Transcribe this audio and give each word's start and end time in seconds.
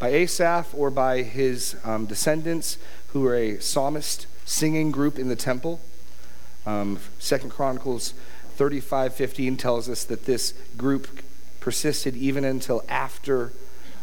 by 0.00 0.08
Asaph 0.08 0.74
or 0.74 0.90
by 0.90 1.22
his 1.22 1.76
um, 1.84 2.06
descendants 2.06 2.78
who 3.08 3.20
were 3.20 3.36
a 3.36 3.60
psalmist 3.60 4.26
singing 4.44 4.90
group 4.90 5.18
in 5.18 5.28
the 5.28 5.36
temple. 5.36 5.80
Um, 6.66 6.98
Second 7.18 7.50
Chronicles 7.50 8.14
35:15 8.58 9.58
tells 9.58 9.88
us 9.88 10.02
that 10.04 10.24
this 10.24 10.54
group 10.76 11.22
persisted 11.60 12.16
even 12.16 12.44
until 12.44 12.82
after 12.88 13.52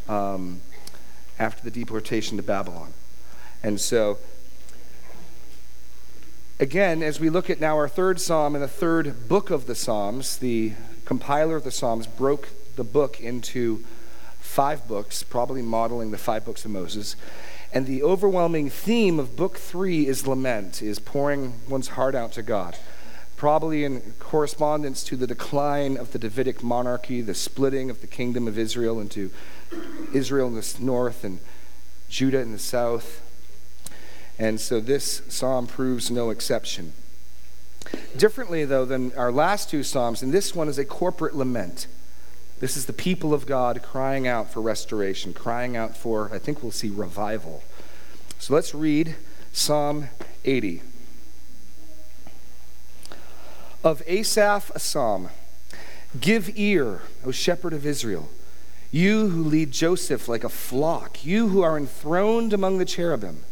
um, 0.07 0.61
after 1.39 1.63
the 1.63 1.71
deportation 1.71 2.37
to 2.37 2.43
Babylon. 2.43 2.93
And 3.63 3.81
so 3.81 4.19
again, 6.59 7.01
as 7.01 7.19
we 7.19 7.29
look 7.29 7.49
at 7.49 7.59
now 7.59 7.75
our 7.75 7.89
third 7.89 8.21
psalm 8.21 8.55
and 8.55 8.63
the 8.63 8.67
third 8.67 9.27
book 9.27 9.49
of 9.49 9.65
the 9.65 9.75
Psalms, 9.75 10.37
the 10.37 10.73
compiler 11.05 11.55
of 11.55 11.63
the 11.63 11.71
Psalms 11.71 12.05
broke 12.05 12.49
the 12.75 12.83
book 12.83 13.19
into 13.19 13.83
five 14.57 14.87
books, 14.87 15.21
probably 15.21 15.61
modeling 15.61 16.09
the 16.09 16.17
five 16.17 16.43
books 16.43 16.65
of 16.65 16.71
Moses. 16.71 17.15
And 17.71 17.85
the 17.85 18.01
overwhelming 18.01 18.71
theme 18.71 19.19
of 19.19 19.35
book 19.35 19.57
three 19.57 20.07
is 20.07 20.25
lament, 20.25 20.81
is 20.81 20.97
pouring 20.97 21.53
one's 21.69 21.89
heart 21.89 22.15
out 22.15 22.31
to 22.31 22.41
God. 22.41 22.75
Probably 23.35 23.83
in 23.83 24.01
correspondence 24.17 25.03
to 25.03 25.15
the 25.15 25.27
decline 25.27 25.95
of 25.95 26.11
the 26.11 26.17
Davidic 26.17 26.63
monarchy, 26.63 27.21
the 27.21 27.35
splitting 27.35 27.91
of 27.91 28.01
the 28.01 28.07
kingdom 28.07 28.47
of 28.47 28.57
Israel 28.57 28.99
into 28.99 29.29
Israel 30.11 30.47
in 30.47 30.55
the 30.55 30.75
north 30.79 31.23
and 31.23 31.37
Judah 32.09 32.39
in 32.39 32.51
the 32.51 32.57
south, 32.57 33.21
and 34.39 34.59
so 34.59 34.79
this 34.79 35.21
psalm 35.29 35.67
proves 35.67 36.09
no 36.09 36.31
exception. 36.31 36.93
Differently, 38.17 38.65
though, 38.65 38.85
than 38.85 39.13
our 39.13 39.31
last 39.31 39.69
two 39.69 39.83
psalms, 39.83 40.23
and 40.23 40.33
this 40.33 40.55
one 40.55 40.67
is 40.67 40.79
a 40.79 40.85
corporate 40.85 41.35
lament. 41.35 41.85
This 42.59 42.75
is 42.75 42.87
the 42.87 42.93
people 42.93 43.33
of 43.33 43.45
God 43.45 43.83
crying 43.83 44.27
out 44.27 44.49
for 44.49 44.61
restoration, 44.61 45.33
crying 45.33 45.77
out 45.77 45.95
for, 45.95 46.33
I 46.33 46.39
think 46.39 46.63
we'll 46.63 46.71
see, 46.71 46.89
revival. 46.89 47.63
So 48.39 48.55
let's 48.55 48.73
read 48.73 49.15
Psalm 49.53 50.09
80. 50.43 50.81
Of 53.83 54.01
Asaph, 54.07 54.71
a 54.73 54.79
psalm. 54.79 55.29
Give 56.19 56.49
ear, 56.57 57.01
O 57.23 57.31
shepherd 57.31 57.73
of 57.73 57.85
Israel, 57.85 58.29
you 58.91 59.29
who 59.29 59.43
lead 59.43 59.71
Joseph 59.71 60.27
like 60.27 60.43
a 60.43 60.49
flock, 60.49 61.23
you 61.23 61.49
who 61.49 61.61
are 61.61 61.77
enthroned 61.77 62.53
among 62.53 62.79
the 62.79 62.85
cherubim. 62.85 63.43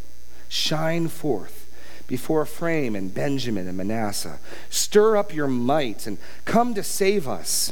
Shine 0.50 1.10
forth 1.10 1.62
before 2.08 2.44
Ephraim 2.44 2.96
and 2.96 3.14
Benjamin 3.14 3.68
and 3.68 3.78
Manasseh. 3.78 4.40
Stir 4.70 5.18
up 5.18 5.34
your 5.34 5.48
might 5.48 6.08
and 6.08 6.18
come 6.46 6.74
to 6.74 6.84
save 6.84 7.28
us. 7.28 7.72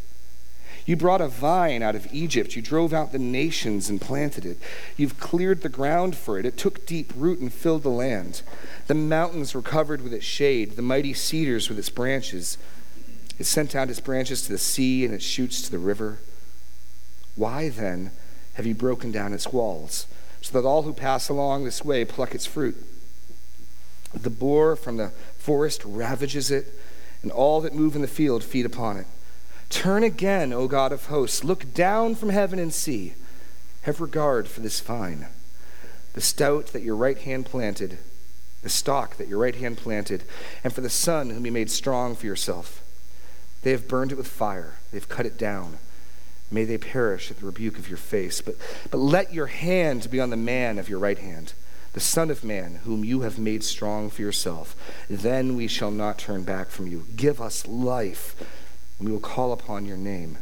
You 0.85 0.95
brought 0.95 1.21
a 1.21 1.27
vine 1.27 1.83
out 1.83 1.95
of 1.95 2.07
Egypt. 2.11 2.55
You 2.55 2.61
drove 2.61 2.93
out 2.93 3.11
the 3.11 3.19
nations 3.19 3.89
and 3.89 4.01
planted 4.01 4.45
it. 4.45 4.57
You've 4.97 5.19
cleared 5.19 5.61
the 5.61 5.69
ground 5.69 6.15
for 6.15 6.39
it. 6.39 6.45
It 6.45 6.57
took 6.57 6.85
deep 6.85 7.13
root 7.15 7.39
and 7.39 7.53
filled 7.53 7.83
the 7.83 7.89
land. 7.89 8.41
The 8.87 8.95
mountains 8.95 9.53
were 9.53 9.61
covered 9.61 10.01
with 10.01 10.13
its 10.13 10.25
shade, 10.25 10.75
the 10.75 10.81
mighty 10.81 11.13
cedars 11.13 11.69
with 11.69 11.77
its 11.77 11.89
branches. 11.89 12.57
It 13.37 13.45
sent 13.45 13.75
out 13.75 13.89
its 13.89 13.99
branches 13.99 14.41
to 14.43 14.51
the 14.51 14.57
sea 14.57 15.05
and 15.05 15.13
its 15.13 15.23
shoots 15.23 15.61
to 15.61 15.71
the 15.71 15.79
river. 15.79 16.19
Why 17.35 17.69
then 17.69 18.11
have 18.55 18.65
you 18.65 18.75
broken 18.75 19.11
down 19.11 19.33
its 19.33 19.53
walls? 19.53 20.07
so 20.41 20.59
that 20.59 20.67
all 20.67 20.81
who 20.81 20.93
pass 20.93 21.29
along 21.29 21.63
this 21.63 21.85
way 21.85 22.03
pluck 22.03 22.33
its 22.33 22.45
fruit. 22.45 22.75
The 24.13 24.29
boar 24.29 24.75
from 24.75 24.97
the 24.97 25.09
forest 25.37 25.83
ravages 25.85 26.51
it, 26.51 26.67
and 27.21 27.31
all 27.31 27.61
that 27.61 27.73
move 27.73 27.95
in 27.95 28.01
the 28.01 28.07
field 28.07 28.43
feed 28.43 28.65
upon 28.65 28.97
it. 28.97 29.05
Turn 29.71 30.03
again, 30.03 30.53
O 30.53 30.67
God 30.67 30.91
of 30.91 31.07
hosts. 31.07 31.43
Look 31.43 31.73
down 31.73 32.13
from 32.13 32.29
heaven 32.29 32.59
and 32.59 32.71
see. 32.73 33.15
Have 33.83 33.99
regard 33.99 34.47
for 34.47 34.59
this 34.59 34.79
vine, 34.79 35.27
the 36.13 36.21
stout 36.21 36.67
that 36.67 36.83
your 36.83 36.95
right 36.95 37.17
hand 37.17 37.47
planted, 37.47 37.97
the 38.61 38.69
stalk 38.69 39.15
that 39.15 39.27
your 39.27 39.39
right 39.39 39.55
hand 39.55 39.77
planted, 39.77 40.23
and 40.63 40.71
for 40.71 40.81
the 40.81 40.89
son 40.89 41.31
whom 41.31 41.45
you 41.45 41.51
made 41.51 41.71
strong 41.71 42.15
for 42.15 42.27
yourself. 42.27 42.83
They 43.63 43.71
have 43.71 43.87
burned 43.87 44.11
it 44.11 44.17
with 44.17 44.27
fire, 44.27 44.75
they've 44.91 45.09
cut 45.09 45.25
it 45.25 45.37
down. 45.37 45.79
May 46.51 46.65
they 46.65 46.77
perish 46.77 47.31
at 47.31 47.37
the 47.37 47.45
rebuke 47.45 47.79
of 47.79 47.87
your 47.87 47.97
face. 47.97 48.41
But, 48.41 48.55
but 48.91 48.97
let 48.97 49.33
your 49.33 49.47
hand 49.47 50.11
be 50.11 50.19
on 50.19 50.31
the 50.31 50.37
man 50.37 50.77
of 50.77 50.89
your 50.89 50.99
right 50.99 51.17
hand, 51.17 51.53
the 51.93 52.01
Son 52.01 52.29
of 52.29 52.43
Man, 52.43 52.81
whom 52.83 53.05
you 53.05 53.21
have 53.21 53.39
made 53.39 53.63
strong 53.63 54.09
for 54.09 54.21
yourself. 54.21 54.75
Then 55.09 55.55
we 55.55 55.67
shall 55.67 55.91
not 55.91 56.17
turn 56.17 56.43
back 56.43 56.67
from 56.67 56.87
you. 56.87 57.05
Give 57.15 57.41
us 57.41 57.65
life, 57.67 58.35
and 59.01 59.09
we 59.09 59.13
will 59.13 59.19
call 59.19 59.51
upon 59.51 59.87
your 59.87 59.97
name. 59.97 60.37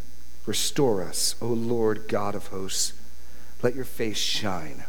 Restore 0.45 1.01
us, 1.01 1.35
O 1.41 1.47
Lord 1.47 2.09
God 2.09 2.35
of 2.35 2.47
hosts. 2.47 2.91
Let 3.63 3.73
your 3.73 3.85
face 3.85 4.17
shine, 4.17 4.83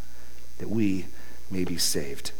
that 0.58 0.68
we 0.68 1.06
may 1.52 1.62
be 1.62 1.78
saved. 1.78 2.32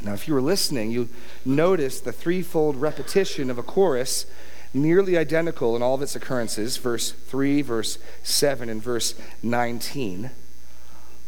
Now, 0.00 0.12
if 0.12 0.28
you 0.28 0.34
were 0.34 0.40
listening, 0.40 0.92
you 0.92 1.08
noticed 1.44 2.04
the 2.04 2.12
threefold 2.12 2.76
repetition 2.76 3.50
of 3.50 3.58
a 3.58 3.62
chorus 3.64 4.26
nearly 4.72 5.18
identical 5.18 5.74
in 5.74 5.82
all 5.82 5.96
of 5.96 6.02
its 6.02 6.14
occurrences, 6.14 6.76
verse 6.76 7.10
3, 7.10 7.60
verse 7.62 7.98
7, 8.22 8.68
and 8.68 8.80
verse 8.80 9.16
19, 9.42 10.30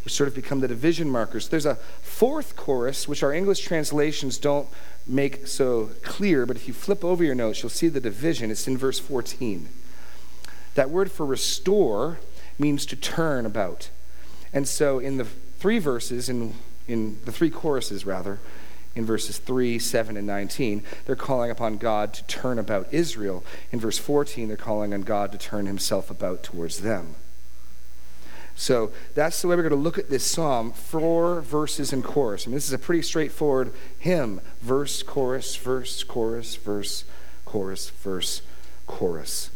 which 0.05 0.15
sort 0.15 0.29
of 0.29 0.35
become 0.37 0.61
the 0.61 0.69
division 0.69 1.11
markers. 1.11 1.49
There's 1.49 1.67
a 1.67 1.75
fourth 2.03 2.55
chorus, 2.55 3.09
which 3.09 3.25
our 3.25 3.33
English 3.33 3.63
translations 3.63 4.39
don't 4.39 4.69
make 5.11 5.47
so 5.47 5.91
clear, 6.03 6.47
but 6.47 6.57
if 6.57 6.69
you 6.69 6.75
flip 6.75 7.05
over 7.05 7.25
your 7.25 7.35
notes, 7.35 7.63
you'll 7.63 7.71
see 7.71 7.89
the 7.89 8.01
division. 8.01 8.51
It's 8.51 8.69
in 8.69 8.79
verse 8.79 8.99
14. 8.99 9.69
That 10.75 10.91
word 10.91 11.11
for 11.11 11.27
restore 11.27 12.21
means 12.59 12.87
to 12.87 12.97
turn 12.97 13.45
about. 13.45 13.91
And 14.53 14.69
so 14.69 14.99
in 14.99 15.17
the 15.17 15.25
three 15.25 15.79
verses, 15.79 16.29
in, 16.29 16.55
in 16.87 17.19
the 17.25 17.33
three 17.33 17.51
choruses, 17.51 18.07
rather, 18.07 18.39
in 18.95 19.05
verses 19.07 19.39
3, 19.39 19.79
7, 19.79 20.17
and 20.17 20.27
19, 20.27 20.83
they're 21.07 21.17
calling 21.17 21.51
upon 21.51 21.77
God 21.77 22.13
to 22.15 22.25
turn 22.25 22.59
about 22.59 22.93
Israel. 22.93 23.45
In 23.71 23.79
verse 23.79 23.99
14, 23.99 24.49
they're 24.49 24.57
calling 24.57 24.93
on 24.93 25.03
God 25.03 25.33
to 25.33 25.39
turn 25.39 25.67
himself 25.67 26.11
about 26.11 26.43
towards 26.43 26.81
them. 26.81 27.15
So 28.61 28.93
that's 29.15 29.41
the 29.41 29.49
way 29.49 29.57
we're 29.57 29.63
going 29.63 29.71
to 29.71 29.77
look 29.77 29.97
at 29.97 30.11
this 30.11 30.23
psalm 30.23 30.73
four 30.73 31.41
verses 31.41 31.95
and 31.95 32.05
chorus. 32.05 32.47
I 32.47 32.51
mean, 32.51 32.57
this 32.57 32.67
is 32.67 32.75
a 32.75 32.79
pretty 32.79 33.01
straightforward 33.01 33.73
hymn 33.99 34.43
verse, 34.61 35.03
chorus, 35.03 35.57
verse, 35.57 36.05
chorus, 36.05 36.57
verse, 36.57 37.05
chorus, 37.47 37.89
verse, 37.89 38.43
chorus. 38.87 39.49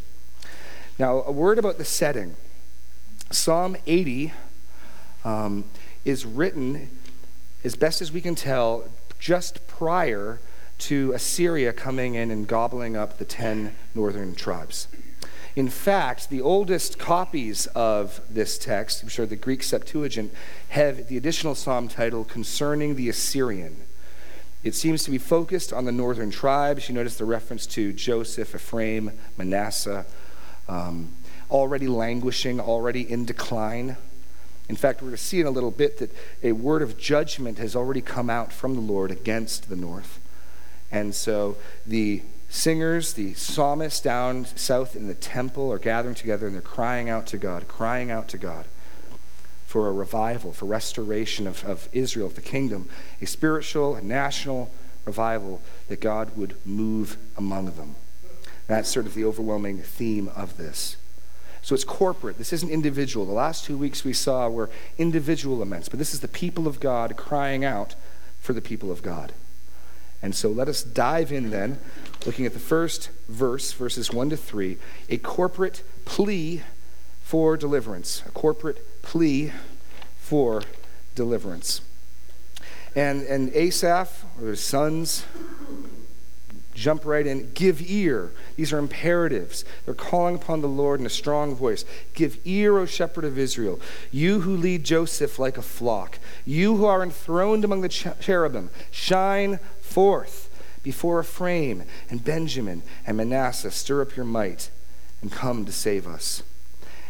Now, 0.98 1.22
a 1.26 1.32
word 1.32 1.58
about 1.58 1.76
the 1.76 1.84
setting 1.84 2.34
Psalm 3.30 3.76
80 3.86 4.32
um, 5.22 5.64
is 6.06 6.24
written, 6.24 6.88
as 7.62 7.76
best 7.76 8.00
as 8.00 8.10
we 8.10 8.22
can 8.22 8.34
tell, 8.34 8.88
just 9.18 9.68
prior 9.68 10.40
to 10.78 11.12
Assyria 11.12 11.74
coming 11.74 12.14
in 12.14 12.30
and 12.30 12.48
gobbling 12.48 12.96
up 12.96 13.18
the 13.18 13.26
10 13.26 13.74
northern 13.94 14.34
tribes. 14.34 14.88
In 15.56 15.68
fact, 15.68 16.30
the 16.30 16.40
oldest 16.40 16.98
copies 16.98 17.66
of 17.68 18.20
this 18.28 18.58
text, 18.58 19.02
I'm 19.02 19.08
sure 19.08 19.24
the 19.24 19.36
Greek 19.36 19.62
Septuagint, 19.62 20.32
have 20.70 21.06
the 21.06 21.16
additional 21.16 21.54
psalm 21.54 21.88
title 21.88 22.24
concerning 22.24 22.96
the 22.96 23.08
Assyrian. 23.08 23.76
It 24.64 24.74
seems 24.74 25.04
to 25.04 25.10
be 25.10 25.18
focused 25.18 25.72
on 25.72 25.84
the 25.84 25.92
northern 25.92 26.30
tribes. 26.30 26.88
You 26.88 26.94
notice 26.94 27.16
the 27.16 27.24
reference 27.24 27.66
to 27.68 27.92
Joseph, 27.92 28.54
Ephraim, 28.54 29.12
Manasseh, 29.36 30.06
um, 30.68 31.12
already 31.50 31.86
languishing, 31.86 32.58
already 32.58 33.08
in 33.08 33.24
decline. 33.24 33.96
In 34.68 34.76
fact, 34.76 35.02
we're 35.02 35.08
going 35.08 35.16
to 35.18 35.22
see 35.22 35.40
in 35.40 35.46
a 35.46 35.50
little 35.50 35.70
bit 35.70 35.98
that 35.98 36.10
a 36.42 36.52
word 36.52 36.82
of 36.82 36.96
judgment 36.96 37.58
has 37.58 37.76
already 37.76 38.00
come 38.00 38.30
out 38.30 38.52
from 38.52 38.74
the 38.74 38.80
Lord 38.80 39.10
against 39.10 39.68
the 39.68 39.76
north. 39.76 40.18
And 40.90 41.14
so 41.14 41.56
the 41.86 42.22
singers, 42.54 43.14
the 43.14 43.34
psalmists 43.34 44.00
down 44.00 44.46
south 44.54 44.94
in 44.94 45.08
the 45.08 45.14
temple 45.14 45.72
are 45.72 45.78
gathering 45.78 46.14
together 46.14 46.46
and 46.46 46.54
they're 46.54 46.62
crying 46.62 47.10
out 47.10 47.26
to 47.26 47.36
God, 47.36 47.66
crying 47.66 48.10
out 48.10 48.28
to 48.28 48.38
God 48.38 48.66
for 49.66 49.88
a 49.88 49.92
revival, 49.92 50.52
for 50.52 50.66
restoration 50.66 51.48
of, 51.48 51.64
of 51.64 51.88
Israel, 51.92 52.28
of 52.28 52.36
the 52.36 52.40
kingdom, 52.40 52.88
a 53.20 53.26
spiritual, 53.26 53.96
a 53.96 54.02
national 54.02 54.70
revival 55.04 55.60
that 55.88 56.00
God 56.00 56.36
would 56.36 56.54
move 56.64 57.16
among 57.36 57.66
them. 57.72 57.96
That's 58.68 58.88
sort 58.88 59.06
of 59.06 59.14
the 59.14 59.24
overwhelming 59.24 59.78
theme 59.78 60.30
of 60.36 60.56
this. 60.56 60.96
So 61.60 61.74
it's 61.74 61.84
corporate. 61.84 62.38
This 62.38 62.52
isn't 62.52 62.70
individual. 62.70 63.26
The 63.26 63.32
last 63.32 63.64
two 63.64 63.76
weeks 63.76 64.04
we 64.04 64.12
saw 64.12 64.48
were 64.48 64.70
individual 64.96 65.58
laments, 65.58 65.88
but 65.88 65.98
this 65.98 66.14
is 66.14 66.20
the 66.20 66.28
people 66.28 66.68
of 66.68 66.78
God 66.78 67.16
crying 67.16 67.64
out 67.64 67.94
for 68.40 68.52
the 68.52 68.62
people 68.62 68.92
of 68.92 69.02
God. 69.02 69.32
And 70.22 70.34
so 70.34 70.48
let 70.48 70.68
us 70.68 70.82
dive 70.82 71.32
in 71.32 71.50
then, 71.50 71.78
looking 72.26 72.46
at 72.46 72.52
the 72.52 72.58
first 72.58 73.10
verse, 73.28 73.72
verses 73.72 74.12
1 74.12 74.30
to 74.30 74.36
3, 74.36 74.78
a 75.10 75.18
corporate 75.18 75.82
plea 76.04 76.62
for 77.22 77.56
deliverance. 77.56 78.22
A 78.26 78.30
corporate 78.30 79.02
plea 79.02 79.52
for 80.18 80.62
deliverance. 81.14 81.80
And, 82.96 83.22
and 83.24 83.52
Asaph, 83.54 84.24
or 84.40 84.48
his 84.48 84.60
sons, 84.60 85.24
jump 86.74 87.04
right 87.04 87.26
in. 87.26 87.52
Give 87.52 87.82
ear. 87.90 88.32
These 88.56 88.72
are 88.72 88.78
imperatives. 88.78 89.64
They're 89.84 89.94
calling 89.94 90.34
upon 90.34 90.60
the 90.60 90.68
Lord 90.68 91.00
in 91.00 91.06
a 91.06 91.10
strong 91.10 91.54
voice. 91.54 91.84
Give 92.14 92.38
ear, 92.44 92.78
O 92.78 92.86
shepherd 92.86 93.24
of 93.24 93.38
Israel, 93.38 93.80
you 94.12 94.40
who 94.40 94.56
lead 94.56 94.84
Joseph 94.84 95.38
like 95.38 95.58
a 95.58 95.62
flock, 95.62 96.18
you 96.44 96.76
who 96.76 96.84
are 96.84 97.02
enthroned 97.02 97.64
among 97.64 97.80
the 97.80 97.88
cherubim, 97.88 98.70
shine 98.90 99.58
forth 99.80 100.50
before 100.84 101.20
Ephraim 101.20 101.82
and 102.08 102.22
Benjamin 102.22 102.84
and 103.04 103.16
Manasseh. 103.16 103.72
Stir 103.72 104.02
up 104.02 104.14
your 104.14 104.24
might 104.24 104.70
and 105.20 105.32
come 105.32 105.64
to 105.64 105.72
save 105.72 106.06
us. 106.06 106.44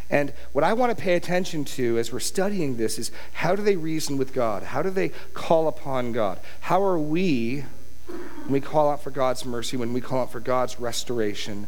And 0.09 0.33
what 0.51 0.63
I 0.63 0.73
want 0.73 0.95
to 0.95 1.03
pay 1.03 1.15
attention 1.15 1.65
to 1.65 1.99
as 1.99 2.11
we're 2.11 2.19
studying 2.19 2.77
this 2.77 2.97
is 2.97 3.11
how 3.33 3.55
do 3.55 3.61
they 3.61 3.75
reason 3.75 4.17
with 4.17 4.33
God? 4.33 4.63
How 4.63 4.81
do 4.81 4.89
they 4.89 5.09
call 5.33 5.67
upon 5.67 6.11
God? 6.11 6.39
How 6.61 6.81
are 6.81 6.97
we 6.97 7.65
when 8.07 8.51
we 8.51 8.61
call 8.61 8.91
out 8.91 9.01
for 9.01 9.09
God's 9.09 9.45
mercy, 9.45 9.77
when 9.77 9.93
we 9.93 10.01
call 10.01 10.21
out 10.21 10.31
for 10.31 10.39
God's 10.39 10.79
restoration, 10.79 11.67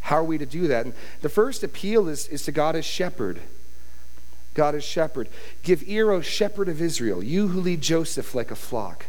how 0.00 0.16
are 0.16 0.24
we 0.24 0.38
to 0.38 0.46
do 0.46 0.68
that? 0.68 0.86
And 0.86 0.94
the 1.20 1.28
first 1.28 1.62
appeal 1.62 2.08
is, 2.08 2.26
is 2.28 2.44
to 2.44 2.52
God 2.52 2.74
as 2.76 2.86
shepherd. 2.86 3.40
God 4.54 4.74
as 4.74 4.82
shepherd. 4.82 5.28
Give 5.62 5.86
ear, 5.86 6.10
O 6.10 6.20
shepherd 6.22 6.68
of 6.68 6.80
Israel, 6.80 7.22
you 7.22 7.48
who 7.48 7.60
lead 7.60 7.82
Joseph 7.82 8.34
like 8.34 8.50
a 8.50 8.56
flock. 8.56 9.06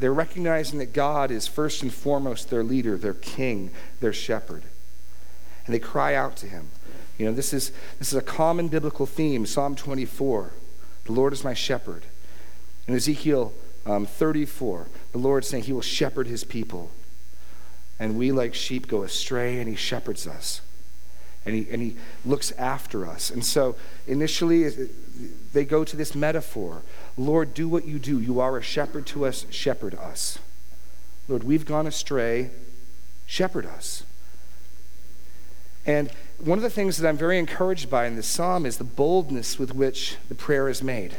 They're 0.00 0.14
recognizing 0.14 0.78
that 0.78 0.92
God 0.92 1.30
is 1.30 1.46
first 1.46 1.82
and 1.82 1.92
foremost 1.92 2.50
their 2.50 2.64
leader, 2.64 2.96
their 2.96 3.14
king, 3.14 3.70
their 4.00 4.12
shepherd. 4.12 4.62
And 5.66 5.74
they 5.74 5.78
cry 5.78 6.14
out 6.14 6.36
to 6.36 6.46
him. 6.46 6.68
You 7.18 7.26
know, 7.26 7.32
this 7.32 7.52
is, 7.52 7.70
this 7.98 8.08
is 8.08 8.14
a 8.14 8.22
common 8.22 8.68
biblical 8.68 9.04
theme, 9.04 9.44
Psalm 9.44 9.76
24. 9.76 10.52
The 11.04 11.12
Lord 11.12 11.34
is 11.34 11.44
my 11.44 11.52
shepherd. 11.52 12.04
In 12.88 12.94
Ezekiel 12.94 13.52
um, 13.84 14.06
34, 14.06 14.88
the 15.12 15.18
Lord 15.18 15.44
saying 15.44 15.64
he 15.64 15.72
will 15.72 15.82
shepherd 15.82 16.26
his 16.26 16.44
people. 16.44 16.90
And 17.98 18.16
we, 18.16 18.32
like 18.32 18.54
sheep, 18.54 18.88
go 18.88 19.02
astray, 19.02 19.58
and 19.58 19.68
he 19.68 19.76
shepherds 19.76 20.26
us. 20.26 20.62
And 21.44 21.54
he, 21.54 21.66
and 21.70 21.82
he 21.82 21.96
looks 22.24 22.52
after 22.52 23.06
us. 23.06 23.30
And 23.30 23.44
so 23.44 23.76
initially, 24.06 24.88
they 25.52 25.64
go 25.64 25.84
to 25.84 25.96
this 25.96 26.14
metaphor 26.14 26.82
Lord, 27.16 27.52
do 27.52 27.68
what 27.68 27.84
you 27.86 27.98
do. 27.98 28.18
You 28.18 28.40
are 28.40 28.56
a 28.56 28.62
shepherd 28.62 29.06
to 29.08 29.26
us, 29.26 29.44
shepherd 29.50 29.94
us. 29.94 30.38
Lord, 31.28 31.44
we've 31.44 31.66
gone 31.66 31.86
astray, 31.86 32.50
shepherd 33.26 33.66
us. 33.66 34.04
And 35.86 36.10
one 36.38 36.58
of 36.58 36.62
the 36.62 36.70
things 36.70 36.96
that 36.96 37.08
I'm 37.08 37.16
very 37.16 37.38
encouraged 37.38 37.90
by 37.90 38.06
in 38.06 38.16
this 38.16 38.26
psalm 38.26 38.64
is 38.64 38.78
the 38.78 38.84
boldness 38.84 39.58
with 39.58 39.74
which 39.74 40.16
the 40.28 40.34
prayer 40.34 40.68
is 40.68 40.82
made. 40.82 41.14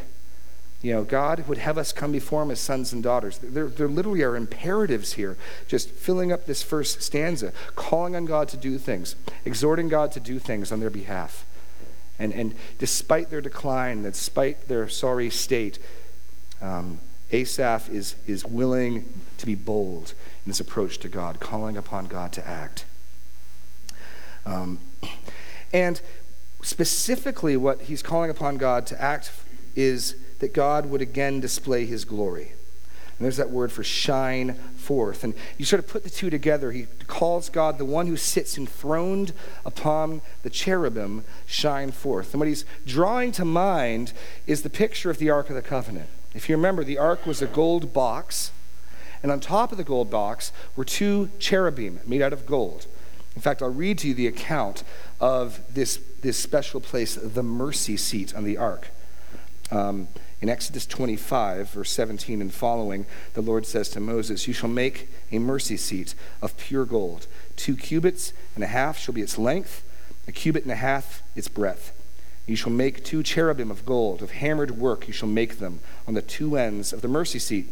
You 0.82 0.94
know, 0.94 1.04
God 1.04 1.48
would 1.48 1.60
have 1.60 1.78
us 1.78 1.92
come 1.92 2.12
before 2.12 2.42
him 2.42 2.50
as 2.50 2.60
sons 2.60 2.92
and 2.92 3.04
daughters. 3.04 3.38
There, 3.38 3.68
there 3.68 3.88
literally 3.88 4.24
are 4.24 4.36
imperatives 4.36 5.14
here, 5.14 5.38
just 5.68 5.92
filling 5.92 6.32
up 6.32 6.46
this 6.46 6.64
first 6.64 7.04
stanza, 7.04 7.54
calling 7.76 8.16
on 8.16 8.26
God 8.26 8.48
to 8.50 8.58
do 8.58 8.80
things, 8.80 9.16
exhorting 9.46 9.90
God 9.90 10.12
to 10.14 10.20
do 10.20 10.40
things 10.40 10.72
on 10.72 10.80
their 10.80 10.90
behalf. 10.90 11.46
And, 12.20 12.34
and 12.34 12.56
despite 12.78 13.30
their 13.30 13.42
decline, 13.42 14.04
despite 14.04 14.68
their 14.68 14.88
sorry 14.88 15.30
state, 15.30 15.80
um, 16.62 17.00
Asaph 17.32 17.90
is, 17.90 18.16
is 18.28 18.46
willing 18.46 19.06
to 19.38 19.46
be 19.46 19.56
bold 19.56 20.14
in 20.46 20.50
his 20.50 20.60
approach 20.60 20.98
to 21.00 21.10
God, 21.10 21.40
calling 21.40 21.78
upon 21.78 22.06
God 22.06 22.32
to 22.34 22.48
act. 22.48 22.86
Um, 24.46 24.80
and 25.74 26.02
specifically, 26.62 27.56
what 27.58 27.84
he's 27.84 28.04
calling 28.04 28.30
upon 28.30 28.58
God 28.58 28.86
to 28.88 29.02
act 29.02 29.32
is 29.76 30.16
that 30.40 30.54
God 30.54 30.88
would 30.88 31.02
again 31.02 31.40
display 31.40 31.86
his 31.86 32.04
glory. 32.06 32.54
And 33.22 33.26
there's 33.28 33.38
that 33.38 33.52
word 33.52 33.72
for 33.72 33.84
shine 33.84 34.56
forth. 34.76 35.24
And 35.24 35.36
you 35.60 35.64
sort 35.64 35.80
of 35.80 35.88
put 35.88 36.04
the 36.04 36.10
two 36.10 36.32
together. 36.32 36.72
He 36.72 36.88
calls 37.06 37.50
God 37.50 37.78
the 37.78 37.86
one 37.86 38.08
who 38.08 38.18
sits 38.18 38.58
enthroned 38.58 39.32
upon 39.64 40.24
the 40.42 40.50
cherubim, 40.50 41.24
shine 41.46 41.92
forth. 41.92 42.34
And 42.34 42.40
what 42.40 42.48
he's 42.48 42.66
drawing 42.84 43.32
to 43.34 43.46
mind 43.46 44.14
is 44.48 44.64
the 44.64 44.72
picture 44.72 45.12
of 45.12 45.20
the 45.20 45.30
Ark 45.30 45.50
of 45.52 45.56
the 45.56 45.62
Covenant. 45.62 46.10
If 46.34 46.50
you 46.50 46.56
remember, 46.56 46.84
the 46.84 46.98
Ark 46.98 47.28
was 47.28 47.44
a 47.44 47.46
gold 47.46 47.94
box, 47.94 48.50
and 49.22 49.32
on 49.32 49.40
top 49.40 49.72
of 49.72 49.78
the 49.78 49.84
gold 49.84 50.10
box 50.10 50.52
were 50.76 50.84
two 50.84 51.30
cherubim 51.38 52.00
made 52.08 52.24
out 52.24 52.34
of 52.34 52.48
gold. 52.48 52.88
In 53.36 53.42
fact, 53.44 53.62
I'll 53.62 53.70
read 53.70 54.00
to 54.00 54.08
you 54.08 54.16
the 54.16 54.26
account 54.26 54.84
of 55.20 55.62
this, 55.72 56.00
this 56.22 56.40
special 56.40 56.82
place, 56.82 57.14
the 57.14 57.44
mercy 57.44 57.98
seat 57.98 58.34
on 58.36 58.46
the 58.46 58.58
Ark. 58.58 58.88
Um, 59.72 60.10
in 60.42 60.50
Exodus 60.50 60.86
25, 60.86 61.70
verse 61.70 61.92
17 61.92 62.42
and 62.42 62.54
following, 62.54 63.06
the 63.34 63.42
Lord 63.42 63.66
says 63.66 63.90
to 63.90 64.00
Moses, 64.00 64.48
You 64.48 64.54
shall 64.54 64.70
make 64.70 65.08
a 65.32 65.40
mercy 65.40 65.78
seat 65.78 66.16
of 66.42 66.58
pure 66.58 66.84
gold. 66.84 67.28
Two 67.56 67.76
cubits 67.76 68.34
and 68.56 68.64
a 68.64 68.68
half 68.68 68.98
shall 68.98 69.14
be 69.14 69.22
its 69.22 69.38
length, 69.38 69.84
a 70.28 70.32
cubit 70.32 70.64
and 70.64 70.72
a 70.72 70.76
half 70.76 71.22
its 71.36 71.48
breadth. 71.48 71.94
You 72.48 72.56
shall 72.56 72.72
make 72.72 73.06
two 73.06 73.24
cherubim 73.24 73.70
of 73.70 73.86
gold, 73.86 74.22
of 74.22 74.32
hammered 74.32 74.72
work 74.72 75.08
you 75.08 75.14
shall 75.14 75.30
make 75.30 75.60
them 75.60 75.80
on 76.08 76.16
the 76.16 76.22
two 76.22 76.58
ends 76.58 76.92
of 76.92 77.02
the 77.02 77.08
mercy 77.08 77.40
seat. 77.40 77.70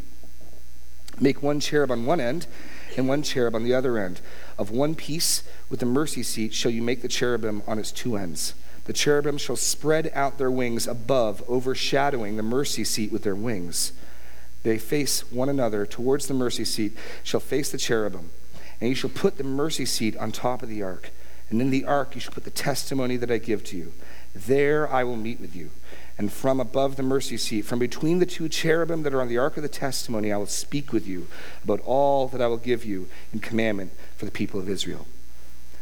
Make 1.20 1.44
one 1.44 1.60
cherub 1.60 1.92
on 1.92 2.06
one 2.06 2.22
end 2.22 2.48
and 2.96 3.08
one 3.08 3.24
cherub 3.24 3.56
on 3.56 3.64
the 3.64 3.74
other 3.74 3.98
end. 3.98 4.22
Of 4.58 4.72
one 4.72 4.96
piece 4.96 5.44
with 5.70 5.80
the 5.80 5.86
mercy 5.86 6.24
seat 6.24 6.54
shall 6.54 6.72
you 6.72 6.82
make 6.82 7.02
the 7.02 7.08
cherubim 7.08 7.64
on 7.68 7.80
its 7.80 7.92
two 7.92 8.16
ends. 8.16 8.54
The 8.90 8.94
cherubim 8.94 9.38
shall 9.38 9.56
spread 9.56 10.10
out 10.16 10.40
their 10.40 10.50
wings 10.50 10.88
above, 10.88 11.48
overshadowing 11.48 12.38
the 12.38 12.42
mercy 12.42 12.84
seat 12.84 13.12
with 13.12 13.22
their 13.22 13.36
wings. 13.36 13.94
They 14.64 14.80
face 14.80 15.32
one 15.32 15.48
another 15.48 15.86
towards 15.86 16.26
the 16.26 16.34
mercy 16.34 16.66
seat, 16.66 16.98
shall 17.24 17.40
face 17.40 17.70
the 17.70 17.78
cherubim. 17.78 18.32
And 18.82 18.90
you 18.90 18.96
shall 18.96 19.12
put 19.12 19.38
the 19.38 19.44
mercy 19.44 19.86
seat 19.86 20.18
on 20.18 20.32
top 20.32 20.64
of 20.64 20.70
the 20.70 20.82
ark. 20.82 21.12
And 21.52 21.62
in 21.62 21.70
the 21.70 21.86
ark 21.86 22.16
you 22.16 22.22
shall 22.22 22.34
put 22.34 22.46
the 22.46 22.50
testimony 22.50 23.16
that 23.18 23.30
I 23.30 23.38
give 23.38 23.64
to 23.66 23.78
you. 23.78 23.94
There 24.34 24.92
I 24.92 25.04
will 25.04 25.18
meet 25.18 25.40
with 25.40 25.56
you. 25.56 25.70
And 26.18 26.34
from 26.34 26.60
above 26.60 26.96
the 26.96 27.04
mercy 27.04 27.38
seat, 27.38 27.66
from 27.66 27.78
between 27.78 28.18
the 28.18 28.26
two 28.26 28.50
cherubim 28.50 29.04
that 29.04 29.14
are 29.14 29.22
on 29.22 29.28
the 29.28 29.38
ark 29.38 29.56
of 29.56 29.62
the 29.62 29.70
testimony, 29.70 30.34
I 30.34 30.38
will 30.38 30.48
speak 30.48 30.92
with 30.92 31.08
you 31.08 31.28
about 31.64 31.82
all 31.82 32.28
that 32.30 32.42
I 32.42 32.48
will 32.48 32.58
give 32.58 32.86
you 32.86 33.08
in 33.32 33.40
commandment 33.40 33.92
for 34.18 34.26
the 34.26 34.32
people 34.32 34.60
of 34.60 34.68
Israel. 34.68 35.06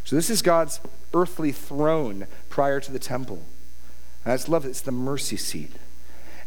So 0.08 0.16
this 0.16 0.30
is 0.30 0.42
God's 0.42 0.80
earthly 1.14 1.52
throne 1.52 2.28
prior 2.48 2.80
to 2.80 2.94
the 2.94 2.98
temple. 2.98 3.44
And 4.24 4.32
I 4.32 4.38
just 4.38 4.48
love 4.48 4.64
it. 4.64 4.70
It's 4.70 4.80
the 4.80 4.90
mercy 4.90 5.36
seat. 5.36 5.74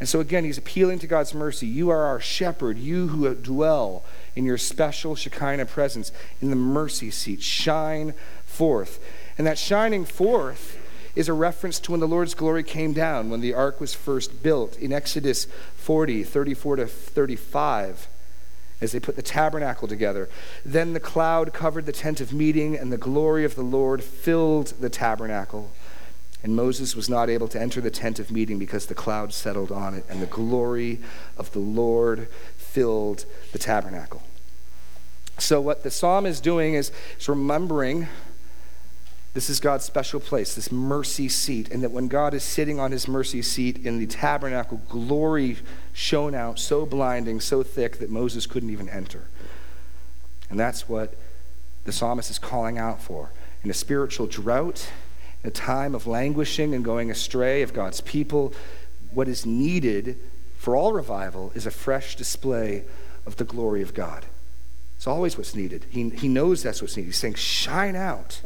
And 0.00 0.08
so 0.08 0.18
again, 0.18 0.44
he's 0.44 0.56
appealing 0.56 0.98
to 1.00 1.06
God's 1.06 1.34
mercy. 1.34 1.66
You 1.66 1.90
are 1.90 2.04
our 2.04 2.20
shepherd, 2.20 2.78
you 2.78 3.08
who 3.08 3.34
dwell 3.34 4.02
in 4.34 4.46
your 4.46 4.56
special 4.56 5.14
Shekinah 5.14 5.66
presence 5.66 6.10
in 6.40 6.48
the 6.48 6.56
mercy 6.56 7.10
seat. 7.10 7.42
Shine 7.42 8.14
forth. 8.46 8.98
And 9.36 9.46
that 9.46 9.58
shining 9.58 10.06
forth 10.06 10.78
is 11.14 11.28
a 11.28 11.34
reference 11.34 11.78
to 11.80 11.90
when 11.90 12.00
the 12.00 12.08
Lord's 12.08 12.32
glory 12.32 12.62
came 12.62 12.94
down, 12.94 13.28
when 13.28 13.42
the 13.42 13.52
ark 13.52 13.78
was 13.78 13.92
first 13.92 14.42
built 14.42 14.78
in 14.78 14.90
Exodus 14.90 15.46
40, 15.76 16.24
34 16.24 16.76
to 16.76 16.86
35 16.86 18.08
as 18.80 18.92
they 18.92 19.00
put 19.00 19.16
the 19.16 19.22
tabernacle 19.22 19.88
together. 19.88 20.28
Then 20.64 20.92
the 20.92 21.00
cloud 21.00 21.52
covered 21.52 21.86
the 21.86 21.92
tent 21.92 22.20
of 22.20 22.32
meeting, 22.32 22.76
and 22.76 22.92
the 22.92 22.98
glory 22.98 23.44
of 23.44 23.54
the 23.54 23.62
Lord 23.62 24.02
filled 24.02 24.68
the 24.80 24.90
tabernacle. 24.90 25.70
And 26.42 26.56
Moses 26.56 26.96
was 26.96 27.08
not 27.08 27.28
able 27.28 27.48
to 27.48 27.60
enter 27.60 27.80
the 27.80 27.90
tent 27.90 28.18
of 28.18 28.30
meeting 28.30 28.58
because 28.58 28.86
the 28.86 28.94
cloud 28.94 29.34
settled 29.34 29.70
on 29.70 29.94
it, 29.94 30.04
and 30.08 30.22
the 30.22 30.26
glory 30.26 31.00
of 31.36 31.52
the 31.52 31.58
Lord 31.58 32.28
filled 32.56 33.26
the 33.52 33.58
tabernacle. 33.58 34.22
So, 35.38 35.60
what 35.60 35.82
the 35.82 35.90
psalm 35.90 36.26
is 36.26 36.40
doing 36.40 36.74
is, 36.74 36.92
is 37.18 37.28
remembering 37.28 38.08
this 39.32 39.48
is 39.48 39.60
God's 39.60 39.84
special 39.84 40.18
place, 40.18 40.54
this 40.54 40.72
mercy 40.72 41.28
seat, 41.28 41.70
and 41.70 41.82
that 41.82 41.92
when 41.92 42.08
God 42.08 42.34
is 42.34 42.42
sitting 42.42 42.80
on 42.80 42.90
his 42.90 43.06
mercy 43.06 43.42
seat 43.42 43.78
in 43.86 43.98
the 43.98 44.06
tabernacle, 44.06 44.80
glory 44.88 45.56
shone 45.92 46.34
out 46.34 46.58
so 46.58 46.86
blinding, 46.86 47.40
so 47.40 47.62
thick 47.62 47.98
that 47.98 48.10
Moses 48.10 48.46
couldn't 48.46 48.70
even 48.70 48.88
enter. 48.88 49.24
And 50.48 50.58
that's 50.58 50.88
what 50.88 51.14
the 51.84 51.92
psalmist 51.92 52.30
is 52.30 52.38
calling 52.38 52.78
out 52.78 53.00
for. 53.00 53.30
In 53.62 53.70
a 53.70 53.74
spiritual 53.74 54.26
drought, 54.26 54.90
in 55.42 55.48
a 55.48 55.52
time 55.52 55.94
of 55.94 56.06
languishing 56.06 56.74
and 56.74 56.84
going 56.84 57.10
astray 57.10 57.62
of 57.62 57.72
God's 57.72 58.00
people, 58.00 58.52
what 59.12 59.28
is 59.28 59.46
needed 59.46 60.16
for 60.56 60.76
all 60.76 60.92
revival 60.92 61.52
is 61.54 61.66
a 61.66 61.70
fresh 61.70 62.16
display 62.16 62.84
of 63.26 63.36
the 63.36 63.44
glory 63.44 63.82
of 63.82 63.94
God. 63.94 64.26
It's 64.96 65.06
always 65.06 65.38
what's 65.38 65.54
needed. 65.54 65.86
He, 65.88 66.10
he 66.10 66.28
knows 66.28 66.62
that's 66.62 66.82
what's 66.82 66.96
needed. 66.96 67.08
He's 67.08 67.16
saying, 67.16 67.34
shine 67.34 67.96
out. 67.96 68.42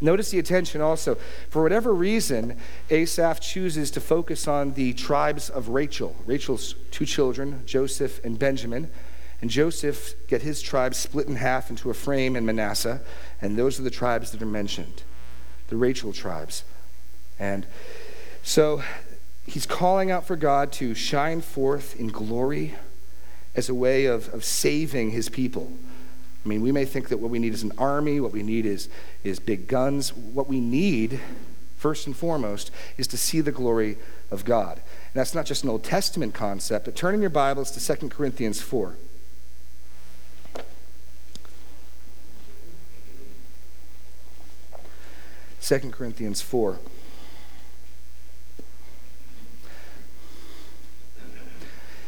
Notice 0.00 0.30
the 0.30 0.38
attention 0.38 0.80
also. 0.80 1.16
For 1.50 1.62
whatever 1.62 1.92
reason, 1.92 2.56
Asaph 2.90 3.40
chooses 3.40 3.90
to 3.92 4.00
focus 4.00 4.46
on 4.46 4.74
the 4.74 4.92
tribes 4.92 5.50
of 5.50 5.70
Rachel. 5.70 6.14
Rachel's 6.24 6.74
two 6.90 7.04
children, 7.04 7.62
Joseph 7.66 8.24
and 8.24 8.38
Benjamin. 8.38 8.90
And 9.40 9.50
Joseph 9.50 10.14
get 10.26 10.42
his 10.42 10.60
tribe 10.60 10.94
split 10.94 11.28
in 11.28 11.36
half 11.36 11.70
into 11.70 11.90
Ephraim 11.90 12.34
and 12.34 12.44
Manasseh, 12.44 13.00
and 13.40 13.56
those 13.56 13.78
are 13.78 13.84
the 13.84 13.90
tribes 13.90 14.32
that 14.32 14.42
are 14.42 14.46
mentioned, 14.46 15.02
the 15.68 15.76
Rachel 15.76 16.12
tribes. 16.12 16.64
And 17.38 17.64
so 18.42 18.82
he's 19.46 19.64
calling 19.64 20.10
out 20.10 20.26
for 20.26 20.34
God 20.34 20.72
to 20.72 20.94
shine 20.94 21.40
forth 21.40 21.98
in 21.98 22.08
glory 22.08 22.74
as 23.54 23.68
a 23.68 23.74
way 23.74 24.06
of, 24.06 24.32
of 24.34 24.44
saving 24.44 25.10
his 25.10 25.28
people. 25.28 25.72
I 26.48 26.50
mean, 26.50 26.62
we 26.62 26.72
may 26.72 26.86
think 26.86 27.10
that 27.10 27.18
what 27.18 27.30
we 27.30 27.38
need 27.38 27.52
is 27.52 27.62
an 27.62 27.72
army, 27.76 28.20
what 28.20 28.32
we 28.32 28.42
need 28.42 28.64
is, 28.64 28.88
is 29.22 29.38
big 29.38 29.68
guns. 29.68 30.14
What 30.14 30.48
we 30.48 30.60
need, 30.60 31.20
first 31.76 32.06
and 32.06 32.16
foremost, 32.16 32.70
is 32.96 33.06
to 33.08 33.18
see 33.18 33.42
the 33.42 33.52
glory 33.52 33.98
of 34.30 34.46
God. 34.46 34.78
And 34.78 35.12
that's 35.12 35.34
not 35.34 35.44
just 35.44 35.62
an 35.62 35.68
Old 35.68 35.84
Testament 35.84 36.32
concept, 36.32 36.86
but 36.86 36.96
turn 36.96 37.14
in 37.14 37.20
your 37.20 37.28
Bibles 37.28 37.70
to 37.72 37.96
2 37.96 38.08
Corinthians 38.08 38.62
4. 38.62 38.94
Second 45.60 45.92
Corinthians 45.92 46.40
4. 46.40 46.78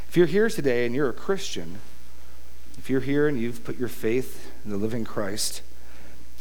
If 0.09 0.17
you're 0.17 0.25
here 0.25 0.49
today 0.49 0.87
and 0.87 0.95
you're 0.95 1.11
a 1.11 1.13
Christian, 1.13 1.81
if 2.81 2.89
you're 2.89 3.01
here 3.03 3.29
and 3.29 3.39
you've 3.39 3.63
put 3.63 3.79
your 3.79 3.89
faith 3.89 4.51
in 4.65 4.71
the 4.71 4.77
living 4.79 5.05
Christ, 5.05 5.61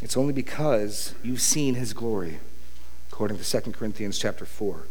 it's 0.02 0.16
only 0.16 0.32
because 0.32 1.14
you've 1.22 1.42
seen 1.42 1.76
his 1.76 1.92
glory, 1.92 2.40
according 3.12 3.38
to 3.38 3.44
2 3.44 3.72
Corinthians 3.74 4.18
chapter 4.18 4.46
4. 4.46 4.84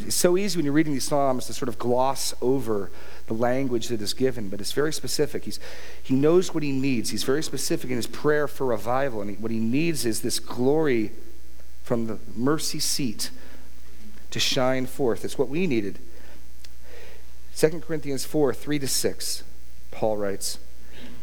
It's 0.00 0.16
so 0.16 0.36
easy 0.36 0.58
when 0.58 0.64
you're 0.64 0.74
reading 0.74 0.94
these 0.94 1.04
Psalms 1.04 1.46
to 1.46 1.52
sort 1.52 1.68
of 1.68 1.78
gloss 1.78 2.34
over 2.42 2.90
the 3.28 3.34
language 3.34 3.86
that 3.86 4.02
is 4.02 4.14
given, 4.14 4.48
but 4.48 4.60
it's 4.60 4.72
very 4.72 4.92
specific. 4.92 5.44
He's, 5.44 5.60
he 6.02 6.16
knows 6.16 6.52
what 6.52 6.64
he 6.64 6.72
needs. 6.72 7.10
He's 7.10 7.22
very 7.22 7.44
specific 7.44 7.88
in 7.88 7.96
his 7.96 8.08
prayer 8.08 8.48
for 8.48 8.66
revival, 8.66 9.20
and 9.20 9.30
he, 9.30 9.36
what 9.36 9.52
he 9.52 9.60
needs 9.60 10.04
is 10.04 10.22
this 10.22 10.40
glory 10.40 11.12
from 11.84 12.08
the 12.08 12.18
mercy 12.34 12.80
seat 12.80 13.30
to 14.32 14.40
shine 14.40 14.86
forth. 14.86 15.24
It's 15.24 15.38
what 15.38 15.48
we 15.48 15.68
needed 15.68 16.00
2 17.56 17.78
Corinthians 17.78 18.24
4 18.24 18.52
3 18.54 18.78
to 18.80 18.88
6, 18.88 19.44
Paul 19.92 20.16
writes, 20.16 20.58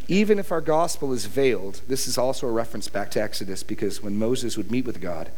Even 0.07 0.39
if 0.39 0.51
our 0.51 0.61
gospel 0.61 1.11
is 1.11 1.25
veiled, 1.25 1.81
this 1.89 2.07
is 2.07 2.17
also 2.17 2.47
a 2.47 2.51
reference 2.51 2.88
back 2.88 3.11
to 3.11 3.21
Exodus 3.21 3.63
because 3.63 4.01
when 4.01 4.17
Moses 4.17 4.55
would 4.55 4.71
meet 4.71 4.85
with 4.85 5.01
God, 5.01 5.29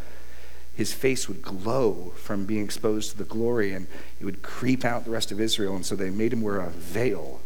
his 0.76 0.94
face 0.94 1.28
would 1.28 1.42
glow 1.42 2.14
from 2.16 2.46
being 2.46 2.64
exposed 2.64 3.12
to 3.12 3.18
the 3.18 3.24
glory 3.24 3.74
and 3.74 3.88
it 4.20 4.26
would 4.26 4.44
creep 4.44 4.86
out 4.86 5.06
the 5.06 5.12
rest 5.12 5.32
of 5.32 5.42
Israel. 5.42 5.76
And 5.76 5.86
so 5.86 5.96
they 5.96 6.12
made 6.12 6.34
him 6.34 6.42
wear 6.42 6.60
a 6.60 6.70
veil. 6.70 7.42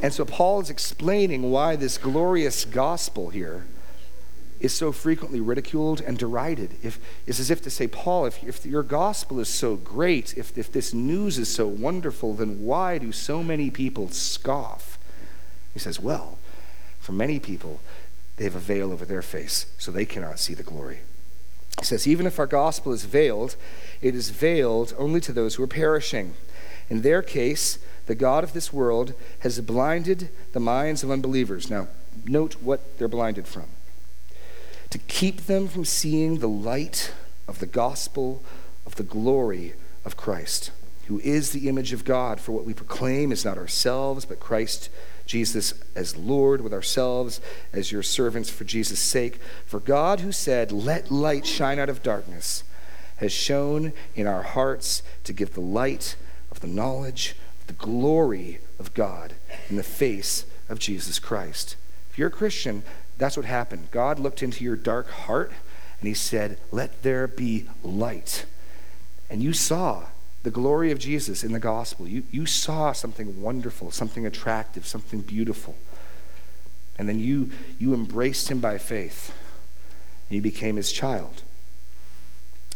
And 0.00 0.12
so 0.12 0.24
Paul 0.24 0.60
is 0.60 0.68
explaining 0.68 1.50
why 1.50 1.76
this 1.76 1.96
glorious 1.96 2.64
gospel 2.64 3.30
here 3.30 3.64
is 4.62 4.72
so 4.72 4.92
frequently 4.92 5.40
ridiculed 5.40 6.00
and 6.00 6.16
derided. 6.16 6.76
If, 6.84 7.00
it's 7.26 7.40
as 7.40 7.50
if 7.50 7.62
to 7.62 7.70
say, 7.70 7.88
Paul, 7.88 8.26
if, 8.26 8.44
if 8.44 8.64
your 8.64 8.84
gospel 8.84 9.40
is 9.40 9.48
so 9.48 9.74
great, 9.74 10.38
if, 10.38 10.56
if 10.56 10.70
this 10.70 10.94
news 10.94 11.36
is 11.36 11.52
so 11.52 11.66
wonderful, 11.66 12.34
then 12.34 12.64
why 12.64 12.98
do 12.98 13.10
so 13.10 13.42
many 13.42 13.70
people 13.70 14.08
scoff? 14.08 14.98
He 15.74 15.80
says, 15.80 15.98
Well, 15.98 16.38
for 17.00 17.10
many 17.10 17.40
people, 17.40 17.80
they 18.36 18.44
have 18.44 18.54
a 18.54 18.60
veil 18.60 18.92
over 18.92 19.04
their 19.04 19.20
face, 19.20 19.66
so 19.78 19.90
they 19.90 20.06
cannot 20.06 20.38
see 20.38 20.54
the 20.54 20.62
glory. 20.62 21.00
He 21.80 21.84
says, 21.84 22.06
Even 22.06 22.24
if 22.24 22.38
our 22.38 22.46
gospel 22.46 22.92
is 22.92 23.04
veiled, 23.04 23.56
it 24.00 24.14
is 24.14 24.30
veiled 24.30 24.94
only 24.96 25.20
to 25.22 25.32
those 25.32 25.56
who 25.56 25.64
are 25.64 25.68
perishing. 25.68 26.34
In 26.88 27.02
their 27.02 27.20
case, 27.20 27.80
the 28.06 28.14
God 28.14 28.44
of 28.44 28.52
this 28.52 28.72
world 28.72 29.14
has 29.40 29.60
blinded 29.60 30.28
the 30.52 30.60
minds 30.60 31.02
of 31.02 31.10
unbelievers. 31.10 31.68
Now, 31.68 31.88
note 32.26 32.54
what 32.62 32.98
they're 32.98 33.08
blinded 33.08 33.48
from 33.48 33.64
to 34.92 34.98
keep 34.98 35.46
them 35.46 35.68
from 35.68 35.86
seeing 35.86 36.38
the 36.38 36.48
light 36.48 37.14
of 37.48 37.60
the 37.60 37.66
gospel 37.66 38.42
of 38.84 38.96
the 38.96 39.02
glory 39.02 39.72
of 40.04 40.18
Christ, 40.18 40.70
who 41.06 41.18
is 41.20 41.52
the 41.52 41.66
image 41.66 41.94
of 41.94 42.04
God. 42.04 42.38
For 42.38 42.52
what 42.52 42.66
we 42.66 42.74
proclaim 42.74 43.32
is 43.32 43.42
not 43.42 43.56
ourselves, 43.56 44.26
but 44.26 44.38
Christ 44.38 44.90
Jesus 45.24 45.72
as 45.94 46.14
Lord, 46.14 46.60
with 46.60 46.74
ourselves 46.74 47.40
as 47.72 47.90
your 47.90 48.02
servants 48.02 48.50
for 48.50 48.64
Jesus' 48.64 48.98
sake. 48.98 49.40
For 49.64 49.80
God, 49.80 50.20
who 50.20 50.30
said, 50.30 50.70
Let 50.70 51.10
light 51.10 51.46
shine 51.46 51.78
out 51.78 51.88
of 51.88 52.02
darkness, 52.02 52.62
has 53.16 53.32
shone 53.32 53.94
in 54.14 54.26
our 54.26 54.42
hearts 54.42 55.02
to 55.24 55.32
give 55.32 55.54
the 55.54 55.60
light 55.60 56.16
of 56.50 56.60
the 56.60 56.66
knowledge 56.66 57.34
of 57.62 57.66
the 57.66 57.72
glory 57.72 58.58
of 58.78 58.92
God 58.92 59.32
in 59.70 59.76
the 59.76 59.82
face 59.82 60.44
of 60.68 60.78
Jesus 60.78 61.18
Christ. 61.18 61.76
If 62.10 62.18
you're 62.18 62.28
a 62.28 62.30
Christian, 62.30 62.82
that's 63.22 63.36
what 63.36 63.46
happened. 63.46 63.86
God 63.92 64.18
looked 64.18 64.42
into 64.42 64.64
your 64.64 64.74
dark 64.74 65.08
heart 65.08 65.52
and 66.00 66.08
he 66.08 66.14
said, 66.14 66.58
Let 66.72 67.04
there 67.04 67.28
be 67.28 67.68
light. 67.84 68.46
And 69.30 69.40
you 69.40 69.52
saw 69.52 70.06
the 70.42 70.50
glory 70.50 70.90
of 70.90 70.98
Jesus 70.98 71.44
in 71.44 71.52
the 71.52 71.60
gospel. 71.60 72.08
You, 72.08 72.24
you 72.32 72.46
saw 72.46 72.90
something 72.90 73.40
wonderful, 73.40 73.92
something 73.92 74.26
attractive, 74.26 74.88
something 74.88 75.20
beautiful. 75.20 75.76
And 76.98 77.08
then 77.08 77.20
you, 77.20 77.52
you 77.78 77.94
embraced 77.94 78.50
him 78.50 78.58
by 78.58 78.76
faith. 78.76 79.32
And 80.28 80.34
you 80.34 80.42
became 80.42 80.74
his 80.74 80.90
child. 80.90 81.42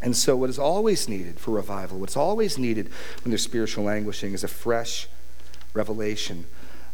And 0.01 0.17
so, 0.17 0.37
what 0.37 0.49
is 0.49 0.61
always 0.61 1.09
needed 1.09 1.41
for 1.41 1.51
revival, 1.51 1.99
what's 1.99 2.17
always 2.17 2.57
needed 2.57 2.89
when 3.25 3.33
there's 3.33 3.43
spiritual 3.43 3.83
languishing, 3.83 4.33
is 4.33 4.45
a 4.45 4.49
fresh 4.49 5.09
revelation 5.75 6.45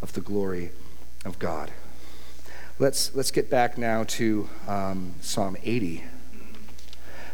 of 0.01 0.15
the 0.15 0.23
glory 0.23 0.71
of 1.27 1.39
God. 1.39 1.71
Let's, 2.79 3.15
let's 3.15 3.31
get 3.31 3.51
back 3.51 3.79
now 3.79 4.05
to 4.05 4.49
um, 4.67 5.15
Psalm 5.21 5.57
80. 5.63 6.05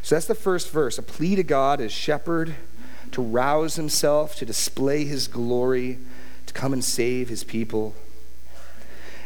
So 0.02 0.14
that's 0.14 0.26
the 0.26 0.34
first 0.34 0.70
verse 0.70 0.98
a 0.98 1.02
plea 1.02 1.36
to 1.36 1.42
God 1.42 1.80
as 1.80 1.92
shepherd 1.92 2.54
to 3.12 3.22
rouse 3.22 3.76
himself, 3.76 4.36
to 4.36 4.44
display 4.44 5.04
his 5.04 5.28
glory, 5.28 5.98
to 6.46 6.52
come 6.52 6.72
and 6.72 6.84
save 6.84 7.28
his 7.28 7.44
people. 7.44 7.94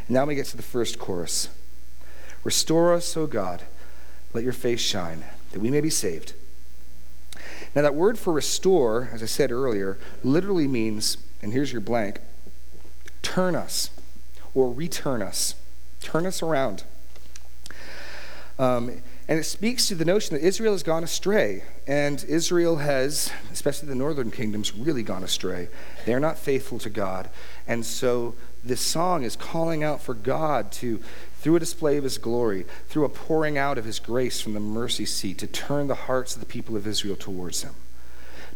Now 0.09 0.25
we 0.27 0.35
get 0.35 0.47
to 0.47 0.57
the 0.57 0.63
first 0.63 0.99
chorus 0.99 1.49
Restore 2.45 2.93
us, 2.93 3.17
O 3.17 3.27
God, 3.27 3.63
let 4.33 4.45
your 4.45 4.53
face 4.53 4.81
shine, 4.81 5.25
that 5.53 5.61
we 5.61 5.71
may 5.71 5.81
be 5.81 5.91
saved. 5.91 6.35
Now, 7.75 7.83
that 7.83 7.95
word 7.95 8.19
for 8.19 8.33
restore, 8.33 9.09
as 9.13 9.23
I 9.23 9.27
said 9.27 9.51
earlier, 9.51 9.99
literally 10.23 10.69
means, 10.69 11.17
and 11.41 11.53
here's 11.53 11.73
your 11.73 11.81
blank, 11.81 12.19
turn 13.23 13.55
us 13.55 13.91
or 14.55 14.73
return 14.73 15.23
us. 15.23 15.55
Turn 16.03 16.27
us 16.27 16.43
around. 16.43 16.85
Um, 18.59 19.03
and 19.29 19.39
it 19.39 19.45
speaks 19.45 19.89
to 19.89 19.95
the 19.95 20.05
notion 20.05 20.37
that 20.37 20.45
Israel 20.45 20.73
has 20.73 20.83
gone 20.83 21.05
astray. 21.05 21.63
And 21.87 22.23
Israel 22.29 22.77
has, 22.77 23.33
especially 23.53 23.89
the 23.89 23.95
northern 23.95 24.31
kingdoms, 24.31 24.75
really 24.75 25.03
gone 25.03 25.23
astray. 25.25 25.69
They're 26.05 26.21
not 26.21 26.39
faithful 26.39 26.79
to 26.81 26.91
God. 26.91 27.31
And 27.67 27.87
so 27.87 28.35
this 28.65 28.81
song 28.81 29.23
is 29.23 29.37
calling 29.37 29.83
out 29.83 30.01
for 30.01 30.15
God 30.15 30.71
to, 30.73 31.01
through 31.41 31.57
a 31.57 31.61
display 31.61 31.97
of 31.97 32.05
his 32.05 32.19
glory, 32.19 32.67
through 32.89 33.05
a 33.05 33.09
pouring 33.09 33.57
out 33.57 33.79
of 33.79 33.85
his 33.85 33.99
grace 33.99 34.41
from 34.41 34.55
the 34.55 34.61
mercy 34.61 35.07
seat, 35.07 35.39
to 35.39 35.47
turn 35.47 35.87
the 35.87 35.95
hearts 35.95 36.35
of 36.35 36.41
the 36.41 36.47
people 36.47 36.77
of 36.77 36.87
Israel 36.87 37.17
towards 37.17 37.63
him. 37.63 37.75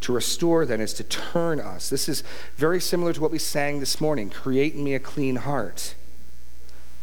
To 0.01 0.13
restore, 0.13 0.65
then, 0.65 0.79
is 0.79 0.93
to 0.93 1.03
turn 1.03 1.59
us. 1.59 1.89
This 1.89 2.07
is 2.07 2.23
very 2.55 2.79
similar 2.79 3.13
to 3.13 3.21
what 3.21 3.31
we 3.31 3.39
sang 3.39 3.79
this 3.79 3.99
morning 3.99 4.29
create 4.29 4.75
in 4.75 4.83
me 4.83 4.93
a 4.93 4.99
clean 4.99 5.37
heart. 5.37 5.95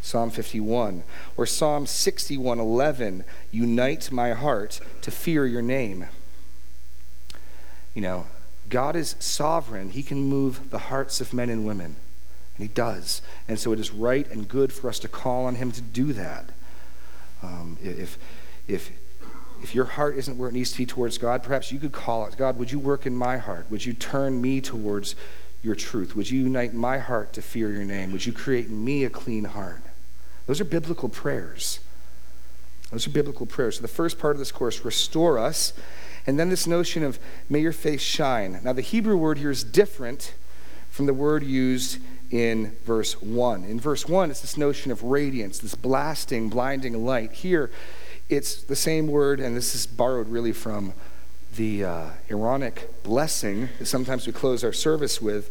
Psalm 0.04 0.28
51, 0.28 1.02
or 1.34 1.46
Psalm 1.46 1.86
61:11, 1.86 3.24
unite 3.50 4.12
my 4.12 4.32
heart 4.34 4.78
to 5.00 5.10
fear 5.10 5.46
your 5.46 5.62
name. 5.62 6.08
You 7.94 8.02
know, 8.02 8.26
God 8.68 8.96
is 8.96 9.16
sovereign. 9.18 9.88
He 9.88 10.02
can 10.02 10.18
move 10.22 10.68
the 10.68 10.78
hearts 10.78 11.22
of 11.22 11.32
men 11.32 11.48
and 11.48 11.66
women, 11.66 11.96
and 12.56 12.68
He 12.68 12.68
does. 12.68 13.22
And 13.48 13.58
so 13.58 13.72
it 13.72 13.80
is 13.80 13.92
right 13.92 14.30
and 14.30 14.46
good 14.46 14.74
for 14.74 14.90
us 14.90 14.98
to 14.98 15.08
call 15.08 15.46
on 15.46 15.54
Him 15.54 15.72
to 15.72 15.80
do 15.80 16.12
that. 16.12 16.50
Um, 17.42 17.78
if, 17.82 18.18
if, 18.68 18.90
if 19.62 19.74
your 19.74 19.86
heart 19.86 20.18
isn't 20.18 20.36
where 20.36 20.50
it 20.50 20.52
needs 20.52 20.72
to 20.72 20.78
be 20.78 20.84
towards 20.84 21.16
God, 21.16 21.42
perhaps 21.42 21.72
you 21.72 21.78
could 21.78 21.92
call 21.92 22.26
it 22.26 22.36
God, 22.36 22.58
would 22.58 22.70
you 22.70 22.78
work 22.78 23.06
in 23.06 23.16
my 23.16 23.38
heart? 23.38 23.70
Would 23.70 23.86
you 23.86 23.94
turn 23.94 24.42
me 24.42 24.60
towards 24.60 25.16
your 25.62 25.74
truth? 25.74 26.14
Would 26.14 26.30
you 26.30 26.42
unite 26.42 26.74
my 26.74 26.98
heart 26.98 27.32
to 27.32 27.40
fear 27.40 27.70
your 27.70 27.84
name? 27.84 28.12
Would 28.12 28.26
you 28.26 28.34
create 28.34 28.66
in 28.66 28.84
me 28.84 29.04
a 29.04 29.10
clean 29.10 29.44
heart? 29.44 29.80
Those 30.46 30.60
are 30.60 30.64
biblical 30.64 31.08
prayers. 31.08 31.80
Those 32.90 33.06
are 33.06 33.10
biblical 33.10 33.46
prayers. 33.46 33.76
So 33.76 33.82
the 33.82 33.88
first 33.88 34.18
part 34.18 34.36
of 34.36 34.38
this 34.38 34.52
course, 34.52 34.84
restore 34.84 35.38
us. 35.38 35.72
And 36.26 36.38
then 36.38 36.48
this 36.48 36.66
notion 36.66 37.02
of 37.02 37.18
may 37.48 37.60
your 37.60 37.72
face 37.72 38.00
shine. 38.00 38.60
Now, 38.62 38.72
the 38.72 38.82
Hebrew 38.82 39.16
word 39.16 39.38
here 39.38 39.50
is 39.50 39.64
different 39.64 40.34
from 40.90 41.06
the 41.06 41.14
word 41.14 41.42
used 41.42 41.98
in 42.30 42.76
verse 42.84 43.20
1. 43.20 43.64
In 43.64 43.80
verse 43.80 44.08
1, 44.08 44.30
it's 44.30 44.40
this 44.40 44.56
notion 44.56 44.90
of 44.90 45.02
radiance, 45.02 45.58
this 45.58 45.74
blasting, 45.74 46.48
blinding 46.48 47.04
light. 47.04 47.32
Here, 47.32 47.70
it's 48.28 48.62
the 48.62 48.76
same 48.76 49.06
word, 49.06 49.40
and 49.40 49.56
this 49.56 49.74
is 49.74 49.86
borrowed 49.86 50.28
really 50.28 50.52
from 50.52 50.94
the 51.56 51.84
uh, 51.84 52.10
Aaronic 52.30 53.02
blessing 53.02 53.68
that 53.78 53.86
sometimes 53.86 54.26
we 54.26 54.32
close 54.32 54.64
our 54.64 54.72
service 54.72 55.20
with. 55.20 55.50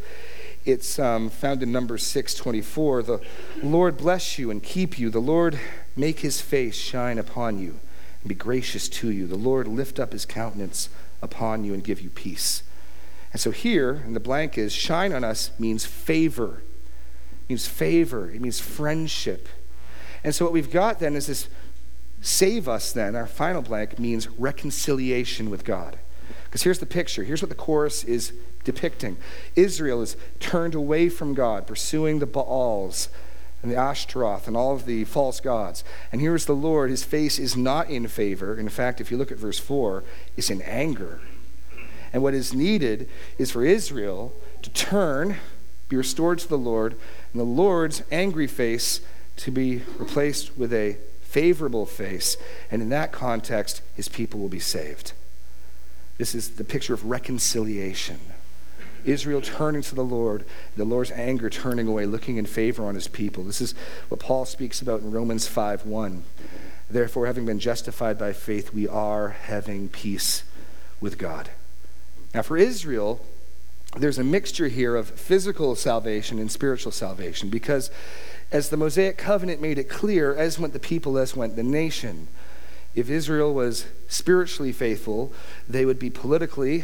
It's 0.65 0.97
um, 0.97 1.29
found 1.29 1.61
in 1.61 1.71
Numbers 1.73 2.03
6:24. 2.03 3.05
The 3.05 3.21
Lord 3.61 3.97
bless 3.97 4.39
you 4.39 4.49
and 4.49 4.63
keep 4.63 4.97
you. 4.97 5.09
The 5.09 5.19
Lord 5.19 5.59
make 5.97 6.21
his 6.21 6.39
face 6.39 6.75
shine 6.75 7.17
upon 7.17 7.59
you 7.59 7.79
and 8.21 8.29
be 8.29 8.35
gracious 8.35 8.87
to 8.87 9.11
you. 9.11 9.27
The 9.27 9.35
Lord 9.35 9.67
lift 9.67 9.99
up 9.99 10.13
his 10.13 10.25
countenance 10.25 10.87
upon 11.21 11.65
you 11.65 11.73
and 11.73 11.83
give 11.83 11.99
you 11.99 12.09
peace. 12.09 12.63
And 13.33 13.41
so 13.41 13.51
here, 13.51 14.01
and 14.05 14.15
the 14.15 14.21
blank 14.21 14.57
is 14.57 14.71
shine 14.71 15.11
on 15.11 15.25
us 15.25 15.51
means 15.59 15.85
favor. 15.85 16.61
It 17.43 17.49
means 17.49 17.67
favor. 17.67 18.31
It 18.31 18.39
means 18.39 18.61
friendship. 18.61 19.49
And 20.23 20.33
so 20.33 20.45
what 20.45 20.53
we've 20.53 20.71
got 20.71 20.99
then 20.99 21.17
is 21.17 21.27
this 21.27 21.49
save 22.21 22.69
us 22.69 22.93
then, 22.93 23.17
our 23.17 23.27
final 23.27 23.61
blank 23.61 23.99
means 23.99 24.29
reconciliation 24.29 25.49
with 25.49 25.65
God. 25.65 25.97
Because 26.45 26.63
here's 26.63 26.79
the 26.79 26.85
picture. 26.85 27.25
Here's 27.25 27.41
what 27.41 27.49
the 27.49 27.55
chorus 27.55 28.05
is 28.05 28.31
depicting 28.63 29.17
Israel 29.55 30.01
is 30.01 30.15
turned 30.39 30.75
away 30.75 31.09
from 31.09 31.33
God, 31.33 31.67
pursuing 31.67 32.19
the 32.19 32.25
Baals 32.25 33.09
and 33.61 33.71
the 33.71 33.77
Ashtaroth 33.77 34.47
and 34.47 34.57
all 34.57 34.73
of 34.73 34.85
the 34.85 35.05
false 35.05 35.39
gods. 35.39 35.83
And 36.11 36.21
here's 36.21 36.45
the 36.45 36.53
Lord. 36.53 36.89
His 36.89 37.03
face 37.03 37.39
is 37.39 37.55
not 37.55 37.89
in 37.89 38.07
favor. 38.07 38.57
In 38.59 38.69
fact, 38.69 38.99
if 38.99 39.09
you 39.09 39.17
look 39.17 39.31
at 39.31 39.37
verse 39.37 39.59
4, 39.59 40.03
it's 40.35 40.49
in 40.49 40.61
anger. 40.63 41.21
And 42.11 42.21
what 42.21 42.33
is 42.33 42.53
needed 42.53 43.09
is 43.37 43.51
for 43.51 43.65
Israel 43.65 44.33
to 44.61 44.69
turn, 44.69 45.37
be 45.89 45.95
restored 45.95 46.39
to 46.39 46.47
the 46.47 46.57
Lord, 46.57 46.93
and 47.31 47.39
the 47.39 47.45
Lord's 47.45 48.03
angry 48.11 48.47
face 48.47 49.01
to 49.37 49.49
be 49.49 49.81
replaced 49.97 50.57
with 50.57 50.73
a 50.73 50.97
favorable 51.21 51.85
face. 51.85 52.37
And 52.69 52.81
in 52.81 52.89
that 52.89 53.11
context, 53.11 53.81
his 53.95 54.09
people 54.09 54.39
will 54.39 54.49
be 54.49 54.59
saved. 54.59 55.13
This 56.17 56.35
is 56.35 56.51
the 56.51 56.63
picture 56.63 56.93
of 56.93 57.05
reconciliation. 57.05 58.19
Israel 59.05 59.41
turning 59.41 59.81
to 59.83 59.95
the 59.95 60.03
Lord, 60.03 60.45
the 60.75 60.85
Lord's 60.85 61.11
anger 61.11 61.49
turning 61.49 61.87
away, 61.87 62.05
looking 62.05 62.37
in 62.37 62.45
favor 62.45 62.85
on 62.85 62.95
his 62.95 63.07
people. 63.07 63.43
This 63.43 63.61
is 63.61 63.73
what 64.09 64.19
Paul 64.19 64.45
speaks 64.45 64.81
about 64.81 65.01
in 65.01 65.11
Romans 65.11 65.47
5 65.47 65.85
1. 65.85 66.23
Therefore, 66.89 67.25
having 67.25 67.45
been 67.45 67.59
justified 67.59 68.19
by 68.19 68.33
faith, 68.33 68.73
we 68.73 68.87
are 68.87 69.29
having 69.29 69.89
peace 69.89 70.43
with 71.01 71.17
God. 71.17 71.49
Now, 72.33 72.41
for 72.41 72.57
Israel, 72.57 73.25
there's 73.97 74.17
a 74.17 74.23
mixture 74.23 74.67
here 74.67 74.95
of 74.95 75.09
physical 75.09 75.75
salvation 75.75 76.39
and 76.39 76.51
spiritual 76.51 76.91
salvation 76.91 77.49
because, 77.49 77.91
as 78.51 78.69
the 78.69 78.77
Mosaic 78.77 79.17
covenant 79.17 79.61
made 79.61 79.77
it 79.77 79.89
clear, 79.89 80.35
as 80.35 80.57
went 80.57 80.73
the 80.73 80.79
people, 80.79 81.17
as 81.17 81.35
went 81.35 81.55
the 81.55 81.63
nation. 81.63 82.27
If 82.95 83.09
Israel 83.09 83.53
was 83.53 83.85
spiritually 84.07 84.71
faithful, 84.71 85.33
they 85.67 85.85
would 85.85 85.99
be 85.99 86.09
politically 86.09 86.83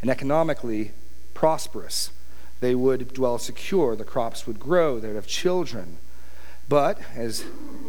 and 0.00 0.10
economically 0.10 0.92
prosperous. 1.36 2.10
They 2.60 2.74
would 2.74 3.12
dwell 3.12 3.36
secure. 3.36 3.94
The 3.94 4.04
crops 4.04 4.46
would 4.46 4.58
grow. 4.58 4.98
They 4.98 5.08
would 5.08 5.16
have 5.16 5.26
children. 5.26 5.98
But, 6.66 6.98
as 7.14 7.44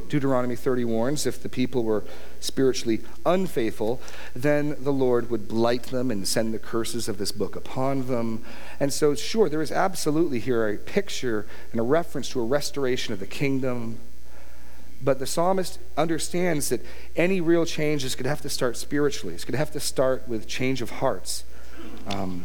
Deuteronomy 0.10 0.58
30 0.58 0.84
warns, 0.84 1.26
if 1.26 1.42
the 1.42 1.48
people 1.48 1.86
were 1.86 2.04
spiritually 2.42 3.00
unfaithful, 3.26 4.02
then 4.36 4.76
the 4.80 4.92
Lord 4.92 5.32
would 5.32 5.48
blight 5.48 5.84
them 5.84 6.12
and 6.12 6.28
send 6.28 6.54
the 6.54 6.60
curses 6.60 7.08
of 7.08 7.18
this 7.18 7.32
book 7.32 7.56
upon 7.56 8.08
them. 8.08 8.44
And 8.82 8.92
so, 8.92 9.16
sure, 9.16 9.48
there 9.48 9.62
is 9.62 9.72
absolutely 9.72 10.42
here 10.42 10.68
a 10.68 10.78
picture 10.78 11.48
and 11.72 11.80
a 11.80 11.84
reference 11.84 12.30
to 12.32 12.42
a 12.42 12.46
restoration 12.46 13.14
of 13.14 13.22
the 13.22 13.26
kingdom. 13.26 13.98
But 15.02 15.20
the 15.20 15.26
psalmist 15.26 15.80
understands 15.96 16.68
that 16.70 16.86
any 17.16 17.40
real 17.40 17.66
change 17.66 18.04
is 18.04 18.14
going 18.14 18.26
to 18.26 18.30
have 18.30 18.42
to 18.42 18.50
start 18.50 18.76
spiritually. 18.76 19.34
It's 19.34 19.46
going 19.46 19.54
to 19.54 19.60
have 19.60 19.72
to 19.72 19.80
start 19.80 20.28
with 20.28 20.48
change 20.48 20.82
of 20.82 20.90
hearts. 20.90 21.46
Um, 22.08 22.44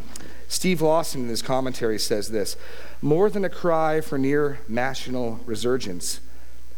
Steve 0.53 0.83
Lawson, 0.83 1.23
in 1.23 1.29
his 1.31 1.41
commentary, 1.41 1.99
says 1.99 2.29
this 2.29 2.59
More 3.01 3.31
than 3.31 3.43
a 3.43 3.49
cry 3.49 4.03
for 4.03 4.19
near 4.19 4.59
national 4.69 5.41
resurgence, 5.47 6.21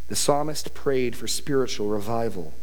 the 0.06 0.14
psalmist 0.14 0.74
prayed 0.74 1.16
for 1.16 1.26
spiritual 1.26 1.88
revival. 1.88 2.54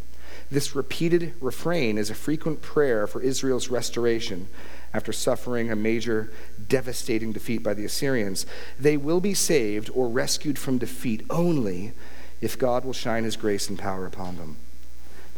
This 0.49 0.73
repeated 0.73 1.33
refrain 1.41 1.97
is 1.97 2.09
a 2.09 2.15
frequent 2.15 2.61
prayer 2.61 3.07
for 3.07 3.21
Israel's 3.21 3.67
restoration 3.67 4.47
after 4.93 5.11
suffering 5.11 5.69
a 5.69 5.75
major, 5.75 6.31
devastating 6.69 7.33
defeat 7.33 7.61
by 7.61 7.73
the 7.73 7.83
Assyrians. 7.83 8.45
They 8.79 8.95
will 8.95 9.19
be 9.19 9.33
saved 9.33 9.89
or 9.93 10.07
rescued 10.07 10.57
from 10.57 10.77
defeat 10.77 11.25
only 11.29 11.91
if 12.39 12.57
God 12.57 12.85
will 12.85 12.93
shine 12.93 13.25
his 13.25 13.35
grace 13.35 13.67
and 13.67 13.77
power 13.77 14.05
upon 14.05 14.37
them. 14.37 14.55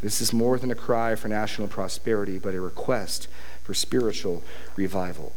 This 0.03 0.21
is 0.21 0.33
more 0.33 0.59
than 0.59 0.69
a 0.69 0.75
cry 0.75 1.15
for 1.15 1.29
national 1.29 1.67
prosperity, 1.67 2.37
but 2.37 2.53
a 2.53 2.61
request 2.61 3.27
for 3.63 3.73
spiritual 3.73 4.43
revival. 4.75 5.33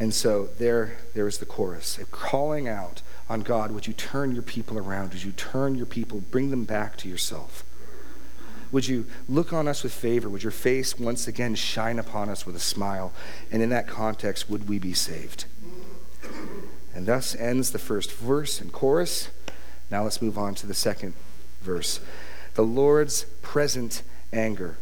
And 0.00 0.14
so 0.14 0.48
there, 0.58 0.96
there 1.14 1.28
is 1.28 1.38
the 1.38 1.46
chorus, 1.46 2.00
calling 2.10 2.66
out 2.66 3.02
on 3.28 3.42
God, 3.42 3.70
would 3.70 3.86
you 3.86 3.92
turn 3.92 4.32
your 4.32 4.42
people 4.42 4.78
around? 4.78 5.12
Would 5.12 5.22
you 5.22 5.32
turn 5.32 5.74
your 5.74 5.86
people, 5.86 6.20
bring 6.30 6.50
them 6.50 6.64
back 6.64 6.96
to 6.98 7.08
yourself? 7.08 7.62
Would 8.72 8.88
you 8.88 9.04
look 9.28 9.52
on 9.52 9.68
us 9.68 9.82
with 9.82 9.92
favor? 9.92 10.28
Would 10.28 10.42
your 10.42 10.52
face 10.52 10.98
once 10.98 11.28
again 11.28 11.54
shine 11.54 11.98
upon 11.98 12.30
us 12.30 12.46
with 12.46 12.56
a 12.56 12.60
smile? 12.60 13.12
And 13.52 13.62
in 13.62 13.68
that 13.70 13.86
context, 13.86 14.48
would 14.48 14.68
we 14.68 14.78
be 14.78 14.94
saved? 14.94 15.44
And 16.94 17.06
thus 17.06 17.34
ends 17.34 17.70
the 17.70 17.78
first 17.78 18.10
verse 18.12 18.60
and 18.60 18.72
chorus. 18.72 19.28
Now 19.90 20.04
let's 20.04 20.22
move 20.22 20.38
on 20.38 20.54
to 20.56 20.66
the 20.66 20.74
second 20.74 21.14
verse. 21.60 22.00
The 22.54 22.62
Lord's 22.62 23.24
present 23.42 24.02
anger. 24.32 24.78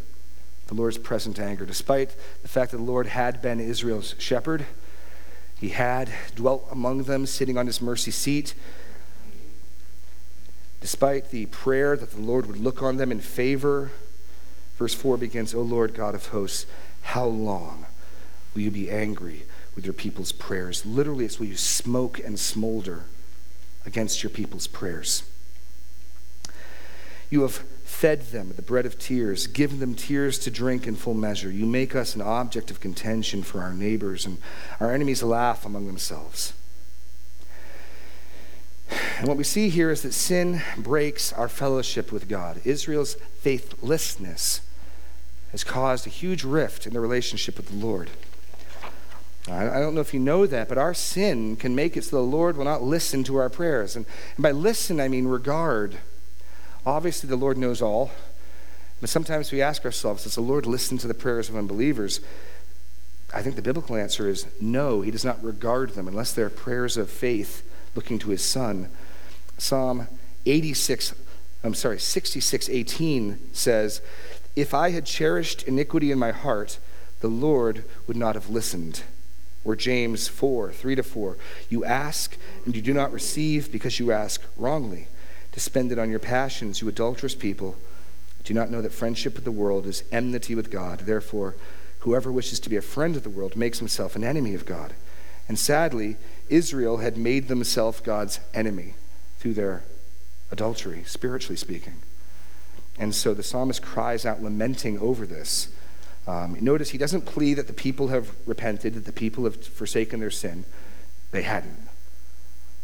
The 0.68 0.74
Lord's 0.74 0.98
present 0.98 1.40
anger. 1.40 1.66
Despite 1.66 2.14
the 2.42 2.48
fact 2.48 2.70
that 2.70 2.76
the 2.76 2.82
Lord 2.82 3.08
had 3.08 3.42
been 3.42 3.58
Israel's 3.58 4.14
shepherd, 4.18 4.66
he 5.60 5.70
had 5.70 6.10
dwelt 6.34 6.68
among 6.70 7.04
them, 7.04 7.26
sitting 7.26 7.58
on 7.58 7.66
his 7.66 7.82
mercy 7.82 8.10
seat. 8.10 8.54
Despite 10.80 11.30
the 11.30 11.46
prayer 11.46 11.96
that 11.96 12.12
the 12.12 12.20
Lord 12.20 12.46
would 12.46 12.58
look 12.58 12.82
on 12.82 12.96
them 12.96 13.10
in 13.10 13.20
favor, 13.20 13.90
verse 14.76 14.94
4 14.94 15.16
begins, 15.16 15.54
O 15.54 15.60
Lord 15.60 15.94
God 15.94 16.14
of 16.14 16.26
hosts, 16.26 16.66
how 17.02 17.24
long 17.24 17.86
will 18.54 18.62
you 18.62 18.70
be 18.70 18.90
angry 18.90 19.42
with 19.74 19.84
your 19.84 19.94
people's 19.94 20.30
prayers? 20.30 20.86
Literally, 20.86 21.24
it's 21.24 21.40
will 21.40 21.46
you 21.46 21.56
smoke 21.56 22.20
and 22.20 22.38
smolder 22.38 23.04
against 23.84 24.22
your 24.22 24.30
people's 24.30 24.66
prayers. 24.68 25.24
You 27.30 27.42
have 27.42 27.62
fed 27.98 28.22
them 28.30 28.52
the 28.54 28.62
bread 28.62 28.86
of 28.86 28.96
tears, 28.96 29.48
given 29.48 29.80
them 29.80 29.92
tears 29.92 30.38
to 30.38 30.52
drink 30.52 30.86
in 30.86 30.94
full 30.94 31.14
measure. 31.14 31.50
You 31.50 31.66
make 31.66 31.96
us 31.96 32.14
an 32.14 32.20
object 32.20 32.70
of 32.70 32.78
contention 32.78 33.42
for 33.42 33.60
our 33.60 33.72
neighbors, 33.72 34.24
and 34.24 34.38
our 34.78 34.94
enemies 34.94 35.20
laugh 35.24 35.66
among 35.66 35.88
themselves. 35.88 36.52
And 39.18 39.26
what 39.26 39.36
we 39.36 39.42
see 39.42 39.68
here 39.68 39.90
is 39.90 40.02
that 40.02 40.12
sin 40.12 40.62
breaks 40.76 41.32
our 41.32 41.48
fellowship 41.48 42.12
with 42.12 42.28
God. 42.28 42.60
Israel's 42.64 43.14
faithlessness 43.40 44.60
has 45.50 45.64
caused 45.64 46.06
a 46.06 46.10
huge 46.10 46.44
rift 46.44 46.86
in 46.86 46.92
the 46.92 47.00
relationship 47.00 47.56
with 47.56 47.66
the 47.66 47.84
Lord. 47.84 48.10
I 49.50 49.80
don't 49.80 49.96
know 49.96 50.00
if 50.00 50.14
you 50.14 50.20
know 50.20 50.46
that, 50.46 50.68
but 50.68 50.78
our 50.78 50.94
sin 50.94 51.56
can 51.56 51.74
make 51.74 51.96
it 51.96 52.04
so 52.04 52.18
the 52.18 52.22
Lord 52.22 52.56
will 52.56 52.64
not 52.64 52.84
listen 52.84 53.24
to 53.24 53.38
our 53.38 53.48
prayers. 53.48 53.96
And, 53.96 54.06
by 54.38 54.52
listen, 54.52 55.00
I 55.00 55.08
mean 55.08 55.26
regard. 55.26 55.96
Obviously, 56.88 57.28
the 57.28 57.36
Lord 57.36 57.58
knows 57.58 57.82
all, 57.82 58.10
but 59.02 59.10
sometimes 59.10 59.52
we 59.52 59.60
ask 59.60 59.84
ourselves, 59.84 60.22
does 60.22 60.36
the 60.36 60.40
Lord 60.40 60.64
listen 60.64 60.96
to 60.96 61.06
the 61.06 61.12
prayers 61.12 61.50
of 61.50 61.54
unbelievers? 61.54 62.22
I 63.32 63.42
think 63.42 63.56
the 63.56 63.62
biblical 63.62 63.94
answer 63.94 64.26
is 64.26 64.46
no, 64.58 65.02
he 65.02 65.10
does 65.10 65.22
not 65.22 65.44
regard 65.44 65.90
them 65.90 66.08
unless 66.08 66.32
they're 66.32 66.48
prayers 66.48 66.96
of 66.96 67.10
faith 67.10 67.62
looking 67.94 68.18
to 68.20 68.30
his 68.30 68.42
son. 68.42 68.88
Psalm 69.58 70.08
86, 70.46 71.14
I'm 71.62 71.74
sorry, 71.74 72.00
66, 72.00 72.70
18 72.70 73.52
says, 73.52 74.00
If 74.56 74.72
I 74.72 74.88
had 74.88 75.04
cherished 75.04 75.64
iniquity 75.64 76.10
in 76.10 76.18
my 76.18 76.30
heart, 76.30 76.78
the 77.20 77.28
Lord 77.28 77.84
would 78.06 78.16
not 78.16 78.34
have 78.34 78.48
listened. 78.48 79.02
Or 79.62 79.76
James 79.76 80.26
4, 80.26 80.72
3 80.72 80.94
to 80.94 81.02
4, 81.02 81.36
you 81.68 81.84
ask 81.84 82.38
and 82.64 82.74
you 82.74 82.80
do 82.80 82.94
not 82.94 83.12
receive 83.12 83.70
because 83.70 84.00
you 84.00 84.10
ask 84.10 84.42
wrongly 84.56 85.08
to 85.58 85.64
spend 85.64 85.90
it 85.90 85.98
on 85.98 86.08
your 86.08 86.20
passions, 86.20 86.80
you 86.80 86.88
adulterous 86.88 87.34
people. 87.34 87.76
Do 88.44 88.54
not 88.54 88.70
know 88.70 88.80
that 88.80 88.92
friendship 88.92 89.34
with 89.34 89.44
the 89.44 89.50
world 89.50 89.86
is 89.86 90.04
enmity 90.12 90.54
with 90.54 90.70
God. 90.70 91.00
Therefore, 91.00 91.56
whoever 92.00 92.30
wishes 92.30 92.60
to 92.60 92.70
be 92.70 92.76
a 92.76 92.82
friend 92.82 93.16
of 93.16 93.24
the 93.24 93.30
world 93.30 93.56
makes 93.56 93.80
himself 93.80 94.14
an 94.14 94.22
enemy 94.22 94.54
of 94.54 94.64
God. 94.64 94.94
And 95.48 95.58
sadly, 95.58 96.16
Israel 96.48 96.98
had 96.98 97.16
made 97.16 97.48
themselves 97.48 98.00
God's 98.00 98.38
enemy 98.54 98.94
through 99.38 99.54
their 99.54 99.82
adultery, 100.52 101.02
spiritually 101.04 101.56
speaking. 101.56 101.94
And 102.96 103.12
so 103.12 103.34
the 103.34 103.42
psalmist 103.42 103.82
cries 103.82 104.24
out, 104.24 104.40
lamenting 104.40 104.98
over 105.00 105.26
this. 105.26 105.68
Um, 106.28 106.56
notice 106.60 106.90
he 106.90 106.98
doesn't 106.98 107.22
plead 107.26 107.54
that 107.54 107.66
the 107.66 107.72
people 107.72 108.08
have 108.08 108.30
repented, 108.46 108.94
that 108.94 109.06
the 109.06 109.12
people 109.12 109.42
have 109.42 109.56
forsaken 109.56 110.20
their 110.20 110.30
sin. 110.30 110.64
They 111.32 111.42
hadn't. 111.42 111.88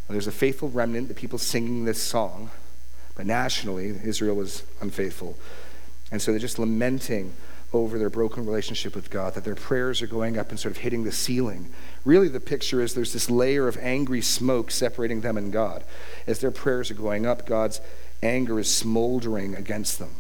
There's 0.09 0.27
a 0.27 0.33
faithful 0.33 0.69
remnant, 0.69 1.09
the 1.09 1.15
people 1.15 1.39
singing 1.39 1.85
this 1.85 2.03
song, 2.03 2.51
but 3.15 3.27
nationally, 3.27 3.99
Israel 4.05 4.37
was 4.37 4.65
unfaithful. 4.81 5.37
And 6.11 6.21
so 6.21 6.31
they're 6.31 6.41
just 6.41 6.59
lamenting 6.59 7.33
over 7.73 7.99
their 7.99 8.11
broken 8.11 8.47
relationship 8.47 8.95
with 8.95 9.11
God, 9.11 9.35
that 9.35 9.45
their 9.45 9.57
prayers 9.57 10.01
are 10.01 10.07
going 10.07 10.39
up 10.39 10.51
and 10.51 10.59
sort 10.59 10.71
of 10.77 10.83
hitting 10.83 11.03
the 11.03 11.13
ceiling. 11.13 11.71
Really, 12.05 12.29
the 12.29 12.41
picture 12.41 12.81
is 12.81 12.95
there's 12.95 13.13
this 13.13 13.29
layer 13.29 13.67
of 13.67 13.77
angry 13.79 14.21
smoke 14.21 14.71
separating 14.71 15.23
them 15.23 15.37
and 15.37 15.53
God. 15.53 15.83
As 16.27 16.39
their 16.39 16.53
prayers 16.53 16.91
are 16.91 16.95
going 16.95 17.27
up, 17.27 17.47
God's 17.47 17.81
anger 18.23 18.61
is 18.61 18.73
smoldering 18.73 19.57
against 19.57 19.99
them. 19.99 20.15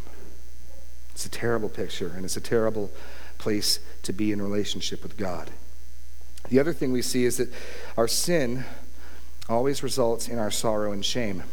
It's 1.13 1.27
a 1.27 1.31
terrible 1.31 1.69
picture, 1.69 2.13
and 2.17 2.25
it's 2.25 2.37
a 2.37 2.41
terrible 2.41 2.91
place 3.39 3.79
to 4.03 4.13
be 4.13 4.33
in 4.33 4.43
relationship 4.43 5.03
with 5.03 5.17
God. 5.17 5.51
The 6.49 6.59
other 6.59 6.73
thing 6.73 6.93
we 6.93 7.03
see 7.03 7.25
is 7.25 7.37
that 7.37 7.53
our 7.97 8.09
sin 8.09 8.65
always 9.49 9.83
results 9.83 10.29
in 10.29 10.39
our 10.39 10.51
sorrow 10.51 10.91
and 10.91 11.05
shame. 11.05 11.45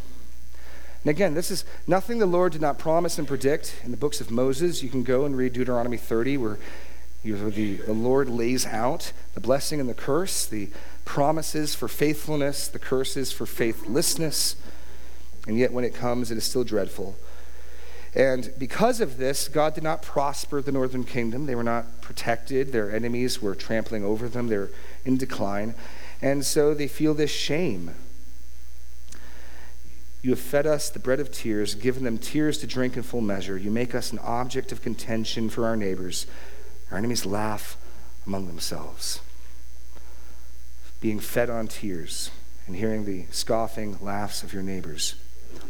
And 1.04 1.10
again, 1.10 1.34
this 1.34 1.50
is 1.50 1.64
nothing 1.86 2.18
the 2.18 2.26
Lord 2.26 2.52
did 2.52 2.60
not 2.60 2.78
promise 2.78 3.18
and 3.18 3.26
predict 3.26 3.74
in 3.84 3.90
the 3.90 3.96
books 3.96 4.20
of 4.20 4.30
Moses. 4.30 4.82
You 4.82 4.88
can 4.88 5.02
go 5.02 5.24
and 5.24 5.36
read 5.36 5.52
Deuteronomy 5.52 5.96
30, 5.96 6.36
where 6.36 6.58
the, 7.24 7.74
the 7.76 7.92
Lord 7.92 8.28
lays 8.28 8.66
out 8.66 9.12
the 9.34 9.40
blessing 9.40 9.80
and 9.80 9.88
the 9.88 9.94
curse, 9.94 10.46
the 10.46 10.68
promises 11.04 11.74
for 11.74 11.88
faithfulness, 11.88 12.68
the 12.68 12.78
curses 12.78 13.32
for 13.32 13.46
faithlessness. 13.46 14.56
And 15.46 15.58
yet, 15.58 15.72
when 15.72 15.84
it 15.84 15.94
comes, 15.94 16.30
it 16.30 16.38
is 16.38 16.44
still 16.44 16.62
dreadful. 16.62 17.16
And 18.14 18.52
because 18.58 19.00
of 19.00 19.16
this, 19.16 19.48
God 19.48 19.74
did 19.74 19.82
not 19.82 20.02
prosper 20.02 20.60
the 20.60 20.70
northern 20.70 21.04
kingdom. 21.04 21.46
They 21.46 21.54
were 21.54 21.62
not 21.64 22.00
protected. 22.02 22.70
Their 22.70 22.94
enemies 22.94 23.40
were 23.40 23.54
trampling 23.54 24.04
over 24.04 24.28
them. 24.28 24.48
They're 24.48 24.68
in 25.04 25.16
decline. 25.16 25.74
And 26.20 26.44
so 26.44 26.74
they 26.74 26.88
feel 26.88 27.14
this 27.14 27.30
shame. 27.30 27.92
You 30.22 30.30
have 30.30 30.38
fed 30.38 30.66
us 30.66 30.88
the 30.88 31.00
bread 31.00 31.18
of 31.18 31.32
tears, 31.32 31.74
given 31.74 32.04
them 32.04 32.16
tears 32.16 32.58
to 32.58 32.66
drink 32.66 32.96
in 32.96 33.02
full 33.02 33.20
measure. 33.20 33.58
You 33.58 33.70
make 33.70 33.94
us 33.94 34.12
an 34.12 34.20
object 34.20 34.70
of 34.70 34.80
contention 34.80 35.50
for 35.50 35.66
our 35.66 35.76
neighbors. 35.76 36.26
Our 36.90 36.98
enemies 36.98 37.26
laugh 37.26 37.76
among 38.24 38.46
themselves. 38.46 39.20
Being 41.00 41.18
fed 41.18 41.50
on 41.50 41.66
tears 41.66 42.30
and 42.68 42.76
hearing 42.76 43.04
the 43.04 43.26
scoffing 43.32 43.98
laughs 44.00 44.44
of 44.44 44.52
your 44.52 44.62
neighbors 44.62 45.16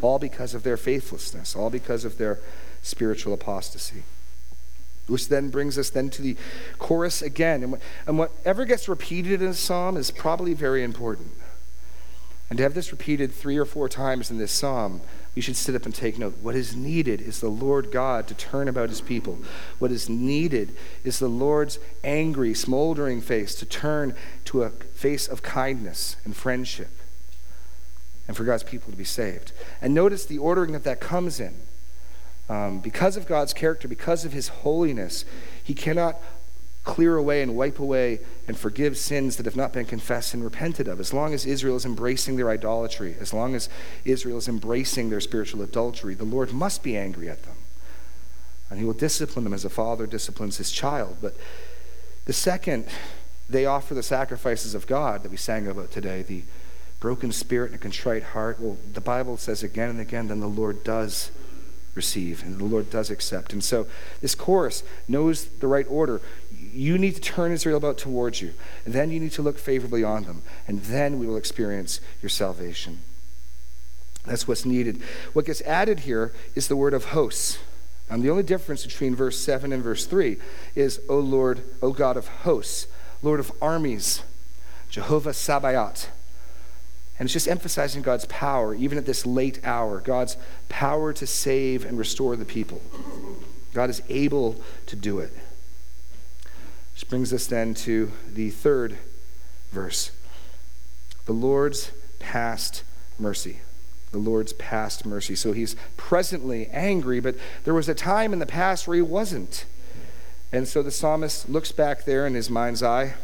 all 0.01 0.19
because 0.19 0.55
of 0.55 0.63
their 0.63 0.77
faithlessness, 0.77 1.55
all 1.55 1.71
because 1.71 2.05
of 2.05 2.19
their 2.19 2.39
spiritual 2.83 3.33
apostasy. 3.33 4.03
Which 5.07 5.29
then 5.29 5.51
brings 5.51 5.79
us 5.79 5.91
then 5.91 6.11
to 6.11 6.23
the 6.23 6.37
chorus 6.79 7.23
again. 7.23 7.63
And, 7.63 7.79
and 8.07 8.19
whatever 8.19 8.65
gets 8.65 8.89
repeated 8.89 9.43
in 9.43 9.49
a 9.49 9.55
psalm 9.55 9.97
is 9.97 10.11
probably 10.11 10.55
very 10.55 10.83
important. 10.85 11.31
And 12.53 12.59
to 12.59 12.65
have 12.65 12.75
this 12.75 12.93
repeated 12.93 13.33
three 13.33 13.57
or 13.57 13.65
four 13.65 13.89
times 13.89 14.31
in 14.31 14.37
this 14.37 14.53
psalm, 14.53 15.01
we 15.35 15.41
should 15.41 15.57
sit 15.57 15.75
up 15.75 15.87
and 15.87 15.95
take 15.95 16.19
note. 16.19 16.37
What 16.43 16.55
is 16.55 16.77
needed 16.77 17.23
is 17.23 17.41
the 17.41 17.49
Lord 17.49 17.91
God 17.91 18.29
to 18.29 18.35
turn 18.35 18.69
about 18.69 18.91
his 18.91 19.01
people. 19.01 19.39
What 19.79 19.91
is 19.91 20.11
needed 20.11 20.77
is 21.03 21.19
the 21.19 21.29
Lord's 21.29 21.79
angry, 22.05 22.53
smoldering 22.53 23.23
face 23.23 23.55
to 23.55 23.65
turn 23.65 24.15
to 24.45 24.65
a 24.65 24.69
face 24.69 25.29
of 25.29 25.41
kindness 25.41 26.17
and 26.27 26.37
friendship 26.37 26.91
and 28.29 28.37
for 28.37 28.45
God's 28.45 28.65
people 28.65 28.91
to 28.91 28.99
be 28.99 29.03
saved. 29.03 29.53
And 29.81 29.95
notice 29.95 30.27
the 30.27 30.37
ordering 30.37 30.73
that 30.73 30.85
that 30.85 31.01
comes 31.01 31.41
in. 31.41 31.55
Um, 32.51 32.81
because 32.81 33.17
of 33.17 33.27
God's 33.27 33.55
character, 33.55 33.89
because 33.89 34.27
of 34.27 34.35
his 34.35 34.49
holiness, 34.49 35.25
he 35.65 35.73
cannot 35.73 36.21
clear 36.85 37.17
away 37.17 37.43
and 37.43 37.57
wipe 37.57 37.79
away 37.79 38.19
and 38.49 38.57
forgive 38.57 38.99
sins 38.99 39.37
that 39.37 39.47
have 39.47 39.57
not 39.57 39.73
been 39.73 39.85
confessed 39.85 40.35
and 40.35 40.43
repented 40.43 40.89
of. 40.89 40.99
As 40.99 41.13
long 41.13 41.33
as 41.33 41.47
Israel 41.47 41.77
is 41.77 41.85
embracing 41.85 42.37
their 42.37 42.51
idolatry, 42.51 43.17
as 43.21 43.33
long 43.33 43.55
as 43.55 43.69
Israel 44.05 44.39
is 44.39 44.49
embracing 44.49 45.09
their 45.09 45.21
spiritual 45.21 45.63
adultery, 45.63 46.15
the 46.15 46.25
Lord 46.25 46.53
must 46.53 46.83
be 46.83 46.97
angry 46.97 47.29
at 47.29 47.45
them. 47.45 47.57
And 48.69 48.81
he 48.81 48.85
will 48.85 48.95
discipline 48.95 49.45
them 49.45 49.55
as 49.55 49.65
a 49.65 49.71
father 49.71 50.07
disciplines 50.07 50.57
his 50.57 50.73
child. 50.73 51.19
But 51.21 51.37
the 52.25 52.33
second 52.33 52.87
they 53.49 53.67
offer 53.67 53.95
the 53.95 54.03
sacrifices 54.03 54.75
of 54.75 54.87
God 54.87 55.23
that 55.23 55.31
we 55.31 55.37
sang 55.37 55.69
about 55.69 55.91
today, 55.91 56.23
the 56.23 56.43
broken 57.01 57.33
spirit 57.33 57.67
and 57.67 57.75
a 57.75 57.79
contrite 57.79 58.23
heart, 58.23 58.61
well, 58.61 58.79
the 58.93 59.01
Bible 59.01 59.37
says 59.37 59.63
again 59.63 59.91
and 59.91 60.01
again, 60.01 60.29
then 60.29 60.41
the 60.41 60.47
Lord 60.47 60.85
does 60.85 61.31
receive 61.95 62.43
and 62.43 62.59
the 62.59 62.65
Lord 62.65 62.91
does 62.91 63.11
accept. 63.11 63.53
And 63.53 63.63
so 63.63 63.87
this 64.21 64.35
chorus 64.35 64.83
knows 65.09 65.45
the 65.45 65.67
right 65.67 65.87
order. 65.89 66.21
You 66.73 66.97
need 66.97 67.15
to 67.17 67.21
turn 67.21 67.53
Israel 67.53 67.77
about 67.77 67.99
towards 67.99 68.41
you, 68.41 68.55
and 68.85 68.95
then 68.95 69.11
you 69.11 69.21
need 69.21 69.33
to 69.33 69.43
look 69.43 69.59
favorably 69.59 70.03
on 70.03 70.25
them, 70.25 70.43
and 70.67 70.83
then 70.83 71.19
we 71.19 71.27
will 71.27 71.37
experience 71.37 72.01
your 72.23 72.31
salvation. 72.31 73.01
That's 74.25 74.49
what's 74.49 74.65
needed. 74.65 75.03
What 75.33 75.47
gets 75.47 75.61
added 75.63 76.01
here 76.01 76.33
is 76.55 76.69
the 76.69 76.77
word 76.77 76.95
of 76.95 77.07
hosts. 77.07 77.59
And 78.09 78.23
the 78.23 78.31
only 78.31 78.43
difference 78.43 78.85
between 78.85 79.15
verse 79.15 79.39
7 79.39 79.73
and 79.73 79.83
verse 79.83 80.07
3 80.07 80.37
is, 80.75 81.01
O 81.09 81.19
Lord, 81.19 81.63
O 81.83 81.93
God 81.93 82.17
of 82.17 82.29
hosts, 82.29 82.87
Lord 83.23 83.41
of 83.41 83.53
armies, 83.61 84.23
Jehovah 84.91 85.33
Sabaoth. 85.33 86.11
And 87.19 87.27
it's 87.27 87.33
just 87.33 87.49
emphasizing 87.49 88.03
God's 88.03 88.27
power, 88.27 88.75
even 88.75 88.99
at 88.99 89.07
this 89.07 89.27
late 89.27 89.61
hour, 89.65 90.01
God's 90.01 90.37
power 90.69 91.13
to 91.13 91.27
save 91.27 91.85
and 91.85 91.99
restore 91.99 92.37
the 92.37 92.45
people. 92.45 92.83
God 93.75 93.91
is 93.91 94.03
able 94.09 94.61
to 94.87 94.97
do 94.97 95.19
it. 95.19 95.33
Which 97.03 97.11
brings 97.11 97.33
us 97.33 97.49
then 97.49 97.75
to 97.75 98.13
the 98.33 98.51
third 98.51 98.97
verse 99.73 100.13
the 101.25 101.33
Lord's 101.33 101.91
past 102.21 102.85
mercy. 103.19 103.59
The 104.13 104.19
Lord's 104.19 104.53
past 104.53 105.05
mercy. 105.05 105.35
So 105.35 105.51
he's 105.51 105.75
presently 105.97 106.69
angry, 106.69 107.19
but 107.19 107.35
there 107.65 107.75
was 107.75 107.89
a 107.89 107.95
time 107.95 108.33
in 108.33 108.39
the 108.39 108.47
past 108.47 108.87
where 108.87 108.95
he 108.95 109.03
wasn't. 109.03 109.65
And 110.53 110.69
so 110.69 110.81
the 110.81 110.93
psalmist 110.93 111.49
looks 111.49 111.73
back 111.73 112.05
there 112.05 112.25
in 112.25 112.35
his 112.35 112.49
mind's 112.49 112.85
eye 112.85 113.15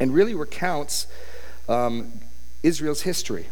and 0.00 0.14
really 0.14 0.34
recounts 0.34 1.08
um, 1.68 2.20
Israel's 2.62 3.02
history. 3.02 3.46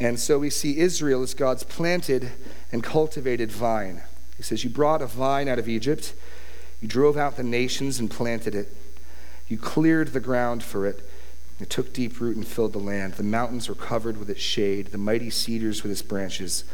And 0.00 0.18
so 0.18 0.40
we 0.40 0.50
see 0.50 0.80
Israel 0.80 1.22
as 1.22 1.34
God's 1.34 1.62
planted 1.62 2.32
and 2.72 2.82
cultivated 2.82 3.52
vine. 3.52 4.02
He 4.36 4.42
says, 4.42 4.64
You 4.64 4.70
brought 4.70 5.02
a 5.02 5.06
vine 5.06 5.46
out 5.46 5.60
of 5.60 5.68
Egypt, 5.68 6.14
you 6.82 6.88
drove 6.88 7.16
out 7.16 7.36
the 7.36 7.44
nations 7.44 7.98
and 7.98 8.10
planted 8.10 8.54
it, 8.54 8.74
you 9.48 9.56
cleared 9.56 10.08
the 10.08 10.20
ground 10.20 10.62
for 10.62 10.84
it. 10.84 11.08
It 11.60 11.70
took 11.70 11.92
deep 11.92 12.20
root 12.20 12.36
and 12.36 12.46
filled 12.46 12.72
the 12.72 12.80
land. 12.80 13.14
The 13.14 13.22
mountains 13.22 13.68
were 13.68 13.76
covered 13.76 14.18
with 14.18 14.28
its 14.28 14.40
shade, 14.40 14.88
the 14.88 14.98
mighty 14.98 15.30
cedars 15.30 15.82
with 15.82 15.92
its 15.92 16.02
branches. 16.02 16.64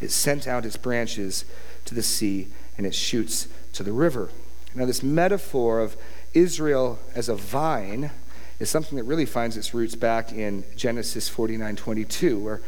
It 0.00 0.12
sent 0.12 0.46
out 0.46 0.64
its 0.64 0.76
branches 0.76 1.44
to 1.86 1.94
the 1.94 2.04
sea 2.04 2.48
and 2.76 2.86
its 2.86 2.96
shoots 2.96 3.48
to 3.72 3.82
the 3.82 3.92
river. 3.92 4.30
Now, 4.76 4.86
this 4.86 5.02
metaphor 5.02 5.80
of 5.80 5.96
Israel 6.34 7.00
as 7.16 7.28
a 7.28 7.34
vine 7.34 8.12
is 8.60 8.70
something 8.70 8.96
that 8.96 9.04
really 9.04 9.26
finds 9.26 9.56
its 9.56 9.74
roots 9.74 9.96
back 9.96 10.32
in 10.32 10.64
Genesis 10.76 11.28
49 11.28 11.74
22, 11.74 12.38
where 12.38 12.60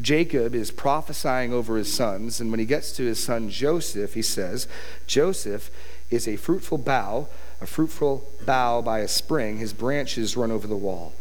Jacob 0.00 0.54
is 0.54 0.70
prophesying 0.70 1.54
over 1.54 1.76
his 1.76 1.90
sons, 1.90 2.40
and 2.40 2.50
when 2.50 2.60
he 2.60 2.66
gets 2.66 2.92
to 2.92 3.04
his 3.04 3.22
son 3.22 3.48
Joseph, 3.48 4.12
he 4.12 4.22
says, 4.22 4.68
Joseph 5.06 5.70
is 6.10 6.28
a 6.28 6.36
fruitful 6.36 6.78
bough, 6.78 7.28
a 7.60 7.66
fruitful 7.66 8.28
bough 8.44 8.82
by 8.82 9.00
a 9.00 9.08
spring, 9.08 9.58
his 9.58 9.72
branches 9.72 10.36
run 10.36 10.50
over 10.50 10.66
the 10.66 10.76
wall. 10.76 11.12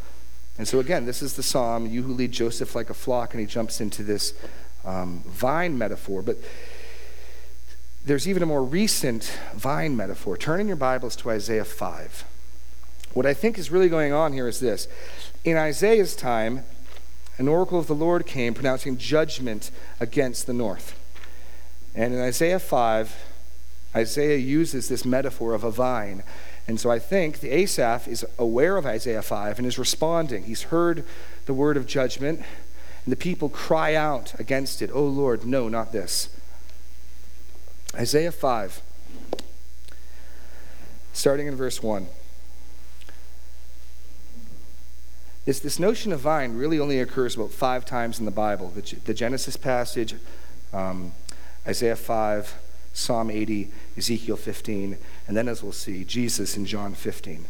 And 0.58 0.68
so, 0.68 0.80
again, 0.80 1.06
this 1.06 1.22
is 1.22 1.36
the 1.36 1.44
psalm, 1.44 1.86
you 1.88 2.04
who 2.04 2.14
lead 2.14 2.32
Joseph 2.32 2.76
like 2.76 2.90
a 2.90 2.94
flock, 2.94 3.34
and 3.34 3.42
he 3.42 3.48
jumps 3.48 3.82
into 3.82 4.04
this 4.04 4.34
um, 4.86 5.24
vine 5.28 5.78
metaphor. 5.78 6.22
But 6.22 6.38
there's 8.06 8.28
even 8.28 8.44
a 8.44 8.46
more 8.46 8.64
recent 8.64 9.38
vine 9.56 9.98
metaphor. 9.98 10.38
Turn 10.38 10.62
in 10.62 10.68
your 10.68 10.78
Bibles 10.78 11.16
to 11.18 11.32
Isaiah 11.32 11.66
5. 11.66 12.24
What 13.14 13.26
I 13.26 13.34
think 13.34 13.58
is 13.58 13.72
really 13.72 13.90
going 13.90 14.14
on 14.14 14.34
here 14.34 14.48
is 14.48 14.60
this. 14.60 14.88
In 15.44 15.58
Isaiah's 15.58 16.16
time, 16.16 16.64
an 17.38 17.48
oracle 17.48 17.80
of 17.80 17.88
the 17.88 17.96
Lord 17.96 18.26
came 18.26 18.54
pronouncing 18.54 18.98
judgment 18.98 19.72
against 20.00 20.48
the 20.48 20.54
north. 20.54 20.98
And 21.96 22.14
in 22.14 22.22
Isaiah 22.22 22.60
5, 22.60 23.16
Isaiah 23.96 24.38
uses 24.38 24.90
this 24.90 25.06
metaphor 25.06 25.54
of 25.54 25.64
a 25.64 25.72
vine. 25.72 26.24
And 26.68 26.80
so 26.80 26.90
I 26.90 27.00
think 27.00 27.40
the 27.40 27.52
Asaph 27.52 28.08
is 28.08 28.26
aware 28.38 28.78
of 28.78 28.86
Isaiah 28.86 29.22
5 29.22 29.60
and 29.60 29.68
is 29.68 29.80
responding. 29.80 30.44
He's 30.44 30.64
heard 30.64 31.06
the 31.46 31.54
word 31.54 31.78
of 31.78 31.86
judgment, 31.86 32.40
and 33.06 33.12
the 33.12 33.18
people 33.18 33.50
cry 33.50 33.96
out 33.96 34.38
against 34.40 34.82
it. 34.82 34.90
Oh 34.94 35.06
Lord, 35.06 35.46
no, 35.46 35.70
not 35.70 35.92
this. 35.92 36.30
Isaiah 37.94 38.32
5, 38.32 38.82
starting 41.14 41.48
in 41.48 41.56
verse 41.56 41.82
1. 41.82 42.08
This, 45.46 45.60
this 45.60 45.78
notion 45.78 46.12
of 46.12 46.20
vine 46.20 46.58
really 46.58 46.80
only 46.80 47.00
occurs 47.00 47.36
about 47.36 47.52
five 47.52 47.86
times 47.86 48.18
in 48.18 48.26
the 48.26 48.32
Bible 48.32 48.70
the, 48.70 48.82
the 49.06 49.14
Genesis 49.14 49.56
passage, 49.56 50.16
um, 50.74 51.14
Isaiah 51.68 51.96
5, 51.96 52.56
Psalm 52.96 53.30
80, 53.30 53.72
Ezekiel 53.98 54.38
15, 54.38 54.98
and 55.28 55.36
then, 55.36 55.50
as 55.50 55.62
we'll 55.62 55.74
see, 55.74 56.06
Jesus 56.06 56.56
in 56.56 56.66
John 56.66 56.94
15. 56.94 57.44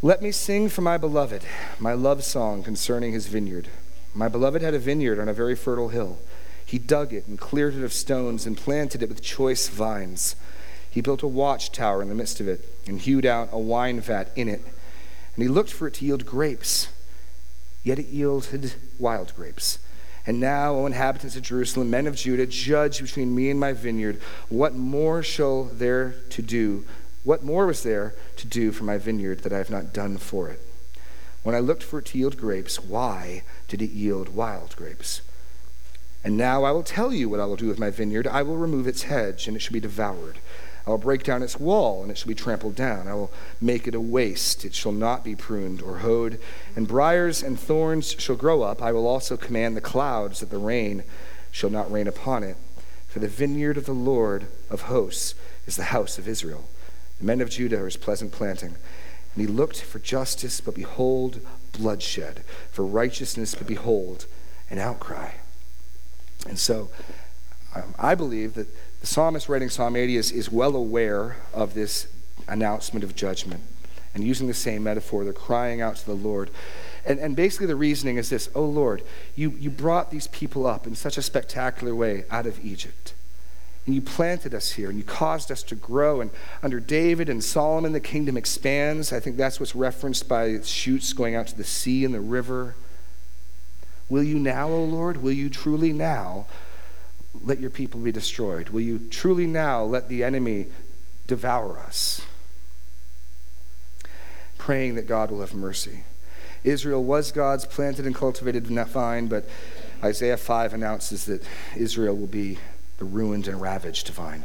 Let 0.00 0.22
me 0.22 0.30
sing 0.30 0.68
for 0.68 0.82
my 0.82 0.96
beloved 0.98 1.42
my 1.80 1.94
love 1.94 2.22
song 2.22 2.62
concerning 2.62 3.12
his 3.12 3.26
vineyard. 3.26 3.68
My 4.14 4.28
beloved 4.28 4.62
had 4.62 4.72
a 4.72 4.78
vineyard 4.78 5.18
on 5.18 5.28
a 5.28 5.32
very 5.32 5.56
fertile 5.56 5.88
hill. 5.88 6.20
He 6.64 6.78
dug 6.78 7.12
it 7.12 7.26
and 7.26 7.40
cleared 7.40 7.74
it 7.74 7.82
of 7.82 7.92
stones 7.92 8.46
and 8.46 8.56
planted 8.56 9.02
it 9.02 9.08
with 9.08 9.20
choice 9.20 9.68
vines. 9.68 10.36
He 10.88 11.00
built 11.00 11.24
a 11.24 11.28
watchtower 11.28 12.02
in 12.02 12.08
the 12.08 12.14
midst 12.14 12.38
of 12.38 12.46
it 12.46 12.68
and 12.86 13.00
hewed 13.00 13.26
out 13.26 13.48
a 13.50 13.58
wine 13.58 14.00
vat 14.00 14.30
in 14.36 14.48
it. 14.48 14.60
And 15.34 15.42
he 15.42 15.48
looked 15.48 15.72
for 15.72 15.88
it 15.88 15.94
to 15.94 16.04
yield 16.04 16.24
grapes, 16.24 16.86
yet 17.82 17.98
it 17.98 18.06
yielded 18.06 18.74
wild 19.00 19.34
grapes. 19.34 19.80
And 20.26 20.38
now, 20.38 20.74
O 20.74 20.86
inhabitants 20.86 21.36
of 21.36 21.42
Jerusalem, 21.42 21.90
men 21.90 22.06
of 22.06 22.14
Judah, 22.14 22.46
judge 22.46 23.00
between 23.00 23.34
me 23.34 23.50
and 23.50 23.58
my 23.58 23.72
vineyard. 23.72 24.20
What 24.48 24.74
more 24.74 25.22
shall 25.22 25.64
there 25.64 26.14
to 26.30 26.42
do? 26.42 26.84
What 27.24 27.42
more 27.42 27.66
was 27.66 27.82
there 27.82 28.14
to 28.36 28.46
do 28.46 28.72
for 28.72 28.84
my 28.84 28.98
vineyard 28.98 29.40
that 29.40 29.52
I 29.52 29.58
have 29.58 29.70
not 29.70 29.92
done 29.92 30.16
for 30.18 30.48
it? 30.48 30.60
When 31.42 31.54
I 31.54 31.60
looked 31.60 31.82
for 31.82 31.98
it 31.98 32.06
to 32.06 32.18
yield 32.18 32.36
grapes, 32.36 32.80
why 32.80 33.42
did 33.66 33.82
it 33.82 33.90
yield 33.90 34.28
wild 34.28 34.76
grapes? 34.76 35.22
And 36.24 36.36
now 36.36 36.62
I 36.62 36.70
will 36.70 36.84
tell 36.84 37.12
you 37.12 37.28
what 37.28 37.40
I 37.40 37.46
will 37.46 37.56
do 37.56 37.66
with 37.66 37.80
my 37.80 37.90
vineyard. 37.90 38.28
I 38.28 38.42
will 38.42 38.56
remove 38.56 38.86
its 38.86 39.02
hedge, 39.04 39.48
and 39.48 39.56
it 39.56 39.60
shall 39.60 39.72
be 39.72 39.80
devoured. 39.80 40.38
I 40.86 40.90
will 40.90 40.98
break 40.98 41.22
down 41.22 41.42
its 41.42 41.60
wall, 41.60 42.02
and 42.02 42.10
it 42.10 42.18
shall 42.18 42.28
be 42.28 42.34
trampled 42.34 42.74
down. 42.74 43.06
I 43.06 43.14
will 43.14 43.32
make 43.60 43.86
it 43.86 43.94
a 43.94 44.00
waste. 44.00 44.64
It 44.64 44.74
shall 44.74 44.92
not 44.92 45.22
be 45.22 45.36
pruned 45.36 45.80
or 45.80 45.98
hoed. 45.98 46.40
And 46.74 46.88
briers 46.88 47.42
and 47.42 47.58
thorns 47.58 48.16
shall 48.18 48.36
grow 48.36 48.62
up. 48.62 48.82
I 48.82 48.92
will 48.92 49.06
also 49.06 49.36
command 49.36 49.76
the 49.76 49.80
clouds 49.80 50.40
that 50.40 50.50
the 50.50 50.58
rain 50.58 51.04
shall 51.52 51.70
not 51.70 51.90
rain 51.90 52.08
upon 52.08 52.42
it. 52.42 52.56
For 53.06 53.20
the 53.20 53.28
vineyard 53.28 53.76
of 53.76 53.86
the 53.86 53.92
Lord 53.92 54.46
of 54.70 54.82
hosts 54.82 55.34
is 55.66 55.76
the 55.76 55.84
house 55.84 56.18
of 56.18 56.26
Israel. 56.26 56.64
The 57.18 57.26
men 57.26 57.40
of 57.40 57.50
Judah 57.50 57.82
are 57.82 57.84
his 57.84 57.96
pleasant 57.96 58.32
planting. 58.32 58.74
And 59.34 59.40
he 59.40 59.46
looked 59.46 59.80
for 59.80 59.98
justice, 60.00 60.60
but 60.60 60.74
behold, 60.74 61.40
bloodshed. 61.72 62.42
For 62.70 62.84
righteousness, 62.84 63.54
but 63.54 63.66
behold, 63.66 64.26
an 64.68 64.78
outcry. 64.78 65.32
And 66.48 66.58
so 66.58 66.90
um, 67.74 67.94
I 67.98 68.14
believe 68.14 68.54
that 68.54 68.66
the 69.02 69.08
psalmist 69.08 69.48
writing 69.48 69.68
Psalm 69.68 69.96
80 69.96 70.16
is, 70.16 70.30
is 70.30 70.50
well 70.50 70.76
aware 70.76 71.36
of 71.52 71.74
this 71.74 72.06
announcement 72.46 73.02
of 73.02 73.16
judgment. 73.16 73.60
And 74.14 74.22
using 74.22 74.46
the 74.46 74.54
same 74.54 74.84
metaphor, 74.84 75.24
they're 75.24 75.32
crying 75.32 75.80
out 75.80 75.96
to 75.96 76.06
the 76.06 76.14
Lord. 76.14 76.50
And, 77.04 77.18
and 77.18 77.34
basically, 77.34 77.66
the 77.66 77.74
reasoning 77.74 78.16
is 78.16 78.30
this 78.30 78.48
Oh 78.54 78.64
Lord, 78.64 79.02
you, 79.34 79.50
you 79.58 79.70
brought 79.70 80.12
these 80.12 80.28
people 80.28 80.68
up 80.68 80.86
in 80.86 80.94
such 80.94 81.18
a 81.18 81.22
spectacular 81.22 81.96
way 81.96 82.24
out 82.30 82.46
of 82.46 82.64
Egypt. 82.64 83.14
And 83.86 83.96
you 83.96 84.00
planted 84.00 84.54
us 84.54 84.72
here 84.72 84.88
and 84.88 84.96
you 84.96 85.04
caused 85.04 85.50
us 85.50 85.64
to 85.64 85.74
grow. 85.74 86.20
And 86.20 86.30
under 86.62 86.78
David 86.78 87.28
and 87.28 87.42
Solomon, 87.42 87.90
the 87.90 87.98
kingdom 87.98 88.36
expands. 88.36 89.12
I 89.12 89.18
think 89.18 89.36
that's 89.36 89.58
what's 89.58 89.74
referenced 89.74 90.28
by 90.28 90.60
shoots 90.60 91.12
going 91.12 91.34
out 91.34 91.48
to 91.48 91.56
the 91.56 91.64
sea 91.64 92.04
and 92.04 92.14
the 92.14 92.20
river. 92.20 92.76
Will 94.08 94.22
you 94.22 94.38
now, 94.38 94.68
O 94.68 94.84
Lord, 94.84 95.24
will 95.24 95.32
you 95.32 95.50
truly 95.50 95.92
now 95.92 96.46
let 97.40 97.60
your 97.60 97.70
people 97.70 98.00
be 98.00 98.12
destroyed? 98.12 98.68
Will 98.70 98.80
you 98.80 98.98
truly 98.98 99.46
now 99.46 99.82
let 99.82 100.08
the 100.08 100.22
enemy 100.22 100.66
devour 101.26 101.78
us? 101.78 102.22
Praying 104.58 104.94
that 104.94 105.06
God 105.06 105.30
will 105.30 105.40
have 105.40 105.54
mercy. 105.54 106.04
Israel 106.64 107.02
was 107.02 107.32
God's 107.32 107.66
planted 107.66 108.06
and 108.06 108.14
cultivated 108.14 108.66
vine, 108.66 109.26
but 109.26 109.48
Isaiah 110.04 110.36
5 110.36 110.74
announces 110.74 111.24
that 111.26 111.42
Israel 111.76 112.16
will 112.16 112.26
be 112.26 112.58
the 112.98 113.04
ruined 113.04 113.48
and 113.48 113.60
ravaged 113.60 114.08
vine. 114.08 114.44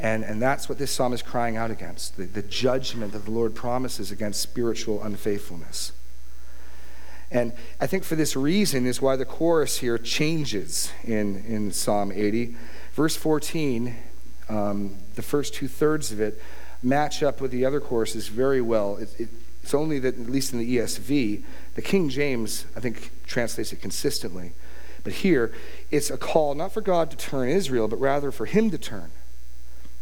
And, 0.00 0.24
and 0.24 0.40
that's 0.40 0.68
what 0.68 0.78
this 0.78 0.92
psalm 0.92 1.12
is 1.12 1.22
crying 1.22 1.56
out 1.56 1.70
against 1.70 2.16
the, 2.16 2.24
the 2.24 2.42
judgment 2.42 3.12
that 3.12 3.24
the 3.24 3.30
Lord 3.30 3.54
promises 3.54 4.10
against 4.10 4.40
spiritual 4.40 5.02
unfaithfulness. 5.02 5.92
And 7.30 7.52
I 7.80 7.86
think 7.86 8.04
for 8.04 8.16
this 8.16 8.36
reason 8.36 8.86
is 8.86 9.02
why 9.02 9.16
the 9.16 9.24
chorus 9.24 9.78
here 9.78 9.98
changes 9.98 10.92
in, 11.04 11.44
in 11.44 11.72
Psalm 11.72 12.10
80. 12.10 12.56
Verse 12.92 13.16
14, 13.16 13.94
um, 14.48 14.96
the 15.14 15.22
first 15.22 15.54
two 15.54 15.68
thirds 15.68 16.10
of 16.10 16.20
it 16.20 16.40
match 16.82 17.22
up 17.22 17.40
with 17.40 17.50
the 17.50 17.64
other 17.64 17.80
choruses 17.80 18.28
very 18.28 18.60
well. 18.60 18.96
It, 18.96 19.20
it, 19.20 19.28
it's 19.62 19.74
only 19.74 19.98
that, 19.98 20.18
at 20.18 20.30
least 20.30 20.54
in 20.54 20.58
the 20.58 20.76
ESV, 20.78 21.42
the 21.74 21.82
King 21.82 22.08
James, 22.08 22.64
I 22.74 22.80
think, 22.80 23.10
translates 23.26 23.72
it 23.72 23.82
consistently. 23.82 24.52
But 25.04 25.12
here, 25.12 25.52
it's 25.90 26.10
a 26.10 26.16
call 26.16 26.54
not 26.54 26.72
for 26.72 26.80
God 26.80 27.10
to 27.10 27.16
turn 27.16 27.50
Israel, 27.50 27.88
but 27.88 28.00
rather 28.00 28.30
for 28.30 28.46
him 28.46 28.70
to 28.70 28.78
turn. 28.78 29.10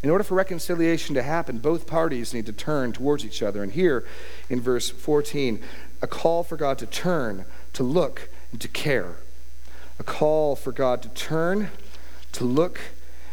In 0.02 0.10
order 0.10 0.22
for 0.22 0.34
reconciliation 0.34 1.14
to 1.14 1.22
happen, 1.22 1.58
both 1.58 1.86
parties 1.86 2.32
need 2.32 2.46
to 2.46 2.52
turn 2.52 2.92
towards 2.92 3.24
each 3.24 3.42
other. 3.42 3.62
And 3.62 3.72
here 3.72 4.04
in 4.48 4.60
verse 4.60 4.90
14, 4.90 5.62
a 6.02 6.06
call 6.06 6.42
for 6.42 6.56
God 6.56 6.78
to 6.78 6.86
turn, 6.86 7.44
to 7.72 7.82
look, 7.82 8.28
and 8.52 8.60
to 8.60 8.68
care. 8.68 9.16
A 9.98 10.02
call 10.02 10.56
for 10.56 10.72
God 10.72 11.02
to 11.02 11.08
turn, 11.10 11.70
to 12.32 12.44
look, 12.44 12.80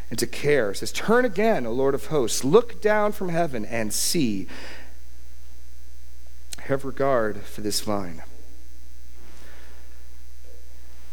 and 0.10 0.20
to 0.20 0.28
care. 0.28 0.72
It 0.72 0.78
says, 0.78 0.92
Turn 0.92 1.26
again, 1.26 1.66
O 1.66 1.72
Lord 1.72 1.96
of 1.96 2.08
hosts. 2.08 2.44
Look 2.44 2.82
down 2.82 3.12
from 3.12 3.30
heaven 3.30 3.66
and 3.66 3.94
see. 3.94 4.48
Have 6.66 6.86
regard 6.86 7.42
for 7.42 7.62
this 7.62 7.82
vine. 7.82 8.22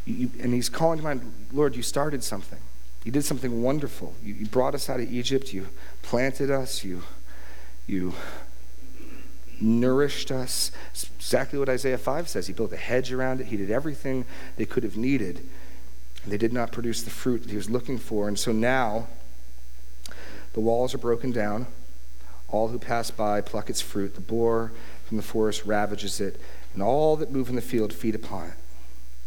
You, 0.04 0.30
and 0.40 0.54
he's 0.54 0.68
calling 0.68 0.98
to 0.98 1.04
mind, 1.04 1.32
Lord, 1.52 1.76
you 1.76 1.82
started 1.82 2.22
something. 2.22 2.58
You 3.04 3.12
did 3.12 3.24
something 3.24 3.62
wonderful. 3.62 4.14
You, 4.22 4.34
you 4.34 4.46
brought 4.46 4.74
us 4.74 4.90
out 4.90 5.00
of 5.00 5.10
Egypt. 5.10 5.52
You 5.52 5.68
planted 6.02 6.50
us. 6.50 6.84
You, 6.84 7.02
you 7.86 8.14
nourished 9.60 10.30
us. 10.30 10.70
It's 10.90 11.10
exactly 11.16 11.58
what 11.58 11.68
Isaiah 11.68 11.98
5 11.98 12.28
says. 12.28 12.46
He 12.46 12.52
built 12.52 12.72
a 12.72 12.76
hedge 12.76 13.12
around 13.12 13.40
it. 13.40 13.46
He 13.46 13.56
did 13.56 13.70
everything 13.70 14.24
they 14.56 14.66
could 14.66 14.82
have 14.82 14.96
needed. 14.96 15.46
And 16.22 16.32
they 16.32 16.38
did 16.38 16.52
not 16.52 16.72
produce 16.72 17.02
the 17.02 17.10
fruit 17.10 17.42
that 17.42 17.50
he 17.50 17.56
was 17.56 17.70
looking 17.70 17.98
for. 17.98 18.28
And 18.28 18.38
so 18.38 18.52
now 18.52 19.08
the 20.52 20.60
walls 20.60 20.94
are 20.94 20.98
broken 20.98 21.30
down. 21.30 21.66
All 22.48 22.68
who 22.68 22.78
pass 22.78 23.10
by 23.10 23.40
pluck 23.40 23.70
its 23.70 23.80
fruit. 23.80 24.14
The 24.14 24.20
boar 24.20 24.72
from 25.06 25.16
the 25.16 25.22
forest 25.22 25.64
ravages 25.64 26.20
it. 26.20 26.40
And 26.74 26.82
all 26.82 27.16
that 27.16 27.30
move 27.30 27.48
in 27.48 27.56
the 27.56 27.62
field 27.62 27.92
feed 27.92 28.14
upon 28.14 28.48
it. 28.48 28.54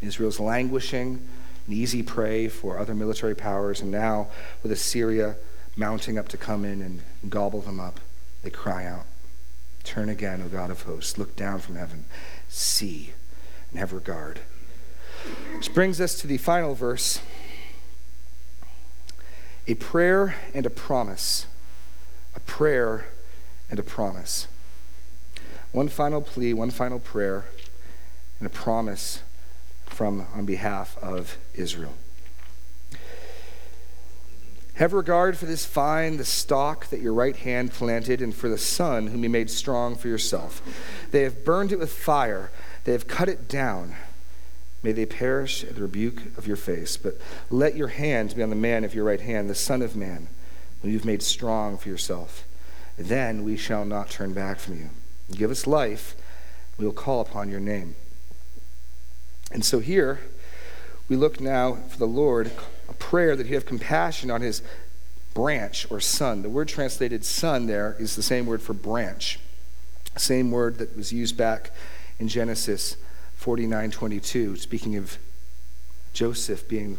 Israel's 0.01 0.39
languishing 0.39 1.27
an 1.67 1.73
easy 1.73 2.03
prey 2.03 2.47
for 2.47 2.77
other 2.77 2.93
military 2.93 3.35
powers, 3.35 3.81
and 3.81 3.89
now 3.89 4.27
with 4.61 4.71
Assyria 4.71 5.35
mounting 5.75 6.17
up 6.17 6.27
to 6.29 6.37
come 6.37 6.65
in 6.65 6.81
and 6.81 7.01
gobble 7.29 7.61
them 7.61 7.79
up, 7.79 7.99
they 8.43 8.49
cry 8.49 8.85
out, 8.85 9.05
Turn 9.83 10.09
again, 10.09 10.41
O 10.41 10.47
God 10.47 10.71
of 10.71 10.83
hosts, 10.83 11.17
look 11.17 11.35
down 11.35 11.59
from 11.59 11.75
heaven, 11.75 12.05
see, 12.47 13.13
and 13.69 13.79
have 13.79 13.93
regard. 13.93 14.39
Which 15.55 15.73
brings 15.73 16.01
us 16.01 16.19
to 16.21 16.27
the 16.27 16.37
final 16.37 16.73
verse 16.75 17.19
a 19.65 19.75
prayer 19.75 20.35
and 20.53 20.65
a 20.65 20.69
promise. 20.69 21.45
A 22.35 22.39
prayer 22.41 23.05
and 23.69 23.79
a 23.79 23.83
promise. 23.83 24.47
One 25.71 25.87
final 25.87 26.21
plea, 26.21 26.53
one 26.53 26.69
final 26.69 26.99
prayer, 26.99 27.45
and 28.39 28.47
a 28.47 28.49
promise 28.49 29.21
from 29.85 30.27
on 30.33 30.45
behalf 30.45 30.97
of 31.01 31.37
Israel. 31.53 31.93
Have 34.75 34.93
regard 34.93 35.37
for 35.37 35.45
this 35.45 35.65
vine, 35.65 36.17
the 36.17 36.25
stalk 36.25 36.87
that 36.87 36.99
your 36.99 37.13
right 37.13 37.35
hand 37.35 37.71
planted, 37.71 38.21
and 38.21 38.33
for 38.33 38.49
the 38.49 38.57
son 38.57 39.07
whom 39.07 39.23
you 39.23 39.29
made 39.29 39.51
strong 39.51 39.95
for 39.95 40.07
yourself. 40.07 40.61
They 41.11 41.21
have 41.21 41.45
burned 41.45 41.71
it 41.71 41.79
with 41.79 41.93
fire, 41.93 42.51
they 42.83 42.91
have 42.91 43.07
cut 43.07 43.29
it 43.29 43.47
down. 43.47 43.95
May 44.81 44.91
they 44.91 45.05
perish 45.05 45.63
at 45.63 45.75
the 45.75 45.81
rebuke 45.81 46.37
of 46.37 46.45
your 46.45 46.57
face. 46.57 46.97
But 46.97 47.17
let 47.49 47.75
your 47.75 47.87
hand 47.87 48.35
be 48.35 48.43
on 48.43 48.49
the 48.49 48.55
man 48.55 48.83
of 48.83 48.93
your 48.93 49.05
right 49.05 49.21
hand, 49.21 49.49
the 49.49 49.55
Son 49.55 49.81
of 49.81 49.95
Man, 49.95 50.27
whom 50.81 50.91
you've 50.91 51.05
made 51.05 51.23
strong 51.23 51.77
for 51.77 51.87
yourself. 51.87 52.43
Then 52.97 53.43
we 53.45 53.55
shall 53.55 53.85
not 53.85 54.09
turn 54.09 54.33
back 54.33 54.59
from 54.59 54.77
you. 54.77 54.89
Give 55.31 55.51
us 55.51 55.65
life, 55.65 56.15
we 56.77 56.85
will 56.85 56.93
call 56.93 57.21
upon 57.21 57.49
your 57.49 57.61
name. 57.61 57.95
And 59.53 59.63
so 59.63 59.79
here, 59.79 60.19
we 61.07 61.15
look 61.15 61.39
now 61.39 61.75
for 61.89 61.97
the 61.97 62.05
Lord, 62.05 62.51
prayer 63.03 63.35
that 63.35 63.47
he 63.47 63.53
have 63.53 63.65
compassion 63.65 64.31
on 64.31 64.39
his 64.39 64.61
branch 65.33 65.85
or 65.91 65.99
son. 65.99 66.41
The 66.41 66.49
word 66.49 66.69
translated 66.69 67.25
son 67.25 67.67
there 67.67 67.97
is 67.99 68.15
the 68.15 68.23
same 68.23 68.45
word 68.45 68.61
for 68.61 68.73
branch, 68.73 69.39
same 70.15 70.51
word 70.51 70.77
that 70.77 70.95
was 70.95 71.11
used 71.11 71.35
back 71.35 71.71
in 72.17 72.29
Genesis 72.29 72.95
49:22, 73.39 74.57
speaking 74.57 74.95
of 74.95 75.17
Joseph 76.13 76.65
being 76.69 76.97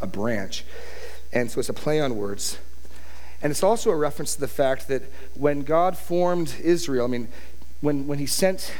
a 0.00 0.06
branch. 0.06 0.64
And 1.32 1.50
so 1.50 1.58
it's 1.58 1.68
a 1.68 1.74
play 1.74 2.00
on 2.00 2.16
words. 2.16 2.58
And 3.42 3.50
it's 3.50 3.64
also 3.64 3.90
a 3.90 3.96
reference 3.96 4.34
to 4.34 4.40
the 4.40 4.48
fact 4.48 4.86
that 4.86 5.02
when 5.34 5.62
God 5.62 5.96
formed 5.96 6.54
Israel, 6.62 7.06
I 7.06 7.08
mean, 7.08 7.28
when, 7.80 8.06
when 8.06 8.18
he 8.18 8.26
sent 8.26 8.72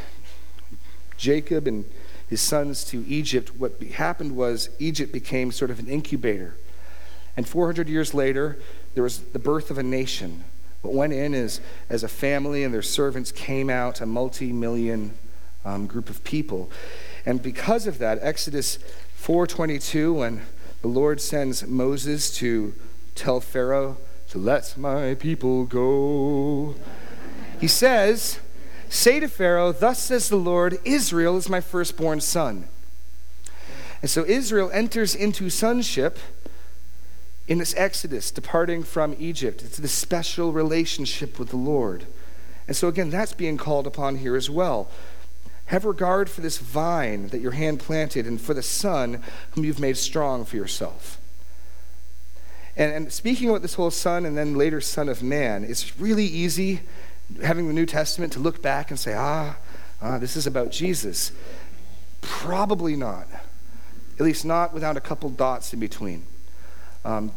Jacob 1.17 1.67
and 1.67 1.85
his 2.31 2.41
sons 2.41 2.85
to 2.85 3.05
Egypt, 3.09 3.57
what 3.57 3.83
happened 3.83 4.37
was 4.37 4.71
Egypt 4.79 5.13
became 5.13 5.51
sort 5.51 5.71
of 5.71 5.81
an 5.81 5.89
incubator. 5.89 6.55
And 7.37 7.47
400 7.47 7.89
years 7.89 8.15
later, 8.15 8.57
there 8.95 9.03
was 9.03 9.19
the 9.19 9.41
birth 9.41 9.71
of 9.71 9.79
a 9.79 9.83
nation, 9.83 10.45
What 10.83 10.95
went 10.95 11.13
in 11.13 11.35
is 11.35 11.61
as 11.89 12.05
a 12.05 12.09
family 12.09 12.63
and 12.63 12.73
their 12.73 12.83
servants 12.83 13.33
came 13.33 13.69
out, 13.69 14.01
a 14.01 14.07
multi 14.07 14.53
million 14.53 15.13
um, 15.65 15.87
group 15.87 16.09
of 16.09 16.23
people. 16.23 16.71
And 17.27 17.43
because 17.43 17.89
of 17.89 17.99
that, 17.99 18.19
Exodus 18.23 18.79
4:22, 19.21 20.15
when 20.15 20.43
the 20.83 20.89
Lord 20.89 21.21
sends 21.21 21.67
Moses 21.67 22.35
to 22.37 22.75
tell 23.15 23.41
Pharaoh 23.41 23.99
to 24.31 24.39
let 24.39 24.77
my 24.79 25.15
people 25.15 25.65
go, 25.65 26.77
he 27.61 27.69
says, 27.69 28.39
"Say 28.91 29.21
to 29.21 29.29
Pharaoh, 29.29 29.73
thus 29.73 30.01
says 30.01 30.29
the 30.29 30.37
Lord, 30.37 30.79
Israel 30.85 31.39
is 31.39 31.49
my 31.49 31.63
firstborn 31.63 32.21
son." 32.21 32.69
And 34.03 34.11
so 34.11 34.25
Israel 34.25 34.71
enters 34.73 35.15
into 35.15 35.49
sonship 35.49 36.19
in 37.47 37.59
this 37.59 37.75
exodus, 37.77 38.31
departing 38.31 38.83
from 38.83 39.15
Egypt. 39.19 39.63
It's 39.63 39.79
this 39.79 39.93
special 39.93 40.53
relationship 40.53 41.39
with 41.39 41.51
the 41.51 41.57
Lord. 41.57 42.07
And 42.67 42.77
so, 42.77 42.89
again, 42.89 43.11
that's 43.11 43.33
being 43.33 43.57
called 43.57 43.87
upon 43.87 44.17
here 44.17 44.37
as 44.37 44.49
well. 44.49 44.89
Have 45.67 45.85
regard 45.85 46.31
for 46.31 46.41
this 46.41 46.59
vine 46.59 47.29
that 47.29 47.41
your 47.41 47.53
hand 47.53 47.81
planted 47.81 48.27
and 48.27 48.41
for 48.41 48.55
the 48.55 48.63
son 48.63 49.23
whom 49.53 49.65
you've 49.65 49.81
made 49.81 49.97
strong 49.97 50.45
for 50.45 50.57
yourself. 50.57 51.19
And, 52.77 52.93
and 52.93 53.13
speaking 53.13 53.49
about 53.49 53.63
this 53.63 53.75
whole 53.75 53.91
son 53.91 54.25
and 54.25 54.37
then 54.39 54.55
later 54.55 54.81
son 54.81 55.09
of 55.09 55.23
man, 55.23 55.65
it's 55.65 55.99
really 55.99 56.25
easy 56.25 56.81
having 57.43 57.69
the 57.69 57.75
New 57.75 57.87
Testament 57.87 58.33
to 58.35 58.39
look 58.39 58.63
back 58.63 58.91
and 58.91 58.99
say, 58.99 59.15
ah, 59.15 59.57
ah 60.03 60.19
this 60.19 60.37
is 60.37 60.47
about 60.47 60.71
Jesus. 60.71 61.33
Probably 62.21 62.97
not. 62.97 63.27
At 64.19 64.25
least 64.25 64.45
not 64.45 64.75
without 64.75 64.97
a 64.97 65.01
couple 65.01 65.31
dots 65.31 65.73
in 65.73 65.81
between. 65.81 66.25
Um, 67.05 67.33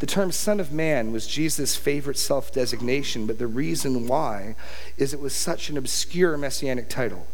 the 0.00 0.06
term 0.06 0.32
Son 0.32 0.60
of 0.60 0.72
Man 0.72 1.12
was 1.12 1.26
Jesus' 1.26 1.76
favorite 1.76 2.16
self 2.16 2.52
designation, 2.52 3.26
but 3.26 3.38
the 3.38 3.46
reason 3.46 4.06
why 4.06 4.56
is 4.96 5.12
it 5.12 5.20
was 5.20 5.34
such 5.34 5.68
an 5.68 5.76
obscure 5.76 6.36
messianic 6.38 6.88
title. 6.88 7.26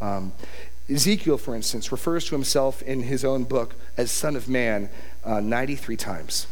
Um, 0.00 0.32
Ezekiel, 0.90 1.38
for 1.38 1.54
instance, 1.54 1.90
refers 1.92 2.26
to 2.26 2.34
himself 2.34 2.82
in 2.82 3.04
his 3.04 3.24
own 3.24 3.44
book 3.44 3.74
as 3.96 4.10
Son 4.10 4.36
of 4.36 4.48
Man 4.48 4.90
uh, 5.24 5.40
93 5.40 5.96
times. 5.96 6.46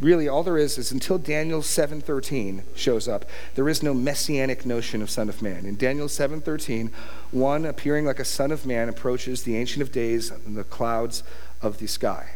Really, 0.00 0.26
all 0.26 0.42
there 0.42 0.58
is 0.58 0.76
is 0.76 0.90
until 0.90 1.18
Daniel 1.18 1.62
7:13 1.62 2.64
shows 2.74 3.06
up, 3.06 3.24
there 3.54 3.68
is 3.68 3.82
no 3.82 3.94
messianic 3.94 4.66
notion 4.66 5.02
of 5.02 5.10
Son 5.10 5.28
of 5.28 5.40
Man. 5.40 5.64
In 5.66 5.76
Daniel 5.76 6.08
7:13, 6.08 6.90
one 7.30 7.64
appearing 7.64 8.04
like 8.04 8.18
a 8.18 8.24
Son 8.24 8.50
of 8.50 8.66
Man 8.66 8.88
approaches 8.88 9.42
the 9.42 9.56
Ancient 9.56 9.82
of 9.82 9.92
Days 9.92 10.32
in 10.46 10.54
the 10.54 10.64
clouds 10.64 11.22
of 11.62 11.78
the 11.78 11.86
sky. 11.86 12.30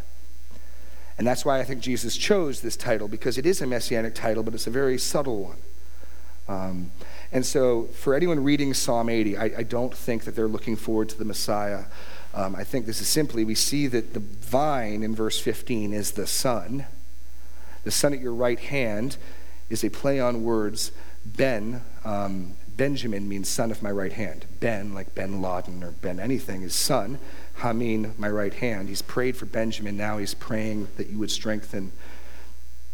And 1.19 1.27
that's 1.27 1.45
why 1.45 1.59
I 1.59 1.65
think 1.65 1.81
Jesus 1.81 2.17
chose 2.17 2.61
this 2.61 2.77
title, 2.77 3.09
because 3.09 3.37
it 3.39 3.45
is 3.45 3.61
a 3.61 3.67
messianic 3.67 4.15
title, 4.15 4.45
but 4.45 4.55
it's 4.55 4.69
a 4.69 4.71
very 4.71 4.97
subtle 4.97 5.43
one. 5.43 5.59
Um, 6.49 6.93
and 7.33 7.45
so, 7.45 7.85
for 7.87 8.15
anyone 8.15 8.43
reading 8.43 8.73
Psalm 8.73 9.09
80, 9.09 9.37
I, 9.37 9.45
I, 9.59 9.63
don't 9.65 9.95
think 9.95 10.25
that 10.25 10.35
they're 10.35 10.49
looking 10.49 10.77
forward 10.77 11.11
to 11.11 11.19
the 11.19 11.27
Messiah. 11.27 11.85
Um, 12.33 12.57
I 12.57 12.65
think 12.65 12.87
this 12.87 13.03
is 13.03 13.09
simply 13.09 13.45
we 13.45 13.55
see 13.55 13.87
that 13.89 14.15
the 14.15 14.21
vine 14.21 15.03
in 15.03 15.15
verse 15.15 15.39
15 15.39 15.93
is 15.93 16.13
the 16.13 16.27
son. 16.27 16.87
The 17.89 17.93
son 17.93 18.13
at 18.13 18.21
your 18.21 18.35
right 18.35 18.61
hand 18.61 19.17
is 19.71 19.83
a 19.83 19.89
play 19.89 20.21
on 20.21 20.43
words. 20.43 20.93
Ben, 21.25 21.81
um, 22.05 22.53
Benjamin 22.77 23.27
means 23.27 23.49
son 23.49 23.71
of 23.71 23.83
my 23.83 23.91
right 23.91 24.13
hand. 24.13 24.45
Ben, 24.61 24.93
like 24.93 25.15
Ben 25.15 25.41
Laden 25.41 25.83
or 25.83 25.93
Ben 25.93 26.21
anything, 26.21 26.61
is 26.61 26.75
son. 26.75 27.19
Hamin, 27.61 28.13
my 28.19 28.29
right 28.29 28.53
hand. 28.53 28.91
He's 28.91 29.01
prayed 29.01 29.39
for 29.39 29.47
Benjamin. 29.47 29.97
Now 29.97 30.19
he's 30.19 30.35
praying 30.35 30.89
that 30.99 31.09
you 31.09 31.19
would 31.19 31.31
strengthen 31.31 31.93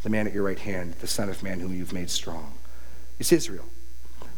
the 0.05 0.11
man 0.11 0.29
at 0.29 0.33
your 0.33 0.45
right 0.45 0.61
hand, 0.61 0.93
the 1.01 1.09
Son 1.09 1.29
of 1.29 1.43
Man 1.43 1.59
whom 1.59 1.75
you've 1.75 1.93
made 1.93 2.09
strong. 2.09 2.55
It's 3.19 3.33
Israel. 3.33 3.65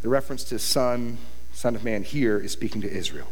The 0.01 0.09
reference 0.09 0.42
to 0.45 0.59
Son, 0.59 1.19
Son 1.53 1.77
of 1.77 1.85
Man 1.85 2.03
here 2.03 2.38
is 2.38 2.53
speaking 2.53 2.81
to 2.81 2.90
Israel. 2.90 3.29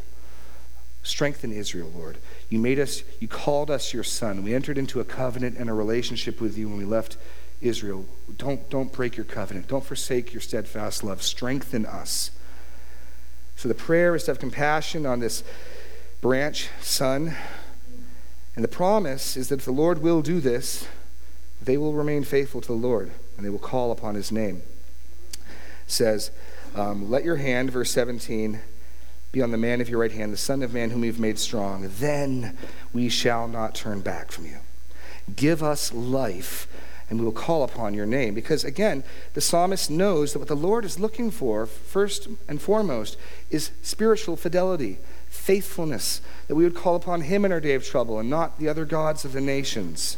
Strengthen 1.05 1.53
Israel, 1.53 1.93
Lord. 1.95 2.17
You 2.49 2.59
made 2.59 2.81
us, 2.81 3.05
you 3.21 3.29
called 3.29 3.71
us 3.71 3.93
your 3.93 4.03
son. 4.03 4.43
We 4.43 4.55
entered 4.55 4.79
into 4.79 5.01
a 5.01 5.05
covenant 5.05 5.57
and 5.59 5.71
a 5.71 5.75
relationship 5.75 6.41
with 6.41 6.59
you 6.59 6.69
when 6.69 6.79
we 6.79 6.85
left 6.85 7.19
Israel. 7.61 8.07
Don't, 8.37 8.69
don't 8.71 8.91
break 8.91 9.17
your 9.17 9.27
covenant. 9.27 9.69
Don't 9.69 9.85
forsake 9.85 10.33
your 10.33 10.41
steadfast 10.41 11.05
love. 11.05 11.23
Strengthen 11.23 11.85
us. 11.85 12.31
So 13.55 13.69
the 13.69 13.75
prayer 13.75 14.15
is 14.15 14.25
to 14.25 14.31
have 14.31 14.39
compassion 14.39 15.05
on 15.05 15.21
this 15.21 15.45
branch, 16.23 16.71
son. 16.81 17.37
And 18.57 18.65
the 18.65 18.69
promise 18.69 19.37
is 19.37 19.51
that 19.51 19.61
if 19.61 19.65
the 19.67 19.73
Lord 19.73 20.01
will 20.01 20.23
do 20.23 20.41
this, 20.41 20.89
they 21.63 21.77
will 21.77 21.93
remain 21.93 22.25
faithful 22.25 22.63
to 22.63 22.69
the 22.69 22.73
Lord 22.73 23.11
and 23.37 23.45
they 23.45 23.51
will 23.51 23.59
call 23.59 23.93
upon 23.93 24.15
his 24.15 24.33
name. 24.33 24.63
It 25.43 25.91
says, 25.91 26.31
um, 26.75 27.11
Let 27.11 27.25
your 27.25 27.37
hand, 27.37 27.71
verse 27.71 27.91
17, 27.91 28.61
be 29.35 29.43
on 29.43 29.51
the 29.51 29.59
man 29.59 29.81
of 29.81 29.89
your 29.89 30.01
right 30.01 30.13
hand, 30.13 30.33
the 30.33 30.37
Son 30.37 30.63
of 30.63 30.73
Man 30.73 30.91
whom 30.91 31.05
you've 31.05 31.19
made 31.19 31.41
strong. 31.41 31.91
Then 31.99 32.57
we 32.93 33.09
shall 33.09 33.49
not 33.49 33.75
turn 33.75 34.01
back 34.01 34.31
from 34.31 34.47
you. 34.47 34.59
Give 35.35 35.63
us 35.63 35.93
life 35.93 36.69
and 37.11 37.19
we 37.19 37.25
will 37.25 37.33
call 37.33 37.65
upon 37.65 37.95
your 37.95 38.07
name. 38.07 38.33
Because 38.33 38.65
again, 38.65 39.03
the 39.35 39.41
psalmist 39.41 39.91
knows 39.91 40.33
that 40.33 40.39
what 40.39 40.49
the 40.49 40.55
Lord 40.55 40.85
is 40.85 41.01
looking 41.01 41.33
for, 41.33 41.67
first 41.67 42.29
and 42.49 42.63
foremost, 42.63 43.19
is 43.51 43.73
spiritual 43.83 44.37
fidelity 44.37 44.99
faithfulness, 45.29 46.21
that 46.47 46.55
we 46.55 46.63
would 46.63 46.77
call 46.77 46.95
upon 46.95 47.23
Him 47.23 47.45
in 47.45 47.51
our 47.51 47.61
day 47.61 47.75
of 47.75 47.85
trouble 47.85 48.21
and 48.21 48.31
not 48.31 48.59
the 48.59 48.69
other 48.69 48.85
gods 48.85 49.25
of 49.25 49.33
the 49.33 49.41
nations. 49.41 50.17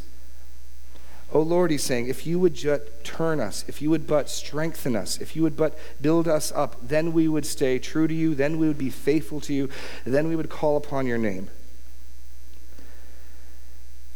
Oh 1.33 1.41
Lord, 1.41 1.71
he's 1.71 1.83
saying, 1.83 2.07
if 2.07 2.25
you 2.25 2.39
would 2.39 2.53
just 2.53 2.83
turn 3.03 3.41
us, 3.41 3.65
if 3.67 3.81
you 3.81 3.89
would 3.89 4.07
but 4.07 4.29
strengthen 4.29 4.95
us, 4.95 5.19
if 5.19 5.35
you 5.35 5.43
would 5.43 5.57
but 5.57 5.77
build 6.01 6.27
us 6.27 6.53
up, 6.53 6.77
then 6.81 7.11
we 7.11 7.27
would 7.27 7.45
stay 7.45 7.79
true 7.79 8.07
to 8.07 8.13
you, 8.13 8.33
then 8.33 8.57
we 8.57 8.67
would 8.67 8.77
be 8.77 8.89
faithful 8.89 9.41
to 9.41 9.53
you, 9.53 9.69
then 10.05 10.29
we 10.29 10.35
would 10.35 10.49
call 10.49 10.77
upon 10.77 11.05
your 11.05 11.17
name. 11.17 11.49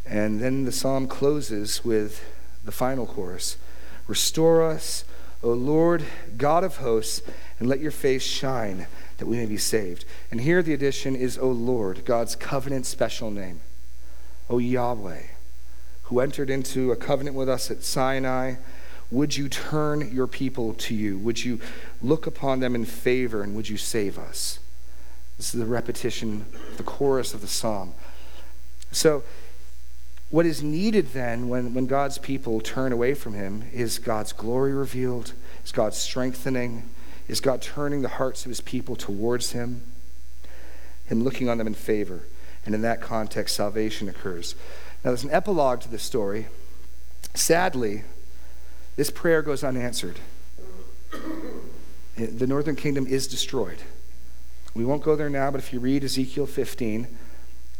And 0.06 0.40
then 0.40 0.64
the 0.64 0.72
psalm 0.72 1.06
closes 1.06 1.84
with 1.84 2.24
the 2.64 2.72
final 2.72 3.06
chorus 3.06 3.56
Restore 4.08 4.62
us, 4.62 5.04
O 5.42 5.50
Lord, 5.50 6.04
God 6.36 6.64
of 6.64 6.78
hosts, 6.78 7.22
and 7.58 7.68
let 7.68 7.80
your 7.80 7.90
face 7.90 8.22
shine 8.22 8.86
that 9.18 9.26
we 9.26 9.36
may 9.36 9.46
be 9.46 9.58
saved. 9.58 10.04
And 10.30 10.40
here 10.40 10.62
the 10.62 10.74
addition 10.74 11.14
is, 11.14 11.38
O 11.38 11.48
Lord, 11.48 12.04
God's 12.04 12.34
covenant 12.34 12.86
special 12.86 13.30
name. 13.30 13.60
O 14.50 14.58
Yahweh, 14.58 15.22
who 16.12 16.20
entered 16.20 16.50
into 16.50 16.92
a 16.92 16.96
covenant 16.96 17.34
with 17.34 17.48
us 17.48 17.70
at 17.70 17.82
Sinai, 17.82 18.56
would 19.10 19.34
you 19.34 19.48
turn 19.48 20.14
your 20.14 20.26
people 20.26 20.74
to 20.74 20.94
you? 20.94 21.16
Would 21.18 21.42
you 21.42 21.58
look 22.02 22.26
upon 22.26 22.60
them 22.60 22.74
in 22.74 22.84
favor 22.84 23.42
and 23.42 23.56
would 23.56 23.70
you 23.70 23.78
save 23.78 24.18
us? 24.18 24.58
This 25.38 25.54
is 25.54 25.60
the 25.60 25.66
repetition, 25.66 26.44
the 26.76 26.82
chorus 26.82 27.32
of 27.32 27.40
the 27.40 27.46
psalm. 27.46 27.94
So, 28.90 29.22
what 30.28 30.44
is 30.44 30.62
needed 30.62 31.12
then 31.14 31.48
when, 31.48 31.72
when 31.72 31.86
God's 31.86 32.18
people 32.18 32.60
turn 32.60 32.92
away 32.92 33.14
from 33.14 33.32
Him 33.32 33.64
is 33.72 33.98
God's 33.98 34.34
glory 34.34 34.74
revealed, 34.74 35.32
is 35.64 35.72
God's 35.72 35.96
strengthening, 35.96 36.90
is 37.26 37.40
God 37.40 37.62
turning 37.62 38.02
the 38.02 38.08
hearts 38.08 38.44
of 38.44 38.50
his 38.50 38.60
people 38.60 38.96
towards 38.96 39.52
him, 39.52 39.82
him 41.06 41.24
looking 41.24 41.48
on 41.48 41.56
them 41.56 41.66
in 41.66 41.74
favor. 41.74 42.24
And 42.66 42.74
in 42.74 42.82
that 42.82 43.00
context, 43.00 43.56
salvation 43.56 44.08
occurs. 44.08 44.54
Now, 45.04 45.10
there's 45.10 45.24
an 45.24 45.30
epilogue 45.30 45.80
to 45.80 45.88
this 45.88 46.02
story. 46.02 46.46
Sadly, 47.34 48.04
this 48.96 49.10
prayer 49.10 49.42
goes 49.42 49.64
unanswered. 49.64 50.18
The 52.14 52.46
northern 52.46 52.76
kingdom 52.76 53.06
is 53.06 53.26
destroyed. 53.26 53.78
We 54.74 54.84
won't 54.84 55.02
go 55.02 55.16
there 55.16 55.30
now, 55.30 55.50
but 55.50 55.60
if 55.60 55.72
you 55.72 55.80
read 55.80 56.04
Ezekiel 56.04 56.44
15, 56.44 57.08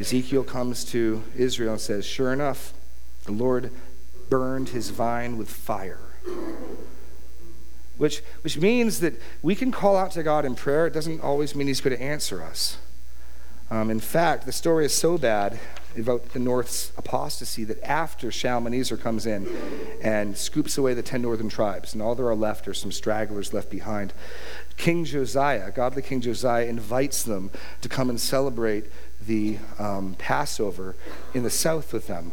Ezekiel 0.00 0.42
comes 0.42 0.87
to 0.87 1.22
Israel 1.37 1.72
and 1.72 1.80
says, 1.80 2.06
Sure 2.06 2.32
enough, 2.32 2.72
the 3.24 3.32
Lord 3.32 3.70
burned 4.30 4.70
his 4.70 4.88
vine 4.88 5.37
with 5.37 5.50
fire 5.50 6.00
which, 8.02 8.20
which 8.42 8.58
means 8.58 8.98
that 8.98 9.14
we 9.42 9.54
can 9.54 9.70
call 9.70 9.96
out 9.96 10.11
to 10.11 10.24
God 10.24 10.44
in 10.44 10.56
prayer. 10.56 10.88
It 10.88 10.92
doesn't 10.92 11.20
always 11.20 11.54
mean 11.54 11.68
He's 11.68 11.80
going 11.80 11.96
to 11.96 12.02
answer 12.02 12.42
us. 12.42 12.76
Um, 13.70 13.90
in 13.90 14.00
fact, 14.00 14.44
the 14.44 14.50
story 14.50 14.85
is 14.85 14.92
so 14.92 15.16
bad 15.16 15.61
about 15.96 16.30
the 16.30 16.38
North's 16.38 16.92
apostasy 16.96 17.64
that 17.64 17.82
after 17.82 18.30
Shalmaneser 18.30 18.96
comes 18.96 19.26
in 19.26 19.48
and 20.02 20.36
scoops 20.36 20.78
away 20.78 20.94
the 20.94 21.02
ten 21.02 21.22
northern 21.22 21.48
tribes, 21.48 21.92
and 21.92 22.02
all 22.02 22.14
there 22.14 22.28
are 22.28 22.34
left 22.34 22.68
are 22.68 22.74
some 22.74 22.92
stragglers 22.92 23.52
left 23.52 23.70
behind, 23.70 24.12
King 24.76 25.04
Josiah, 25.04 25.70
godly 25.70 26.02
King 26.02 26.20
Josiah, 26.20 26.66
invites 26.66 27.22
them 27.22 27.50
to 27.80 27.88
come 27.88 28.10
and 28.10 28.20
celebrate 28.20 28.86
the 29.26 29.58
um, 29.78 30.14
Passover 30.18 30.96
in 31.34 31.42
the 31.42 31.50
south 31.50 31.92
with 31.92 32.06
them. 32.06 32.32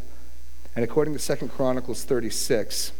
And 0.75 0.83
according 0.83 1.13
to 1.13 1.19
Second 1.19 1.49
Chronicles 1.49 2.03
36, 2.03 2.93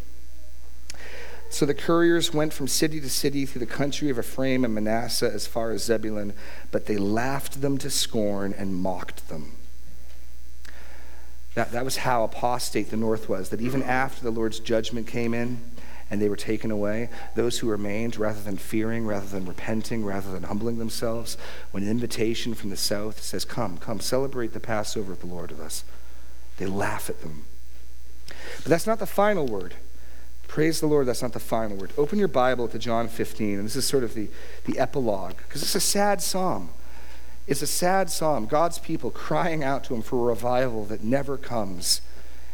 so 1.49 1.65
the 1.65 1.73
couriers 1.73 2.31
went 2.31 2.53
from 2.53 2.67
city 2.67 3.01
to 3.01 3.09
city 3.09 3.45
through 3.45 3.59
the 3.59 3.65
country 3.65 4.09
of 4.09 4.19
Ephraim 4.19 4.63
and 4.63 4.73
Manasseh 4.73 5.31
as 5.33 5.47
far 5.47 5.71
as 5.71 5.83
Zebulun, 5.83 6.33
but 6.71 6.85
they 6.85 6.97
laughed 6.97 7.61
them 7.61 7.77
to 7.79 7.89
scorn 7.89 8.53
and 8.53 8.75
mocked 8.75 9.29
them. 9.29 9.53
That, 11.55 11.71
that 11.71 11.83
was 11.83 11.97
how 11.97 12.23
apostate 12.23 12.91
the 12.91 12.97
north 12.97 13.27
was, 13.27 13.49
that 13.49 13.61
even 13.61 13.83
after 13.83 14.23
the 14.23 14.31
Lord's 14.31 14.59
judgment 14.59 15.07
came 15.07 15.33
in, 15.33 15.61
and 16.09 16.21
they 16.21 16.29
were 16.29 16.35
taken 16.35 16.71
away. 16.71 17.09
Those 17.35 17.59
who 17.59 17.69
remained, 17.69 18.17
rather 18.17 18.41
than 18.41 18.57
fearing, 18.57 19.05
rather 19.05 19.27
than 19.27 19.45
repenting, 19.45 20.03
rather 20.03 20.31
than 20.31 20.43
humbling 20.43 20.79
themselves, 20.79 21.37
when 21.71 21.83
an 21.83 21.89
invitation 21.89 22.53
from 22.53 22.69
the 22.69 22.77
south 22.77 23.21
says, 23.21 23.45
Come, 23.45 23.77
come, 23.77 23.99
celebrate 23.99 24.53
the 24.53 24.59
Passover 24.59 25.11
of 25.11 25.19
the 25.19 25.27
Lord 25.27 25.51
with 25.51 25.59
us, 25.59 25.83
they 26.57 26.65
laugh 26.65 27.09
at 27.09 27.21
them. 27.21 27.45
But 28.27 28.65
that's 28.65 28.87
not 28.87 28.99
the 28.99 29.05
final 29.05 29.45
word. 29.45 29.75
Praise 30.47 30.79
the 30.79 30.87
Lord, 30.87 31.07
that's 31.07 31.21
not 31.21 31.33
the 31.33 31.39
final 31.39 31.77
word. 31.77 31.91
Open 31.95 32.17
your 32.17 32.27
Bible 32.27 32.67
to 32.69 32.79
John 32.79 33.07
15, 33.07 33.59
and 33.59 33.65
this 33.65 33.75
is 33.75 33.85
sort 33.85 34.03
of 34.03 34.15
the, 34.15 34.29
the 34.65 34.79
epilogue, 34.79 35.37
because 35.37 35.61
it's 35.61 35.75
a 35.75 35.79
sad 35.79 36.21
psalm. 36.21 36.71
It's 37.49 37.63
a 37.63 37.67
sad 37.67 38.11
psalm. 38.11 38.45
God's 38.45 38.77
people 38.77 39.09
crying 39.09 39.63
out 39.63 39.83
to 39.85 39.95
Him 39.95 40.03
for 40.03 40.17
a 40.17 40.23
revival 40.23 40.85
that 40.85 41.03
never 41.03 41.35
comes, 41.35 42.01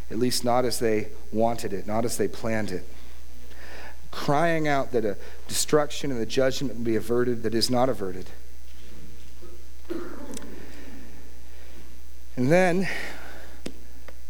at 0.09 0.17
least 0.17 0.45
not 0.45 0.63
as 0.63 0.79
they 0.79 1.09
wanted 1.33 1.73
it, 1.73 1.85
not 1.85 2.05
as 2.05 2.15
they 2.15 2.29
planned 2.29 2.71
it. 2.71 2.87
Crying 4.09 4.69
out 4.69 4.93
that 4.93 5.03
a 5.03 5.17
destruction 5.49 6.11
and 6.11 6.21
the 6.21 6.25
judgment 6.25 6.77
will 6.77 6.85
be 6.85 6.95
averted 6.95 7.43
that 7.43 7.53
is 7.53 7.69
not 7.69 7.89
averted. 7.89 8.29
And 12.37 12.49
then, 12.49 12.87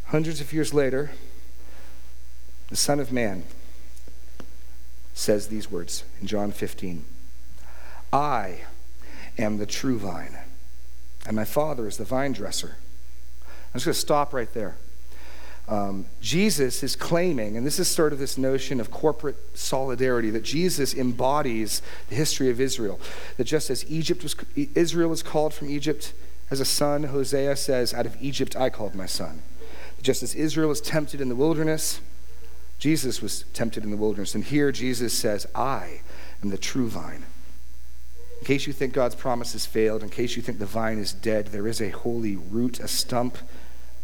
hundreds 0.06 0.42
of 0.42 0.52
years 0.52 0.74
later, 0.74 1.12
the 2.70 2.76
Son 2.76 3.00
of 3.00 3.12
Man 3.12 3.44
says 5.14 5.48
these 5.48 5.70
words 5.70 6.06
in 6.20 6.26
John 6.26 6.52
15 6.52 7.06
I 8.12 8.62
am 9.38 9.58
the 9.58 9.68
true 9.68 10.00
vine, 10.00 10.38
and 11.26 11.36
my 11.36 11.46
Father 11.46 11.88
is 11.88 11.98
the 11.98 12.06
vine 12.06 12.34
dresser. 12.34 12.78
I'm 13.46 13.80
just 13.80 13.86
going 13.86 13.94
to 13.94 14.00
stop 14.00 14.34
right 14.34 14.54
there. 14.54 14.78
Um, 15.68 16.06
Jesus 16.22 16.84
is 16.84 16.96
claiming, 16.96 17.58
and 17.58 17.66
this 17.66 17.80
is 17.80 17.88
sort 17.88 18.14
of 18.14 18.20
this 18.20 18.38
notion 18.38 18.80
of 18.80 18.92
corporate 18.92 19.58
solidarity, 19.58 20.30
that 20.30 20.44
Jesus 20.44 20.94
embodies 20.94 21.82
the 22.10 22.16
history 22.16 22.52
of 22.52 22.62
Israel. 22.62 23.00
That 23.38 23.46
just 23.46 23.70
as 23.72 23.90
Egypt 23.90 24.22
was, 24.22 24.36
Israel 24.76 25.10
was 25.10 25.24
called 25.24 25.54
from 25.54 25.70
Egypt 25.70 26.14
as 26.52 26.60
a 26.60 26.66
son, 26.66 27.06
Hosea 27.06 27.56
says, 27.56 27.94
Out 27.94 28.06
of 28.06 28.22
Egypt 28.22 28.56
I 28.56 28.70
called 28.70 28.96
my 28.96 29.08
son. 29.08 29.42
Just 30.02 30.22
as 30.22 30.36
Israel 30.36 30.70
was 30.70 30.82
tempted 30.82 31.20
in 31.20 31.30
the 31.30 31.36
wilderness, 31.36 32.00
Jesus 32.78 33.22
was 33.22 33.46
tempted 33.54 33.84
in 33.84 33.90
the 33.90 33.98
wilderness. 33.98 34.36
And 34.36 34.44
here 34.44 34.72
Jesus 34.72 35.14
says, 35.18 35.48
I 35.56 36.02
am 36.44 36.50
the 36.50 36.58
true 36.58 36.88
vine. 36.88 37.26
In 38.46 38.48
case 38.48 38.68
you 38.68 38.74
think 38.74 38.94
God's 38.94 39.16
promise 39.16 39.54
has 39.54 39.66
failed, 39.66 40.04
in 40.04 40.10
case 40.10 40.36
you 40.36 40.44
think 40.44 40.60
the 40.60 40.68
vine 40.68 41.00
is 41.00 41.12
dead, 41.12 41.48
there 41.48 41.68
is 41.68 41.82
a 41.82 41.90
holy 41.90 42.36
root, 42.36 42.80
a 42.80 42.88
stump. 42.88 43.40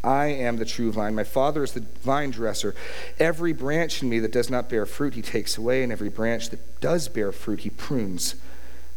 I 0.04 0.30
am 0.30 0.58
the 0.58 0.66
true 0.66 0.92
vine. 0.92 1.14
My 1.14 1.24
Father 1.24 1.64
is 1.64 1.74
the 1.74 1.86
vine 2.02 2.32
dresser. 2.32 2.74
Every 3.20 3.54
branch 3.54 4.02
in 4.02 4.10
me 4.10 4.18
that 4.18 4.32
does 4.32 4.50
not 4.50 4.68
bear 4.68 4.88
fruit, 4.88 5.14
he 5.14 5.22
takes 5.22 5.60
away, 5.60 5.84
and 5.84 5.92
every 5.92 6.10
branch 6.10 6.50
that 6.50 6.82
does 6.82 7.08
bear 7.08 7.32
fruit, 7.32 7.60
he 7.60 7.70
prunes, 7.70 8.34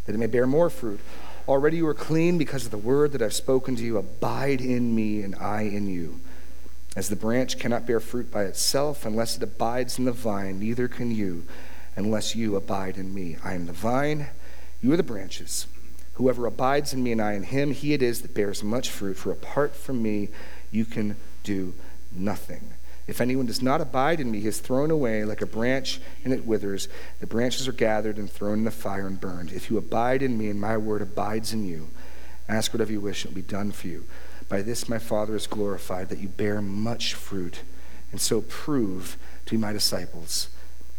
that 0.06 0.14
it 0.14 0.18
may 0.18 0.28
bear 0.28 0.46
more 0.46 0.70
fruit. 0.70 1.00
Already 1.46 1.76
you 1.76 1.86
are 1.88 1.92
clean 1.92 2.38
because 2.38 2.64
of 2.64 2.70
the 2.70 2.78
word 2.78 3.12
that 3.12 3.20
I've 3.20 3.34
spoken 3.34 3.76
to 3.76 3.84
you. 3.84 3.98
Abide 3.98 4.62
in 4.62 4.94
me, 4.94 5.20
and 5.20 5.34
I 5.34 5.64
in 5.64 5.86
you. 5.86 6.20
As 6.96 7.10
the 7.10 7.16
branch 7.16 7.58
cannot 7.58 7.86
bear 7.86 8.00
fruit 8.00 8.32
by 8.32 8.44
itself 8.44 9.04
unless 9.04 9.36
it 9.36 9.42
abides 9.42 9.98
in 9.98 10.06
the 10.06 10.12
vine, 10.12 10.58
neither 10.58 10.88
can 10.88 11.10
you 11.10 11.44
unless 11.96 12.34
you 12.34 12.56
abide 12.56 12.96
in 12.96 13.12
me. 13.12 13.36
I 13.44 13.52
am 13.52 13.66
the 13.66 13.74
vine, 13.74 14.28
you 14.84 14.92
are 14.92 14.98
the 14.98 15.02
branches. 15.02 15.66
Whoever 16.14 16.44
abides 16.44 16.92
in 16.92 17.02
me 17.02 17.12
and 17.12 17.22
I 17.22 17.32
in 17.32 17.44
him, 17.44 17.72
he 17.72 17.94
it 17.94 18.02
is 18.02 18.20
that 18.20 18.34
bears 18.34 18.62
much 18.62 18.90
fruit, 18.90 19.16
for 19.16 19.32
apart 19.32 19.74
from 19.74 20.02
me, 20.02 20.28
you 20.70 20.84
can 20.84 21.16
do 21.42 21.72
nothing. 22.12 22.68
If 23.06 23.22
anyone 23.22 23.46
does 23.46 23.62
not 23.62 23.80
abide 23.80 24.20
in 24.20 24.30
me, 24.30 24.40
he 24.40 24.46
is 24.46 24.60
thrown 24.60 24.90
away 24.90 25.24
like 25.24 25.40
a 25.40 25.46
branch 25.46 26.02
and 26.22 26.34
it 26.34 26.44
withers. 26.44 26.88
The 27.20 27.26
branches 27.26 27.66
are 27.66 27.72
gathered 27.72 28.18
and 28.18 28.30
thrown 28.30 28.58
in 28.58 28.64
the 28.64 28.70
fire 28.70 29.06
and 29.06 29.18
burned. 29.18 29.52
If 29.52 29.70
you 29.70 29.78
abide 29.78 30.22
in 30.22 30.36
me 30.36 30.50
and 30.50 30.60
my 30.60 30.76
word 30.76 31.00
abides 31.00 31.54
in 31.54 31.66
you, 31.66 31.88
ask 32.46 32.74
whatever 32.74 32.92
you 32.92 33.00
wish, 33.00 33.24
it 33.24 33.28
will 33.28 33.36
be 33.36 33.42
done 33.42 33.72
for 33.72 33.86
you. 33.86 34.04
By 34.50 34.60
this 34.60 34.86
my 34.86 34.98
Father 34.98 35.34
is 35.34 35.46
glorified, 35.46 36.10
that 36.10 36.20
you 36.20 36.28
bear 36.28 36.60
much 36.60 37.14
fruit, 37.14 37.60
and 38.12 38.20
so 38.20 38.42
prove 38.42 39.16
to 39.46 39.52
be 39.52 39.56
my 39.56 39.72
disciples. 39.72 40.48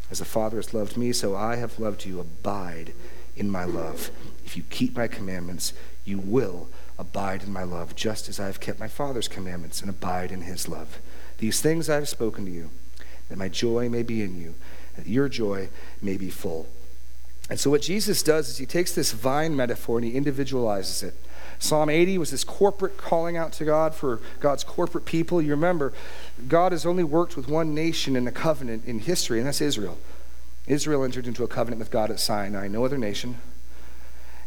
As 0.09 0.17
the 0.17 0.25
Father 0.25 0.57
has 0.57 0.73
loved 0.73 0.97
me, 0.97 1.11
so 1.11 1.35
I 1.35 1.57
have 1.57 1.79
loved 1.79 2.05
you. 2.05 2.19
Abide 2.19 2.93
in 3.35 3.49
my 3.49 3.63
love. 3.63 4.11
If 4.45 4.55
you 4.55 4.63
keep 4.69 4.95
my 4.95 5.07
commandments, 5.07 5.73
you 6.03 6.19
will 6.19 6.69
abide 6.97 7.43
in 7.43 7.51
my 7.51 7.63
love, 7.63 7.95
just 7.95 8.29
as 8.29 8.39
I 8.39 8.45
have 8.45 8.59
kept 8.59 8.79
my 8.79 8.87
Father's 8.87 9.27
commandments 9.27 9.81
and 9.81 9.89
abide 9.89 10.31
in 10.31 10.41
his 10.41 10.67
love. 10.67 10.99
These 11.39 11.61
things 11.61 11.89
I 11.89 11.95
have 11.95 12.07
spoken 12.07 12.45
to 12.45 12.51
you, 12.51 12.69
that 13.29 13.37
my 13.37 13.49
joy 13.49 13.89
may 13.89 14.03
be 14.03 14.21
in 14.21 14.39
you, 14.39 14.55
that 14.95 15.07
your 15.07 15.27
joy 15.27 15.69
may 16.01 16.17
be 16.17 16.29
full. 16.29 16.67
And 17.49 17.59
so, 17.59 17.69
what 17.69 17.81
Jesus 17.81 18.23
does 18.23 18.49
is 18.49 18.57
he 18.57 18.65
takes 18.65 18.93
this 18.93 19.11
vine 19.11 19.55
metaphor 19.55 19.97
and 19.97 20.05
he 20.05 20.13
individualizes 20.13 21.03
it. 21.03 21.13
Psalm 21.59 21.89
80 21.89 22.17
was 22.17 22.31
this 22.31 22.43
corporate 22.43 22.97
calling 22.97 23.37
out 23.37 23.53
to 23.53 23.65
God 23.65 23.93
for 23.93 24.19
God's 24.39 24.63
corporate 24.63 25.05
people. 25.05 25.41
You 25.41 25.51
remember, 25.51 25.93
God 26.47 26.71
has 26.71 26.85
only 26.85 27.03
worked 27.03 27.37
with 27.37 27.47
one 27.47 27.73
nation 27.73 28.15
in 28.15 28.27
a 28.27 28.31
covenant 28.31 28.85
in 28.85 28.99
history, 28.99 29.39
and 29.39 29.47
that's 29.47 29.61
Israel. 29.61 29.97
Israel 30.67 31.03
entered 31.03 31.27
into 31.27 31.43
a 31.43 31.47
covenant 31.47 31.79
with 31.79 31.91
God 31.91 32.09
at 32.09 32.19
Sinai, 32.19 32.67
no 32.67 32.85
other 32.85 32.97
nation. 32.97 33.37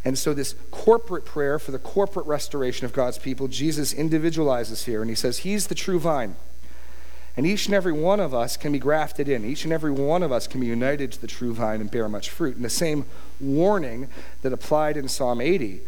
And 0.05 0.19
so, 0.19 0.33
this 0.33 0.55
corporate 0.71 1.25
prayer 1.25 1.59
for 1.59 1.71
the 1.71 1.79
corporate 1.79 2.27
restoration 2.27 2.85
of 2.85 2.93
God's 2.93 3.19
people, 3.19 3.49
Jesus 3.49 3.93
individualizes 3.93 4.85
here, 4.85 5.01
and 5.01 5.11
he 5.11 5.17
says, 5.17 5.39
He's 5.39 5.67
the 5.67 5.75
true 5.75 5.99
vine. 5.99 6.37
And 7.37 7.47
each 7.47 7.67
and 7.67 7.75
every 7.75 7.93
one 7.93 8.19
of 8.19 8.35
us 8.35 8.57
can 8.57 8.73
be 8.73 8.81
grafted 8.81 9.29
in. 9.29 9.45
Each 9.45 9.63
and 9.63 9.73
every 9.73 9.93
one 9.93 10.25
of 10.25 10.33
us 10.33 10.49
can 10.49 10.61
be 10.61 10.67
united 10.67 11.13
to 11.13 11.21
the 11.21 11.29
true 11.29 11.55
vine 11.55 11.81
and 11.81 11.89
bear 11.89 12.09
much 12.09 12.31
fruit. 12.31 12.57
And 12.57 12.65
the 12.65 12.71
same 12.71 13.05
warning 13.39 14.09
that 14.43 14.53
applied 14.53 14.97
in 14.97 15.09
Psalm 15.09 15.41
80 15.41 15.81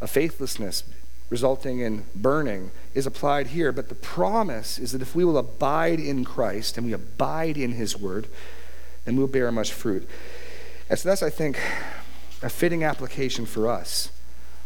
a 0.00 0.06
faithlessness 0.06 0.84
resulting 1.30 1.80
in 1.80 2.04
burning 2.14 2.70
is 2.94 3.06
applied 3.06 3.48
here. 3.48 3.72
But 3.72 3.88
the 3.88 3.94
promise 3.94 4.78
is 4.78 4.92
that 4.92 5.02
if 5.02 5.14
we 5.14 5.24
will 5.24 5.38
abide 5.38 5.98
in 5.98 6.24
Christ 6.24 6.76
and 6.76 6.86
we 6.86 6.92
abide 6.92 7.56
in 7.56 7.72
His 7.72 7.96
Word, 7.96 8.26
then 9.04 9.16
we'll 9.16 9.26
bear 9.26 9.50
much 9.52 9.72
fruit. 9.72 10.08
And 10.88 10.98
so 10.98 11.08
that's, 11.08 11.22
I 11.22 11.30
think, 11.30 11.58
a 12.42 12.48
fitting 12.48 12.84
application 12.84 13.46
for 13.46 13.68
us. 13.70 14.10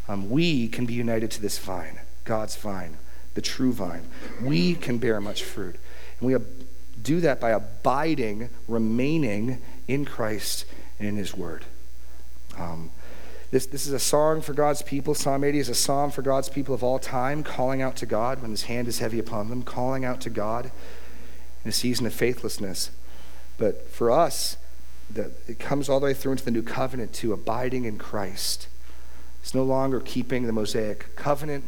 Um, 0.08 0.30
we 0.30 0.68
can 0.68 0.86
be 0.86 0.94
united 0.94 1.30
to 1.32 1.42
this 1.42 1.58
vine, 1.58 2.00
God's 2.24 2.56
vine, 2.56 2.96
the 3.34 3.40
true 3.40 3.72
vine. 3.72 4.06
We 4.42 4.74
can 4.74 4.98
bear 4.98 5.20
much 5.20 5.42
fruit. 5.42 5.76
And 6.20 6.26
we 6.26 6.34
ab- 6.34 6.46
do 7.02 7.20
that 7.20 7.40
by 7.40 7.50
abiding, 7.50 8.50
remaining 8.68 9.60
in 9.88 10.04
Christ 10.04 10.64
and 10.98 11.08
in 11.08 11.16
His 11.16 11.34
Word. 11.34 11.64
Um, 12.56 12.90
this, 13.50 13.66
this 13.66 13.86
is 13.86 13.92
a 13.92 13.98
song 13.98 14.40
for 14.40 14.52
God's 14.52 14.82
people. 14.82 15.14
Psalm 15.14 15.44
80 15.44 15.58
is 15.58 15.68
a 15.68 15.74
psalm 15.74 16.10
for 16.10 16.22
God's 16.22 16.48
people 16.48 16.74
of 16.74 16.82
all 16.82 16.98
time, 16.98 17.44
calling 17.44 17.80
out 17.80 17.96
to 17.96 18.06
God 18.06 18.42
when 18.42 18.50
his 18.50 18.64
hand 18.64 18.88
is 18.88 18.98
heavy 18.98 19.18
upon 19.18 19.50
them, 19.50 19.62
calling 19.62 20.04
out 20.04 20.20
to 20.22 20.30
God 20.30 20.70
in 21.64 21.68
a 21.68 21.72
season 21.72 22.06
of 22.06 22.14
faithlessness. 22.14 22.90
But 23.58 23.88
for 23.88 24.10
us, 24.10 24.56
the, 25.10 25.32
it 25.46 25.58
comes 25.58 25.88
all 25.88 26.00
the 26.00 26.06
way 26.06 26.14
through 26.14 26.32
into 26.32 26.44
the 26.44 26.50
new 26.50 26.62
covenant 26.62 27.12
to 27.14 27.32
abiding 27.32 27.84
in 27.84 27.98
Christ. 27.98 28.68
It's 29.42 29.54
no 29.54 29.62
longer 29.62 30.00
keeping 30.00 30.46
the 30.46 30.52
Mosaic 30.52 31.14
covenant, 31.16 31.64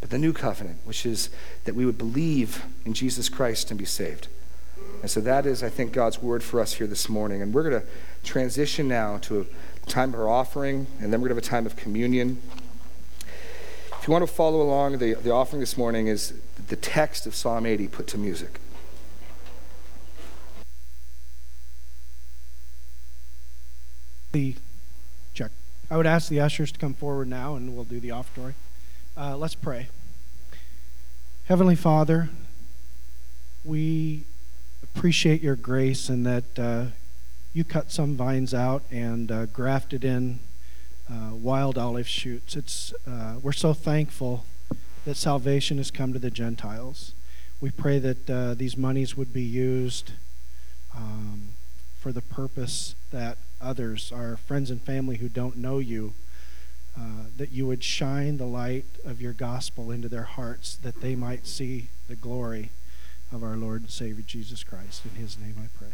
but 0.00 0.10
the 0.10 0.18
new 0.18 0.32
covenant, 0.32 0.78
which 0.84 1.04
is 1.04 1.30
that 1.64 1.74
we 1.74 1.84
would 1.84 1.98
believe 1.98 2.64
in 2.84 2.94
Jesus 2.94 3.28
Christ 3.28 3.70
and 3.70 3.78
be 3.78 3.84
saved. 3.84 4.28
And 5.02 5.10
so 5.10 5.20
that 5.20 5.46
is, 5.46 5.62
I 5.62 5.68
think, 5.68 5.92
God's 5.92 6.22
word 6.22 6.42
for 6.42 6.60
us 6.60 6.74
here 6.74 6.86
this 6.86 7.08
morning. 7.08 7.42
And 7.42 7.52
we're 7.52 7.68
going 7.68 7.82
to 7.82 7.86
transition 8.24 8.88
now 8.88 9.18
to 9.18 9.40
a 9.40 9.90
time 9.90 10.14
of 10.14 10.20
our 10.20 10.28
offering, 10.28 10.86
and 11.00 11.12
then 11.12 11.20
we're 11.20 11.28
going 11.28 11.40
to 11.40 11.44
have 11.46 11.62
a 11.62 11.64
time 11.64 11.66
of 11.66 11.76
communion. 11.76 12.40
If 14.00 14.06
you 14.06 14.12
want 14.12 14.26
to 14.26 14.32
follow 14.32 14.62
along, 14.62 14.98
the, 14.98 15.14
the 15.14 15.32
offering 15.32 15.60
this 15.60 15.76
morning 15.76 16.06
is 16.06 16.34
the 16.68 16.76
text 16.76 17.26
of 17.26 17.34
Psalm 17.34 17.66
80 17.66 17.88
put 17.88 18.06
to 18.08 18.18
music. 18.18 18.60
The 24.32 24.54
check. 25.34 25.50
I 25.90 25.96
would 25.96 26.06
ask 26.06 26.28
the 26.28 26.40
ushers 26.40 26.72
to 26.72 26.78
come 26.78 26.94
forward 26.94 27.28
now, 27.28 27.54
and 27.54 27.74
we'll 27.74 27.84
do 27.84 28.00
the 28.00 28.10
offertory. 28.10 28.54
Uh, 29.16 29.36
let's 29.36 29.54
pray. 29.54 29.88
Heavenly 31.46 31.76
Father, 31.76 32.28
we 33.64 34.24
appreciate 34.82 35.42
your 35.42 35.56
grace 35.56 36.08
and 36.08 36.26
that 36.26 36.58
uh, 36.58 36.84
you 37.52 37.64
cut 37.64 37.90
some 37.90 38.16
vines 38.16 38.52
out 38.52 38.82
and 38.90 39.30
uh, 39.30 39.46
grafted 39.46 40.04
in 40.04 40.40
uh, 41.10 41.30
wild 41.32 41.78
olive 41.78 42.08
shoots. 42.08 42.56
It's, 42.56 42.92
uh, 43.06 43.36
we're 43.42 43.52
so 43.52 43.72
thankful 43.72 44.44
that 45.04 45.16
salvation 45.16 45.78
has 45.78 45.90
come 45.90 46.12
to 46.12 46.18
the 46.18 46.30
Gentiles. 46.30 47.12
We 47.60 47.70
pray 47.70 47.98
that 48.00 48.28
uh, 48.28 48.54
these 48.54 48.76
monies 48.76 49.16
would 49.16 49.32
be 49.32 49.42
used 49.42 50.12
um, 50.94 51.50
for 51.98 52.12
the 52.12 52.22
purpose 52.22 52.94
that 53.12 53.38
others, 53.60 54.12
our 54.12 54.36
friends 54.36 54.70
and 54.70 54.80
family 54.80 55.16
who 55.16 55.28
don't 55.28 55.56
know 55.56 55.78
you, 55.78 56.14
uh, 56.98 57.24
that 57.36 57.52
you 57.52 57.66
would 57.66 57.84
shine 57.84 58.38
the 58.38 58.46
light 58.46 58.86
of 59.04 59.20
your 59.20 59.32
gospel 59.32 59.90
into 59.90 60.08
their 60.08 60.22
hearts, 60.22 60.76
that 60.76 61.00
they 61.00 61.14
might 61.14 61.46
see 61.46 61.88
the 62.08 62.16
glory 62.16 62.70
of 63.32 63.42
our 63.42 63.56
Lord 63.56 63.82
and 63.82 63.90
Savior 63.90 64.24
Jesus 64.26 64.64
Christ. 64.64 65.02
In 65.04 65.20
his 65.20 65.36
name 65.38 65.56
I 65.62 65.68
pray. 65.76 65.92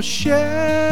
Shepherd 0.00 0.83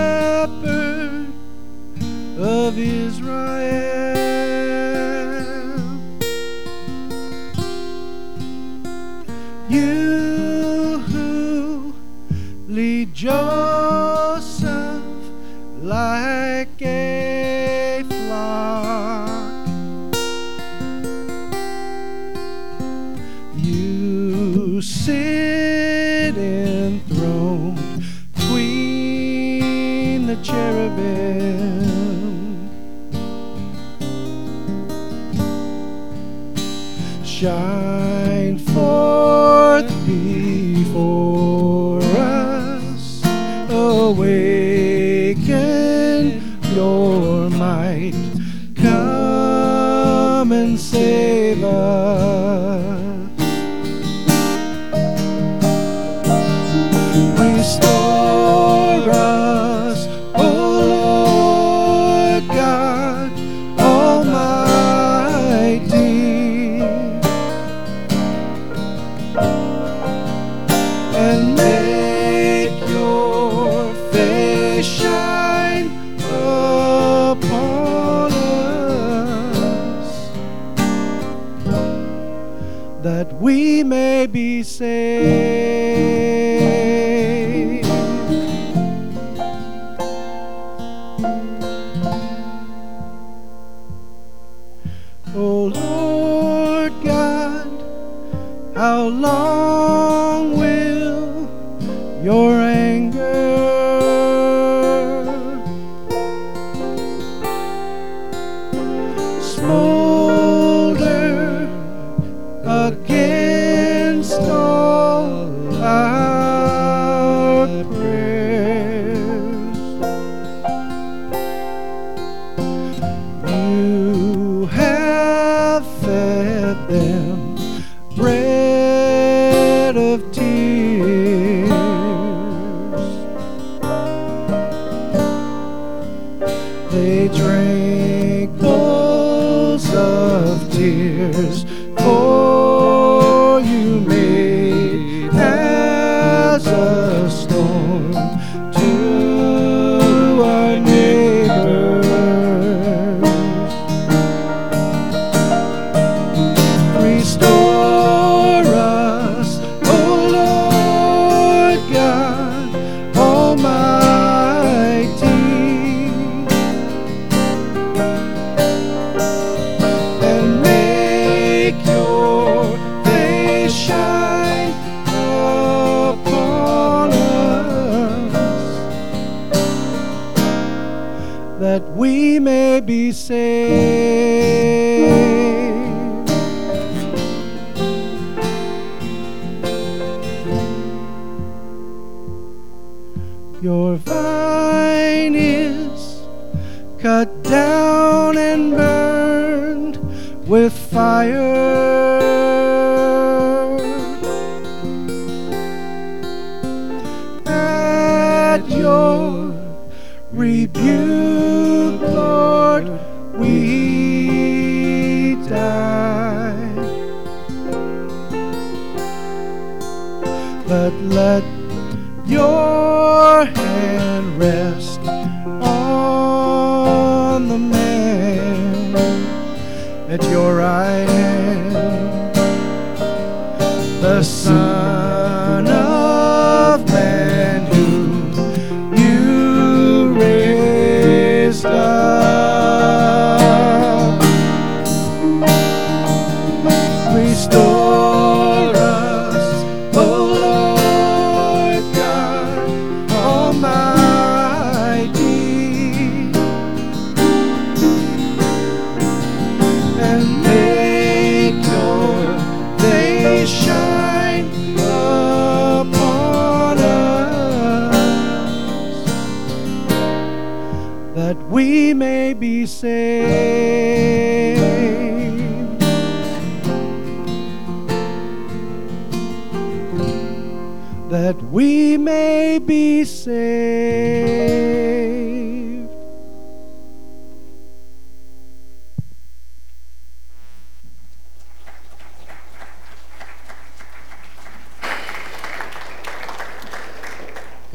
that 181.63 181.83
we 181.93 182.41
may 182.41 182.81
be 182.81 183.13
saved. 183.13 184.43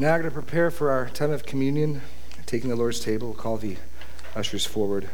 Now 0.00 0.14
I'm 0.14 0.20
going 0.20 0.30
to 0.30 0.34
prepare 0.34 0.70
for 0.70 0.92
our 0.92 1.08
time 1.08 1.32
of 1.32 1.44
communion, 1.44 2.02
taking 2.46 2.70
the 2.70 2.76
Lord's 2.76 3.00
table. 3.00 3.34
Call 3.34 3.56
the 3.56 3.78
ushers 4.36 4.64
forward. 4.64 5.08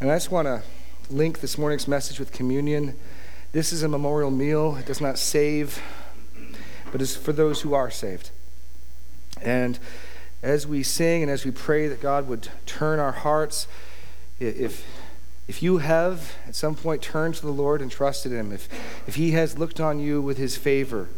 And 0.00 0.12
I 0.12 0.14
just 0.14 0.30
want 0.30 0.46
to 0.46 0.62
link 1.10 1.40
this 1.40 1.58
morning's 1.58 1.88
message 1.88 2.20
with 2.20 2.30
communion. 2.30 2.96
This 3.50 3.72
is 3.72 3.82
a 3.82 3.88
memorial 3.88 4.30
meal. 4.30 4.76
It 4.76 4.86
does 4.86 5.00
not 5.00 5.18
save, 5.18 5.82
but 6.92 7.02
is 7.02 7.16
for 7.16 7.32
those 7.32 7.62
who 7.62 7.74
are 7.74 7.90
saved. 7.90 8.30
And 9.42 9.80
as 10.40 10.68
we 10.68 10.84
sing 10.84 11.22
and 11.22 11.32
as 11.32 11.44
we 11.44 11.50
pray 11.50 11.88
that 11.88 12.00
God 12.00 12.28
would 12.28 12.48
turn 12.64 13.00
our 13.00 13.12
hearts, 13.12 13.66
if, 14.38 14.86
if 15.48 15.64
you 15.64 15.78
have 15.78 16.36
at 16.46 16.54
some 16.54 16.76
point 16.76 17.02
turned 17.02 17.34
to 17.34 17.42
the 17.42 17.52
Lord 17.52 17.82
and 17.82 17.90
trusted 17.90 18.30
Him, 18.30 18.52
if, 18.52 18.68
if 19.08 19.16
He 19.16 19.32
has 19.32 19.58
looked 19.58 19.80
on 19.80 19.98
you 19.98 20.22
with 20.22 20.38
His 20.38 20.56
favor, 20.56 21.08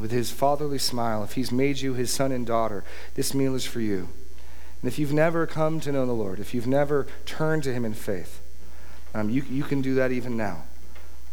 with 0.00 0.10
His 0.10 0.30
fatherly 0.30 0.78
smile, 0.78 1.22
if 1.22 1.34
He's 1.34 1.52
made 1.52 1.80
you 1.80 1.94
His 1.94 2.10
son 2.10 2.32
and 2.32 2.46
daughter, 2.46 2.84
this 3.14 3.34
meal 3.34 3.54
is 3.54 3.64
for 3.64 3.80
you. 3.80 4.08
And 4.82 4.90
if 4.90 4.98
you've 4.98 5.12
never 5.12 5.46
come 5.46 5.80
to 5.80 5.92
know 5.92 6.06
the 6.06 6.12
Lord, 6.12 6.40
if 6.40 6.54
you've 6.54 6.66
never 6.66 7.06
turned 7.26 7.62
to 7.64 7.72
Him 7.72 7.84
in 7.84 7.94
faith, 7.94 8.40
um, 9.14 9.28
you, 9.28 9.42
you 9.42 9.62
can 9.62 9.82
do 9.82 9.94
that 9.96 10.12
even 10.12 10.36
now. 10.36 10.62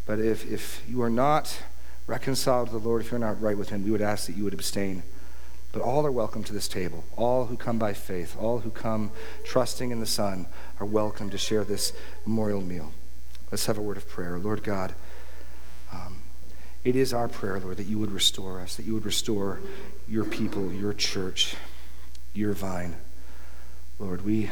But 0.05 0.19
if, 0.19 0.49
if 0.51 0.83
you 0.87 1.01
are 1.01 1.09
not 1.09 1.63
reconciled 2.07 2.69
to 2.69 2.79
the 2.79 2.85
Lord, 2.85 3.01
if 3.01 3.11
you're 3.11 3.19
not 3.19 3.41
right 3.41 3.57
with 3.57 3.69
Him, 3.69 3.83
we 3.83 3.91
would 3.91 4.01
ask 4.01 4.27
that 4.27 4.35
you 4.35 4.43
would 4.43 4.53
abstain. 4.53 5.03
But 5.71 5.81
all 5.81 6.05
are 6.05 6.11
welcome 6.11 6.43
to 6.45 6.53
this 6.53 6.67
table. 6.67 7.03
All 7.15 7.45
who 7.45 7.57
come 7.57 7.77
by 7.77 7.93
faith, 7.93 8.35
all 8.39 8.59
who 8.59 8.71
come 8.71 9.11
trusting 9.43 9.91
in 9.91 9.99
the 9.99 10.05
Son, 10.05 10.47
are 10.79 10.85
welcome 10.85 11.29
to 11.29 11.37
share 11.37 11.63
this 11.63 11.93
memorial 12.25 12.61
meal. 12.61 12.91
Let's 13.51 13.65
have 13.67 13.77
a 13.77 13.81
word 13.81 13.97
of 13.97 14.09
prayer. 14.09 14.39
Lord 14.39 14.63
God, 14.63 14.93
it 16.87 16.95
is 16.95 17.13
our 17.13 17.27
prayer, 17.27 17.59
Lord, 17.59 17.75
that 17.75 17.87
you 17.87 17.99
would 17.99 18.13
restore 18.13 18.61
us, 18.61 18.77
that 18.77 18.85
you 18.85 18.93
would 18.93 19.05
restore 19.05 19.59
your 20.07 20.23
people, 20.23 20.71
your 20.71 20.93
church, 20.93 21.53
your 22.33 22.53
vine. 22.53 22.95
Lord, 23.99 24.23
we 24.23 24.49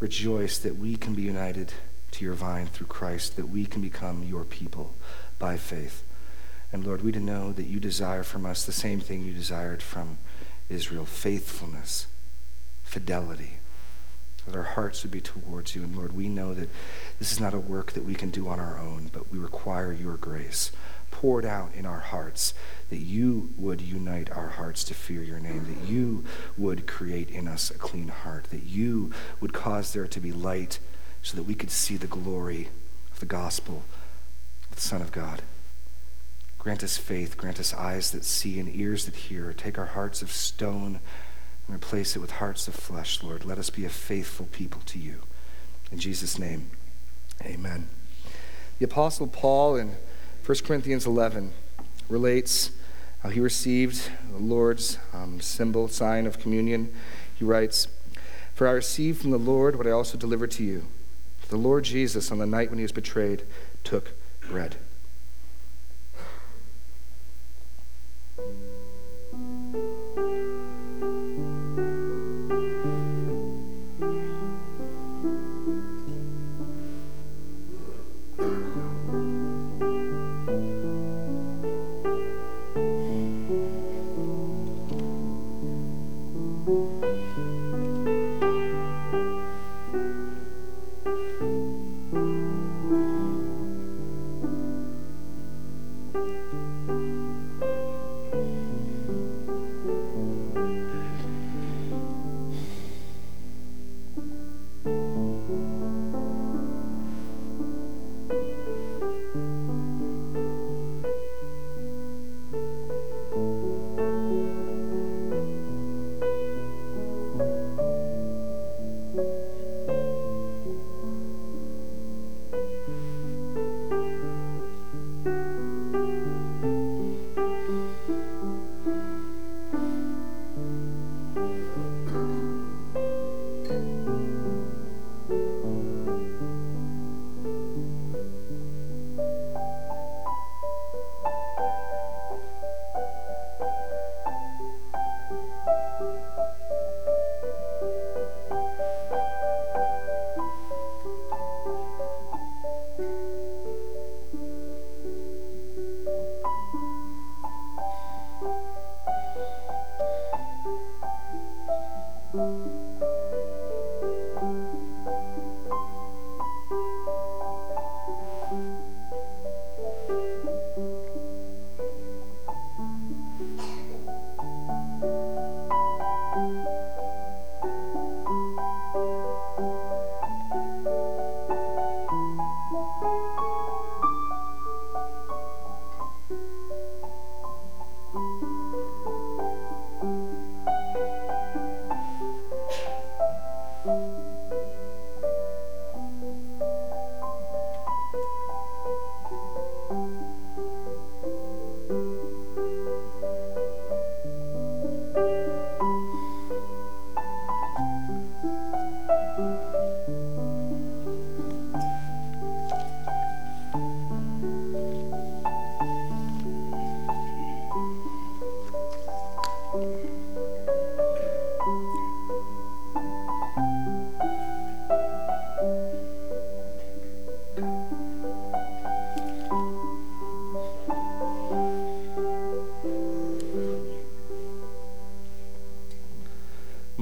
rejoice 0.00 0.58
that 0.58 0.76
we 0.76 0.96
can 0.96 1.14
be 1.14 1.22
united 1.22 1.72
to 2.10 2.24
your 2.24 2.34
vine 2.34 2.66
through 2.66 2.88
Christ, 2.88 3.36
that 3.36 3.48
we 3.48 3.64
can 3.64 3.80
become 3.80 4.24
your 4.24 4.42
people 4.42 4.92
by 5.38 5.56
faith. 5.56 6.02
And 6.72 6.84
Lord, 6.84 7.04
we 7.04 7.12
to 7.12 7.20
know 7.20 7.52
that 7.52 7.66
you 7.68 7.78
desire 7.78 8.24
from 8.24 8.44
us 8.44 8.64
the 8.64 8.72
same 8.72 8.98
thing 8.98 9.24
you 9.24 9.32
desired 9.32 9.84
from 9.84 10.18
Israel 10.68 11.06
faithfulness, 11.06 12.08
fidelity, 12.82 13.58
that 14.46 14.56
our 14.56 14.64
hearts 14.64 15.04
would 15.04 15.12
be 15.12 15.20
towards 15.20 15.76
you. 15.76 15.84
And 15.84 15.96
Lord, 15.96 16.16
we 16.16 16.28
know 16.28 16.54
that 16.54 16.70
this 17.20 17.30
is 17.30 17.38
not 17.38 17.54
a 17.54 17.60
work 17.60 17.92
that 17.92 18.04
we 18.04 18.16
can 18.16 18.30
do 18.30 18.48
on 18.48 18.58
our 18.58 18.80
own, 18.80 19.10
but 19.12 19.30
we 19.30 19.38
require 19.38 19.92
your 19.92 20.16
grace 20.16 20.72
poured 21.24 21.46
out 21.46 21.74
in 21.74 21.86
our 21.86 22.00
hearts, 22.00 22.52
that 22.90 22.98
you 22.98 23.48
would 23.56 23.80
unite 23.80 24.30
our 24.30 24.48
hearts 24.48 24.84
to 24.84 24.92
fear 24.92 25.22
your 25.22 25.38
name, 25.38 25.64
that 25.64 25.90
you 25.90 26.22
would 26.58 26.86
create 26.86 27.30
in 27.30 27.48
us 27.48 27.70
a 27.70 27.78
clean 27.78 28.08
heart, 28.08 28.44
that 28.50 28.64
you 28.64 29.10
would 29.40 29.54
cause 29.54 29.94
there 29.94 30.06
to 30.06 30.20
be 30.20 30.30
light 30.30 30.78
so 31.22 31.34
that 31.34 31.44
we 31.44 31.54
could 31.54 31.70
see 31.70 31.96
the 31.96 32.06
glory 32.06 32.68
of 33.10 33.20
the 33.20 33.24
gospel 33.24 33.84
of 34.68 34.76
the 34.76 34.82
Son 34.82 35.00
of 35.00 35.12
God. 35.12 35.40
Grant 36.58 36.84
us 36.84 36.98
faith, 36.98 37.38
grant 37.38 37.58
us 37.58 37.72
eyes 37.72 38.10
that 38.10 38.22
see 38.22 38.60
and 38.60 38.68
ears 38.76 39.06
that 39.06 39.16
hear. 39.16 39.54
Take 39.54 39.78
our 39.78 39.86
hearts 39.86 40.20
of 40.20 40.30
stone 40.30 41.00
and 41.66 41.74
replace 41.74 42.16
it 42.16 42.18
with 42.18 42.32
hearts 42.32 42.68
of 42.68 42.74
flesh, 42.74 43.22
Lord. 43.22 43.46
Let 43.46 43.56
us 43.56 43.70
be 43.70 43.86
a 43.86 43.88
faithful 43.88 44.44
people 44.52 44.82
to 44.84 44.98
you. 44.98 45.22
In 45.90 45.98
Jesus' 45.98 46.38
name, 46.38 46.70
amen. 47.40 47.88
The 48.78 48.84
Apostle 48.84 49.26
Paul 49.26 49.76
in 49.76 49.92
1 50.44 50.58
Corinthians 50.58 51.06
11 51.06 51.52
relates 52.08 52.70
how 53.22 53.30
he 53.30 53.40
received 53.40 54.10
the 54.30 54.38
Lord's 54.38 54.98
um, 55.14 55.40
symbol, 55.40 55.88
sign 55.88 56.26
of 56.26 56.38
communion. 56.38 56.92
He 57.34 57.44
writes, 57.44 57.88
For 58.54 58.68
I 58.68 58.72
received 58.72 59.22
from 59.22 59.30
the 59.30 59.38
Lord 59.38 59.76
what 59.76 59.86
I 59.86 59.90
also 59.90 60.18
delivered 60.18 60.50
to 60.52 60.64
you 60.64 60.86
the 61.48 61.56
Lord 61.56 61.84
Jesus, 61.84 62.32
on 62.32 62.38
the 62.38 62.46
night 62.46 62.70
when 62.70 62.78
he 62.78 62.84
was 62.84 62.92
betrayed, 62.92 63.44
took 63.84 64.12
bread. 64.48 64.76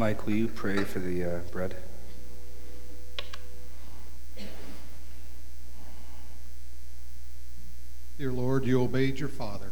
Mike, 0.03 0.27
will 0.27 0.35
you 0.35 0.49
pray 0.49 0.83
for 0.83 0.99
the 0.99 1.23
uh, 1.23 1.39
bread? 1.53 1.77
Dear 8.19 8.33
Lord, 8.33 8.65
you 8.65 8.83
obeyed 8.83 9.21
your 9.21 9.29
Father 9.29 9.71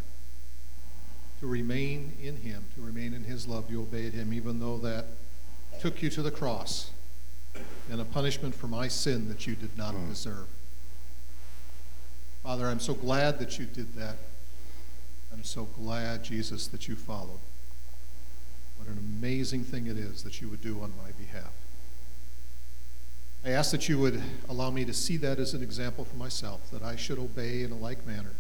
to 1.40 1.48
remain 1.48 2.12
in 2.22 2.36
him, 2.36 2.62
to 2.76 2.80
remain 2.80 3.12
in 3.12 3.24
his 3.24 3.48
love. 3.48 3.68
You 3.72 3.82
obeyed 3.82 4.12
him, 4.12 4.32
even 4.32 4.60
though 4.60 4.78
that 4.78 5.06
took 5.80 6.00
you 6.00 6.08
to 6.10 6.22
the 6.22 6.30
cross 6.30 6.92
and 7.90 8.00
a 8.00 8.04
punishment 8.04 8.54
for 8.54 8.68
my 8.68 8.86
sin 8.86 9.26
that 9.30 9.48
you 9.48 9.56
did 9.56 9.76
not 9.76 9.96
deserve. 10.08 10.46
Father, 12.44 12.66
I'm 12.66 12.78
so 12.78 12.94
glad 12.94 13.40
that 13.40 13.58
you 13.58 13.66
did 13.66 13.94
that. 13.94 14.14
I'm 15.32 15.42
so 15.42 15.64
glad, 15.64 16.22
Jesus, 16.22 16.68
that 16.68 16.86
you 16.86 16.94
followed. 16.94 17.40
What 18.80 18.88
an 18.88 18.98
amazing 19.18 19.64
thing 19.64 19.86
it 19.88 19.98
is 19.98 20.22
that 20.22 20.40
you 20.40 20.48
would 20.48 20.62
do 20.62 20.80
on 20.80 20.94
my 20.96 21.10
behalf. 21.18 21.52
I 23.44 23.50
ask 23.50 23.72
that 23.72 23.90
you 23.90 23.98
would 23.98 24.22
allow 24.48 24.70
me 24.70 24.86
to 24.86 24.94
see 24.94 25.18
that 25.18 25.38
as 25.38 25.52
an 25.52 25.62
example 25.62 26.06
for 26.06 26.16
myself, 26.16 26.70
that 26.70 26.82
I 26.82 26.96
should 26.96 27.18
obey 27.18 27.62
in 27.62 27.72
a 27.72 27.76
like 27.76 28.06
manner, 28.06 28.32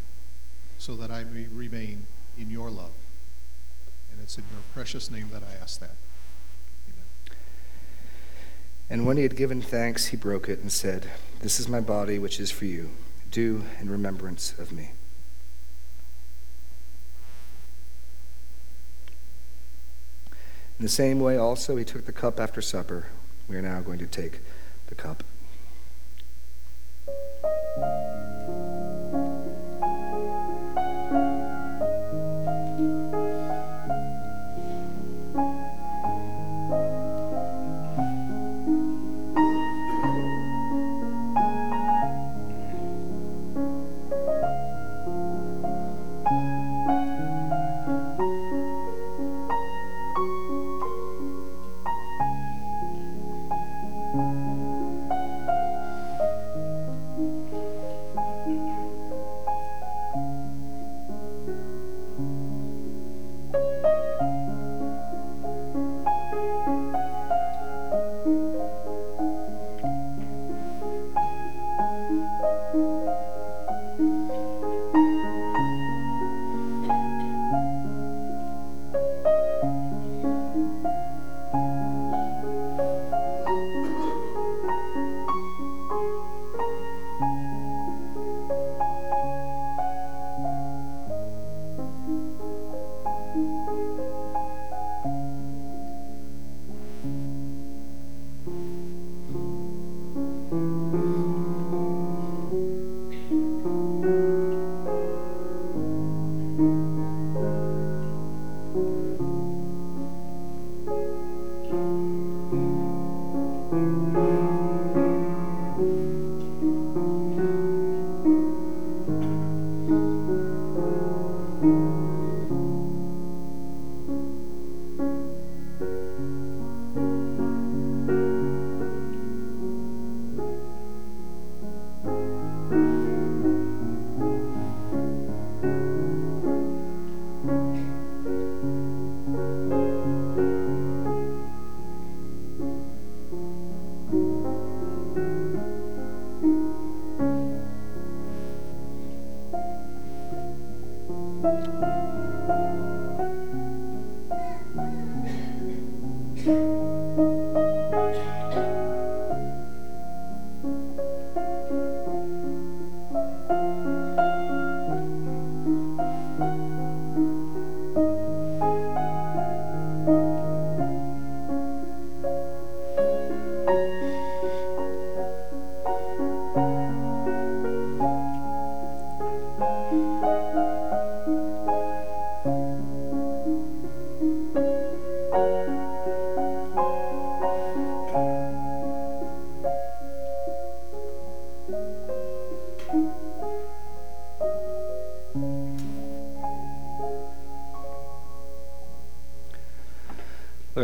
so 0.78 0.96
that 0.96 1.10
I 1.10 1.24
may 1.24 1.44
remain 1.52 2.06
in 2.38 2.50
your 2.50 2.70
love. 2.70 2.92
And 4.10 4.22
it's 4.22 4.38
in 4.38 4.44
your 4.50 4.62
precious 4.72 5.10
name 5.10 5.28
that 5.30 5.42
I 5.42 5.62
ask 5.62 5.78
that. 5.80 5.96
Amen. 6.88 7.36
And 8.88 9.06
when 9.06 9.18
he 9.18 9.22
had 9.24 9.36
given 9.36 9.60
thanks, 9.60 10.06
he 10.06 10.16
broke 10.16 10.48
it 10.48 10.60
and 10.60 10.72
said, 10.72 11.10
This 11.40 11.60
is 11.60 11.68
my 11.68 11.80
body, 11.80 12.18
which 12.18 12.40
is 12.40 12.50
for 12.50 12.64
you. 12.64 12.88
Do 13.30 13.64
in 13.78 13.90
remembrance 13.90 14.58
of 14.58 14.72
me. 14.72 14.92
In 20.80 20.84
the 20.84 20.88
same 20.88 21.20
way, 21.20 21.36
also, 21.36 21.76
he 21.76 21.84
took 21.84 22.06
the 22.06 22.12
cup 22.12 22.40
after 22.40 22.62
supper. 22.62 23.08
We 23.50 23.56
are 23.56 23.60
now 23.60 23.82
going 23.82 23.98
to 23.98 24.06
take 24.06 24.40
the 24.86 24.94
cup. 24.94 25.22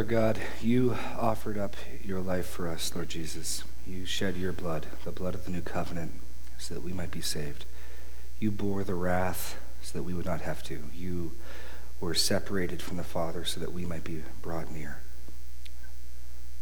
Lord 0.06 0.36
God, 0.36 0.42
you 0.62 0.96
offered 1.18 1.58
up 1.58 1.74
your 2.00 2.20
life 2.20 2.46
for 2.46 2.68
us, 2.68 2.94
Lord 2.94 3.08
Jesus. 3.08 3.64
You 3.84 4.06
shed 4.06 4.36
your 4.36 4.52
blood, 4.52 4.86
the 5.04 5.10
blood 5.10 5.34
of 5.34 5.44
the 5.44 5.50
new 5.50 5.62
covenant, 5.62 6.12
so 6.58 6.74
that 6.74 6.84
we 6.84 6.92
might 6.92 7.10
be 7.10 7.20
saved. 7.20 7.64
You 8.38 8.52
bore 8.52 8.84
the 8.84 8.94
wrath 8.94 9.58
so 9.82 9.98
that 9.98 10.04
we 10.04 10.14
would 10.14 10.24
not 10.24 10.42
have 10.42 10.62
to. 10.64 10.78
You 10.94 11.32
were 12.00 12.14
separated 12.14 12.82
from 12.82 12.98
the 12.98 13.02
Father 13.02 13.44
so 13.44 13.58
that 13.58 13.72
we 13.72 13.84
might 13.84 14.04
be 14.04 14.22
brought 14.42 14.70
near. 14.70 14.98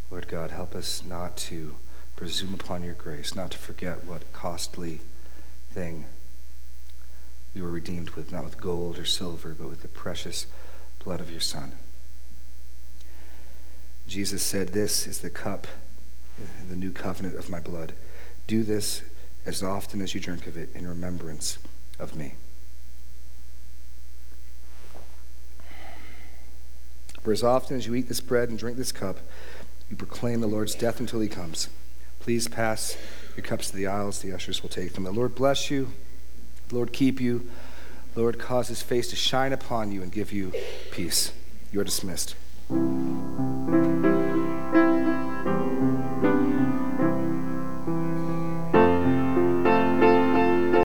Lord 0.09 0.27
God, 0.27 0.49
help 0.49 0.73
us 0.73 1.03
not 1.05 1.37
to 1.37 1.75
presume 2.15 2.55
upon 2.55 2.81
your 2.81 2.95
grace, 2.95 3.35
not 3.35 3.51
to 3.51 3.59
forget 3.59 4.05
what 4.05 4.33
costly 4.33 5.01
thing 5.69 6.05
we 7.53 7.61
were 7.61 7.69
redeemed 7.69 8.09
with, 8.11 8.31
not 8.31 8.43
with 8.43 8.59
gold 8.59 8.97
or 8.97 9.05
silver, 9.05 9.49
but 9.55 9.69
with 9.69 9.83
the 9.83 9.87
precious 9.87 10.47
blood 10.97 11.19
of 11.19 11.29
your 11.29 11.41
Son. 11.41 11.73
Jesus 14.15 14.41
said, 14.41 14.69
This 14.69 15.07
is 15.07 15.19
the 15.19 15.29
cup, 15.29 15.67
the 16.69 16.75
new 16.77 16.93
covenant 16.93 17.35
of 17.35 17.49
my 17.49 17.59
blood. 17.59 17.91
Do 18.47 18.63
this 18.63 19.01
as 19.45 19.61
often 19.61 20.01
as 20.01 20.15
you 20.15 20.21
drink 20.21 20.47
of 20.47 20.55
it 20.55 20.69
in 20.73 20.87
remembrance 20.87 21.57
of 21.99 22.15
me. 22.15 22.35
For 27.23 27.33
as 27.33 27.43
often 27.43 27.75
as 27.75 27.87
you 27.87 27.95
eat 27.95 28.07
this 28.07 28.21
bread 28.21 28.47
and 28.47 28.57
drink 28.57 28.77
this 28.77 28.93
cup, 28.93 29.19
you 29.89 29.97
proclaim 29.97 30.39
the 30.39 30.47
Lord's 30.47 30.75
death 30.75 31.01
until 31.01 31.19
he 31.19 31.27
comes. 31.27 31.67
Please 32.21 32.47
pass 32.47 32.95
your 33.35 33.45
cups 33.45 33.69
to 33.71 33.75
the 33.75 33.87
aisles. 33.87 34.19
The 34.19 34.31
ushers 34.31 34.63
will 34.63 34.69
take 34.69 34.93
them. 34.93 35.03
The 35.03 35.11
Lord 35.11 35.35
bless 35.35 35.69
you. 35.69 35.91
The 36.69 36.75
Lord 36.75 36.93
keep 36.93 37.19
you. 37.19 37.49
The 38.13 38.21
Lord 38.21 38.39
cause 38.39 38.69
his 38.69 38.81
face 38.81 39.09
to 39.09 39.17
shine 39.17 39.51
upon 39.51 39.91
you 39.91 40.01
and 40.01 40.09
give 40.09 40.31
you 40.31 40.53
peace. 40.89 41.33
You 41.73 41.81
are 41.81 41.83
dismissed. 41.83 42.35